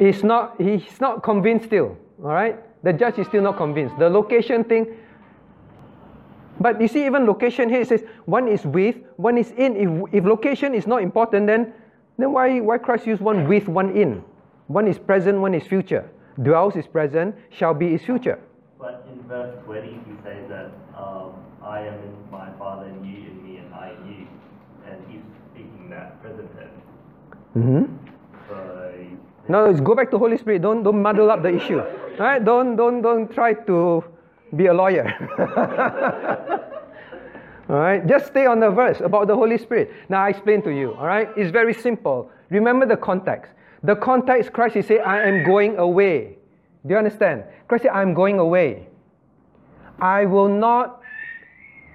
is 0.00 0.24
not, 0.24 0.60
he's 0.60 1.00
not 1.00 1.22
convinced 1.22 1.66
still. 1.66 1.96
All 2.22 2.30
right? 2.30 2.58
The 2.82 2.92
judge 2.92 3.18
is 3.18 3.26
still 3.28 3.42
not 3.42 3.56
convinced. 3.56 3.96
The 3.98 4.08
location 4.08 4.64
thing, 4.64 4.86
but 6.60 6.80
you 6.80 6.88
see, 6.88 7.06
even 7.06 7.26
location 7.26 7.68
here, 7.68 7.80
it 7.80 7.88
says 7.88 8.02
one 8.26 8.48
is 8.48 8.64
with, 8.64 8.96
one 9.16 9.38
is 9.38 9.52
in. 9.52 9.76
If, 9.76 10.14
if 10.14 10.24
location 10.24 10.74
is 10.74 10.86
not 10.86 11.02
important, 11.02 11.46
then, 11.46 11.72
then 12.16 12.32
why, 12.32 12.60
why 12.60 12.78
Christ 12.78 13.06
use 13.06 13.20
one 13.20 13.46
with, 13.48 13.68
one 13.68 13.96
in? 13.96 14.24
One 14.66 14.86
is 14.86 14.98
present, 14.98 15.38
one 15.38 15.54
is 15.54 15.66
future. 15.66 16.10
Dwells 16.42 16.76
is 16.76 16.86
present, 16.86 17.34
shall 17.50 17.74
be 17.74 17.94
is 17.94 18.02
future. 18.02 18.38
But 18.78 19.06
in 19.10 19.22
verse 19.26 19.56
20, 19.64 19.88
he 19.88 19.96
says 20.22 20.48
that 20.48 20.70
um, 20.96 21.32
I 21.62 21.80
am 21.80 21.94
in 21.94 22.30
my 22.30 22.50
Father, 22.58 22.86
and 22.86 23.04
you 23.06 23.30
in 23.30 23.42
me, 23.42 23.56
and 23.58 23.74
I 23.74 23.90
in 23.90 24.06
you. 24.06 24.26
And 24.86 25.02
he's 25.08 25.22
speaking 25.50 25.88
that 25.90 26.20
present 26.22 26.48
tense. 26.56 26.70
Mm-hmm. 27.56 27.96
So, 28.48 29.06
No, 29.48 29.64
it's 29.66 29.80
go 29.80 29.94
back 29.94 30.10
to 30.10 30.18
Holy 30.18 30.38
Spirit. 30.38 30.62
Don't 30.62 30.82
don't 30.82 31.02
muddle 31.02 31.30
up 31.30 31.42
the 31.42 31.54
issue. 31.54 31.80
All 31.80 32.18
right? 32.18 32.44
Don't 32.44 32.76
don't 32.76 33.00
don't 33.02 33.32
try 33.32 33.54
to 33.54 34.04
be 34.56 34.66
a 34.66 34.74
lawyer. 34.74 35.06
all 37.68 37.76
right? 37.76 38.06
Just 38.06 38.26
stay 38.26 38.46
on 38.46 38.60
the 38.60 38.70
verse 38.70 39.00
about 39.00 39.26
the 39.26 39.34
Holy 39.34 39.58
Spirit. 39.58 39.92
Now 40.08 40.24
I 40.24 40.30
explain 40.30 40.62
to 40.62 40.70
you. 40.70 40.94
All 40.94 41.06
right? 41.06 41.28
It's 41.36 41.50
very 41.50 41.74
simple. 41.74 42.30
Remember 42.50 42.86
the 42.86 42.96
context. 42.96 43.52
The 43.82 43.94
context, 43.94 44.52
Christ 44.52 44.76
is 44.76 44.86
saying, 44.86 45.02
I 45.02 45.28
am 45.28 45.44
going 45.44 45.78
away. 45.78 46.38
Do 46.86 46.94
you 46.94 46.98
understand? 46.98 47.44
Christ 47.68 47.84
said, 47.84 47.92
I 47.92 48.02
am 48.02 48.14
going 48.14 48.38
away. 48.38 48.86
I 50.00 50.26
will 50.26 50.48
not, 50.48 51.00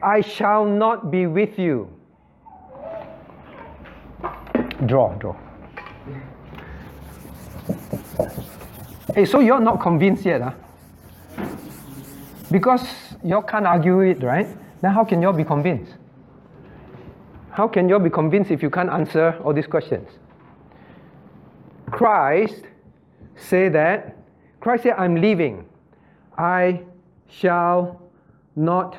I 0.02 0.22
shall 0.22 0.66
not 0.66 1.12
be 1.12 1.26
with 1.26 1.58
you. 1.58 1.90
Draw, 4.86 5.16
draw. 5.16 5.36
Hey, 9.16 9.26
so 9.26 9.40
you're 9.40 9.60
not 9.60 9.82
convinced 9.82 10.26
yet, 10.26 10.42
huh? 10.42 10.54
Because 12.54 12.88
y'all 13.24 13.42
can't 13.42 13.66
argue 13.66 14.02
it, 14.02 14.22
right? 14.22 14.48
Then 14.80 14.92
how 14.92 15.04
can 15.04 15.24
y'all 15.24 15.34
be 15.34 15.44
convinced? 15.44 15.94
How 17.50 17.68
can 17.68 17.90
y'all 17.90 17.98
be 17.98 18.12
convinced 18.12 18.52
if 18.52 18.62
you 18.62 18.70
can't 18.70 18.92
answer 18.92 19.36
all 19.44 19.54
these 19.54 19.66
questions? 19.66 20.08
Christ 21.90 22.62
say 23.36 23.70
that 23.70 24.16
Christ 24.60 24.84
said, 24.84 24.94
I'm 25.00 25.16
leaving. 25.16 25.66
I 26.38 26.84
shall 27.28 28.00
not 28.56 28.98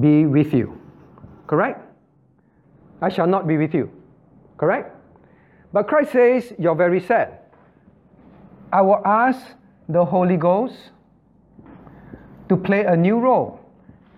be 0.00 0.26
with 0.26 0.52
you. 0.52 0.80
Correct? 1.46 1.80
I 3.00 3.08
shall 3.08 3.28
not 3.28 3.46
be 3.46 3.56
with 3.56 3.72
you. 3.72 3.88
Correct? 4.56 4.96
But 5.72 5.86
Christ 5.86 6.10
says, 6.10 6.52
You're 6.58 6.74
very 6.74 7.00
sad. 7.00 7.38
I 8.72 8.82
will 8.82 9.00
ask 9.06 9.40
the 9.88 10.04
Holy 10.04 10.36
Ghost 10.36 10.74
to 12.48 12.56
play 12.56 12.84
a 12.84 12.96
new 12.96 13.18
role. 13.18 13.60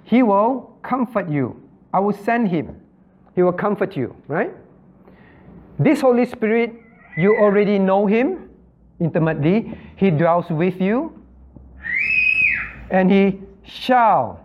He 0.05 0.23
will 0.23 0.77
comfort 0.83 1.29
you. 1.29 1.61
I 1.93 2.01
will 2.01 2.13
send 2.13 2.49
him. 2.49 2.81
He 3.35 3.43
will 3.43 3.53
comfort 3.53 3.97
you, 3.97 4.15
right? 4.29 4.53
This 5.79 6.01
Holy 6.01 6.25
Spirit, 6.27 6.73
you 7.17 7.37
already 7.37 7.79
know 7.79 8.07
him 8.07 8.49
intimately. 9.01 9.79
He 9.97 10.11
dwells 10.11 10.49
with 10.49 10.81
you. 10.81 11.23
And 12.91 13.11
he 13.11 13.41
shall 13.63 14.45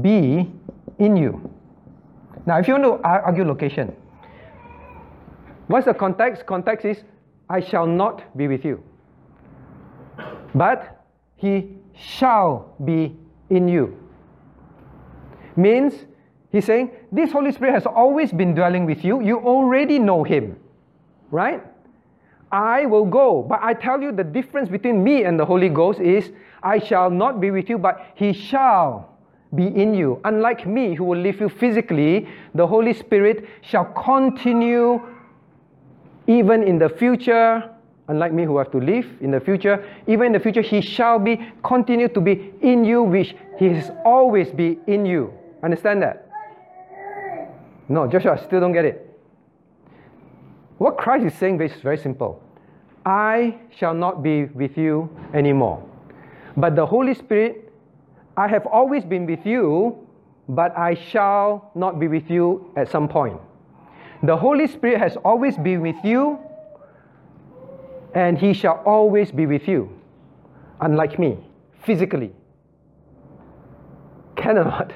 be 0.00 0.50
in 0.98 1.16
you. 1.16 1.50
Now, 2.46 2.58
if 2.58 2.68
you 2.68 2.74
want 2.74 2.84
to 2.84 3.08
ar- 3.08 3.22
argue 3.22 3.44
location, 3.44 3.94
what's 5.68 5.86
the 5.86 5.94
context? 5.94 6.46
Context 6.46 6.84
is, 6.84 6.98
I 7.48 7.60
shall 7.60 7.86
not 7.86 8.36
be 8.36 8.48
with 8.48 8.64
you. 8.64 8.82
But 10.54 11.04
he 11.36 11.76
shall 11.94 12.74
be 12.84 13.16
in 13.50 13.68
you. 13.68 13.96
Means, 15.56 15.94
he's 16.50 16.64
saying, 16.64 16.90
this 17.10 17.32
Holy 17.32 17.52
Spirit 17.52 17.74
has 17.74 17.86
always 17.86 18.32
been 18.32 18.54
dwelling 18.54 18.86
with 18.86 19.04
you. 19.04 19.20
You 19.22 19.38
already 19.38 19.98
know 19.98 20.24
him. 20.24 20.56
Right? 21.30 21.62
I 22.52 22.84
will 22.84 23.06
go. 23.06 23.42
But 23.42 23.60
I 23.62 23.72
tell 23.72 24.00
you, 24.00 24.12
the 24.12 24.24
difference 24.24 24.68
between 24.68 25.02
me 25.02 25.24
and 25.24 25.40
the 25.40 25.44
Holy 25.44 25.70
Ghost 25.70 26.00
is 26.00 26.30
I 26.62 26.78
shall 26.78 27.10
not 27.10 27.40
be 27.40 27.50
with 27.50 27.68
you, 27.70 27.78
but 27.78 28.12
He 28.14 28.34
shall 28.34 29.16
be 29.54 29.66
in 29.66 29.94
you. 29.94 30.20
Unlike 30.24 30.66
me, 30.66 30.94
who 30.94 31.04
will 31.04 31.18
leave 31.18 31.40
you 31.40 31.48
physically, 31.48 32.28
the 32.54 32.66
Holy 32.66 32.92
Spirit 32.92 33.48
shall 33.62 33.86
continue 33.86 35.00
even 36.26 36.62
in 36.62 36.78
the 36.78 36.88
future. 36.88 37.70
Unlike 38.08 38.32
me, 38.32 38.44
who 38.44 38.58
have 38.58 38.70
to 38.72 38.78
live 38.78 39.06
in 39.20 39.30
the 39.30 39.40
future, 39.40 39.84
even 40.06 40.26
in 40.26 40.32
the 40.32 40.40
future, 40.40 40.62
He 40.62 40.80
shall 40.80 41.18
be 41.18 41.40
continue 41.62 42.08
to 42.08 42.20
be 42.20 42.52
in 42.60 42.84
you, 42.84 43.02
which 43.02 43.34
He 43.58 43.68
has 43.68 43.90
always 44.04 44.50
be 44.50 44.78
in 44.86 45.06
you. 45.06 45.32
Understand 45.62 46.02
that? 46.02 46.28
No, 47.88 48.06
Joshua, 48.06 48.32
I 48.32 48.44
still 48.44 48.60
don't 48.60 48.72
get 48.72 48.84
it. 48.84 49.08
What 50.78 50.98
Christ 50.98 51.26
is 51.26 51.34
saying 51.34 51.60
is 51.60 51.72
very 51.80 51.96
simple 51.98 52.42
I 53.04 53.58
shall 53.76 53.94
not 53.94 54.22
be 54.22 54.44
with 54.46 54.76
you 54.76 55.08
anymore. 55.34 55.82
But 56.56 56.76
the 56.76 56.86
Holy 56.86 57.14
Spirit, 57.14 57.72
I 58.36 58.48
have 58.48 58.66
always 58.66 59.04
been 59.04 59.26
with 59.26 59.44
you, 59.44 60.06
but 60.48 60.76
I 60.76 60.94
shall 60.94 61.70
not 61.74 61.98
be 61.98 62.08
with 62.08 62.30
you 62.30 62.70
at 62.76 62.90
some 62.90 63.08
point. 63.08 63.40
The 64.22 64.36
Holy 64.36 64.66
Spirit 64.66 64.98
has 64.98 65.16
always 65.24 65.56
been 65.56 65.80
with 65.80 65.96
you, 66.04 66.38
and 68.14 68.38
He 68.38 68.52
shall 68.52 68.82
always 68.84 69.30
be 69.30 69.46
with 69.46 69.66
you, 69.68 69.90
unlike 70.80 71.18
me, 71.18 71.38
physically. 71.84 72.32
Cannot. 74.36 74.92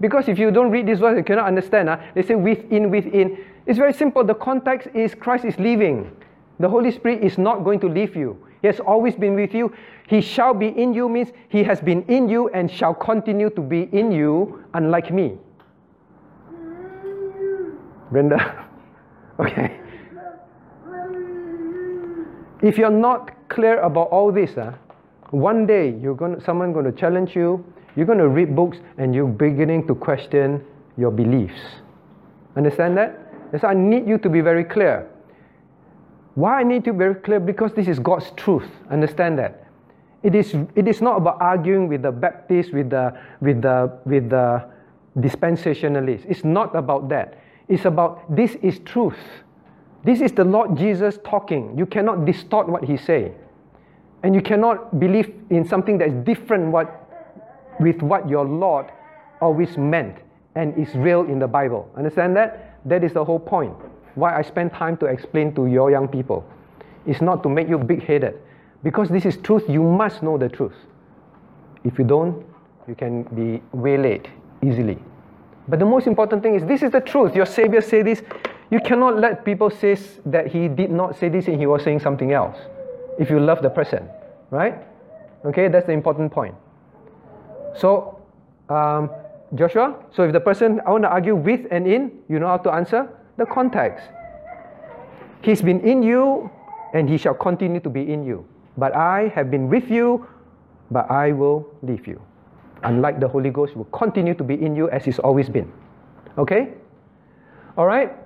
Because 0.00 0.28
if 0.28 0.38
you 0.38 0.50
don't 0.50 0.70
read 0.70 0.86
this 0.86 0.98
verse, 0.98 1.16
you 1.16 1.22
cannot 1.22 1.46
understand. 1.46 1.88
Huh? 1.88 1.98
They 2.14 2.22
say 2.22 2.34
within, 2.34 2.90
within. 2.90 3.38
It's 3.66 3.78
very 3.78 3.92
simple. 3.92 4.24
The 4.24 4.34
context 4.34 4.88
is 4.94 5.14
Christ 5.14 5.44
is 5.44 5.56
leaving. 5.58 6.10
The 6.58 6.68
Holy 6.68 6.90
Spirit 6.90 7.22
is 7.22 7.38
not 7.38 7.62
going 7.62 7.78
to 7.80 7.88
leave 7.88 8.16
you. 8.16 8.36
He 8.60 8.66
has 8.66 8.80
always 8.80 9.14
been 9.14 9.34
with 9.34 9.54
you. 9.54 9.72
He 10.08 10.20
shall 10.20 10.54
be 10.54 10.68
in 10.68 10.94
you 10.94 11.08
means 11.08 11.30
He 11.48 11.62
has 11.64 11.80
been 11.80 12.02
in 12.08 12.28
you 12.28 12.48
and 12.50 12.70
shall 12.70 12.94
continue 12.94 13.50
to 13.50 13.60
be 13.60 13.82
in 13.92 14.12
you, 14.12 14.64
unlike 14.74 15.12
me. 15.12 15.38
Brenda? 18.10 18.66
Okay. 19.40 19.80
If 22.62 22.78
you're 22.78 22.90
not 22.90 23.48
clear 23.48 23.80
about 23.80 24.08
all 24.10 24.30
this, 24.30 24.56
uh, 24.56 24.74
one 25.30 25.66
day 25.66 25.90
you're 26.00 26.14
going 26.14 26.40
someone 26.40 26.72
going 26.72 26.84
to 26.84 26.92
challenge 26.92 27.34
you, 27.34 27.64
you're 27.96 28.06
going 28.06 28.18
to 28.18 28.28
read 28.28 28.54
books 28.54 28.78
and 28.98 29.14
you're 29.14 29.26
beginning 29.26 29.86
to 29.88 29.94
question 29.94 30.64
your 30.96 31.10
beliefs. 31.10 31.60
Understand 32.56 32.96
that? 32.98 33.18
Yes, 33.52 33.64
I 33.64 33.74
need 33.74 34.06
you 34.06 34.16
to 34.18 34.28
be 34.28 34.40
very 34.40 34.64
clear. 34.64 35.08
Why 36.34 36.60
I 36.60 36.62
need 36.62 36.84
to 36.84 36.92
be 36.92 36.98
very 36.98 37.14
clear? 37.16 37.40
Because 37.40 37.72
this 37.72 37.88
is 37.88 37.98
God's 37.98 38.30
truth. 38.36 38.68
Understand 38.90 39.38
that. 39.38 39.66
It 40.22 40.34
is, 40.34 40.54
it 40.76 40.86
is 40.86 41.02
not 41.02 41.16
about 41.16 41.42
arguing 41.42 41.88
with 41.88 42.02
the 42.02 42.12
Baptists, 42.12 42.72
with 42.72 42.90
the, 42.90 43.18
with 43.40 43.60
the, 43.60 43.98
with 44.06 44.30
the 44.30 44.64
dispensationalists. 45.18 46.24
It's 46.28 46.44
not 46.44 46.74
about 46.76 47.08
that. 47.08 47.42
It's 47.68 47.84
about 47.84 48.34
this 48.34 48.54
is 48.62 48.78
truth. 48.80 49.18
This 50.04 50.20
is 50.20 50.32
the 50.32 50.44
Lord 50.44 50.76
Jesus 50.76 51.18
talking. 51.24 51.76
You 51.78 51.86
cannot 51.86 52.24
distort 52.24 52.68
what 52.68 52.84
He 52.84 52.96
say. 52.96 53.32
And 54.22 54.34
you 54.34 54.42
cannot 54.42 54.98
believe 54.98 55.32
in 55.50 55.66
something 55.66 55.98
that 55.98 56.08
is 56.08 56.14
different 56.24 56.72
what, 56.72 57.08
with 57.80 58.02
what 58.02 58.28
your 58.28 58.44
Lord 58.44 58.86
always 59.40 59.76
meant 59.76 60.16
and 60.54 60.76
is 60.76 60.94
real 60.94 61.22
in 61.22 61.38
the 61.38 61.48
Bible. 61.48 61.90
Understand 61.96 62.36
that? 62.36 62.78
That 62.84 63.04
is 63.04 63.12
the 63.12 63.24
whole 63.24 63.38
point. 63.38 63.74
Why 64.14 64.36
I 64.36 64.42
spend 64.42 64.72
time 64.72 64.96
to 64.98 65.06
explain 65.06 65.54
to 65.54 65.66
your 65.66 65.90
young 65.90 66.08
people. 66.08 66.44
It's 67.06 67.20
not 67.20 67.42
to 67.42 67.48
make 67.48 67.68
you 67.68 67.78
big 67.78 68.02
headed. 68.04 68.38
Because 68.82 69.08
this 69.08 69.24
is 69.24 69.36
truth, 69.38 69.64
you 69.68 69.82
must 69.82 70.22
know 70.22 70.36
the 70.36 70.48
truth. 70.48 70.74
If 71.84 71.98
you 71.98 72.04
don't, 72.04 72.44
you 72.86 72.94
can 72.94 73.22
be 73.34 73.62
waylaid 73.72 74.28
easily. 74.64 74.98
But 75.68 75.78
the 75.78 75.84
most 75.84 76.06
important 76.06 76.42
thing 76.42 76.56
is 76.56 76.64
this 76.64 76.82
is 76.82 76.90
the 76.90 77.00
truth. 77.00 77.34
Your 77.34 77.46
Savior 77.46 77.80
said 77.80 78.06
this. 78.06 78.22
You 78.72 78.80
cannot 78.80 79.18
let 79.20 79.44
people 79.44 79.68
say 79.68 79.98
that 80.24 80.46
he 80.46 80.66
did 80.66 80.90
not 80.90 81.14
say 81.20 81.28
this 81.28 81.46
and 81.46 81.60
he 81.60 81.66
was 81.66 81.84
saying 81.84 82.00
something 82.00 82.32
else. 82.32 82.56
If 83.18 83.28
you 83.28 83.38
love 83.38 83.60
the 83.60 83.68
person, 83.68 84.08
right? 84.48 84.80
Okay, 85.44 85.68
that's 85.68 85.84
the 85.84 85.92
important 85.92 86.32
point. 86.32 86.54
So, 87.76 88.18
um, 88.70 89.10
Joshua, 89.54 89.94
so 90.10 90.22
if 90.22 90.32
the 90.32 90.40
person 90.40 90.80
I 90.86 90.90
want 90.90 91.04
to 91.04 91.10
argue 91.10 91.36
with 91.36 91.66
and 91.70 91.86
in, 91.86 92.12
you 92.30 92.38
know 92.38 92.48
how 92.48 92.56
to 92.56 92.72
answer? 92.72 93.10
The 93.36 93.44
context. 93.44 94.08
He's 95.42 95.60
been 95.60 95.80
in 95.80 96.02
you 96.02 96.50
and 96.94 97.10
he 97.10 97.18
shall 97.18 97.34
continue 97.34 97.80
to 97.80 97.90
be 97.90 98.10
in 98.10 98.24
you. 98.24 98.46
But 98.78 98.96
I 98.96 99.28
have 99.34 99.50
been 99.50 99.68
with 99.68 99.90
you, 99.90 100.26
but 100.90 101.10
I 101.10 101.32
will 101.32 101.68
leave 101.82 102.06
you. 102.06 102.22
Unlike 102.84 103.20
the 103.20 103.28
Holy 103.28 103.50
Ghost, 103.50 103.76
will 103.76 103.84
continue 103.92 104.32
to 104.32 104.42
be 104.42 104.54
in 104.54 104.74
you 104.74 104.88
as 104.88 105.04
He's 105.04 105.18
always 105.18 105.50
been. 105.50 105.70
Okay? 106.38 106.72
All 107.76 107.84
right? 107.84 108.21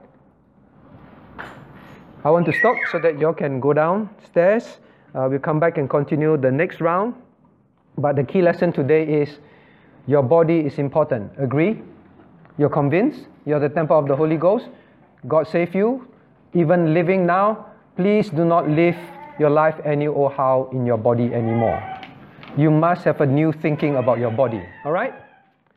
I 2.27 2.31
want 2.31 2.45
to 2.47 2.53
stop 2.55 2.75
so 2.91 2.99
that 2.99 3.21
you 3.21 3.29
all 3.29 3.35
can 3.35 3.61
go 3.61 3.73
downstairs. 3.73 4.81
Uh, 5.15 5.29
we'll 5.31 5.39
come 5.39 5.61
back 5.61 5.79
and 5.79 5.89
continue 5.89 6.37
the 6.37 6.51
next 6.51 6.81
round. 6.81 7.15
But 7.97 8.17
the 8.17 8.25
key 8.25 8.43
lesson 8.43 8.73
today 8.73 9.05
is 9.05 9.39
your 10.09 10.25
body 10.25 10.59
is 10.59 10.81
important. 10.81 11.31
Agree? 11.39 11.81
You're 12.59 12.69
convinced? 12.69 13.29
You're 13.45 13.61
the 13.61 13.69
temple 13.69 13.97
of 13.97 14.09
the 14.09 14.17
Holy 14.17 14.37
Ghost? 14.37 14.67
God 15.29 15.47
save 15.47 15.73
you? 15.73 16.09
Even 16.53 16.93
living 16.93 17.27
now, 17.27 17.67
please 17.95 18.29
do 18.31 18.45
not 18.45 18.69
live 18.69 18.97
your 19.39 19.51
life 19.51 19.77
any 19.85 20.09
or 20.09 20.29
how 20.29 20.69
in 20.73 20.85
your 20.85 20.99
body 20.99 21.33
anymore. 21.33 21.81
You 22.59 22.73
must 22.73 23.05
have 23.05 23.21
a 23.21 23.27
new 23.27 23.53
thinking 23.53 23.95
about 23.95 24.19
your 24.19 24.33
body. 24.33 24.65
All 24.85 24.91
right? 24.91 25.15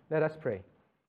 Let 0.10 0.24
us 0.24 0.32
pray. 0.42 0.64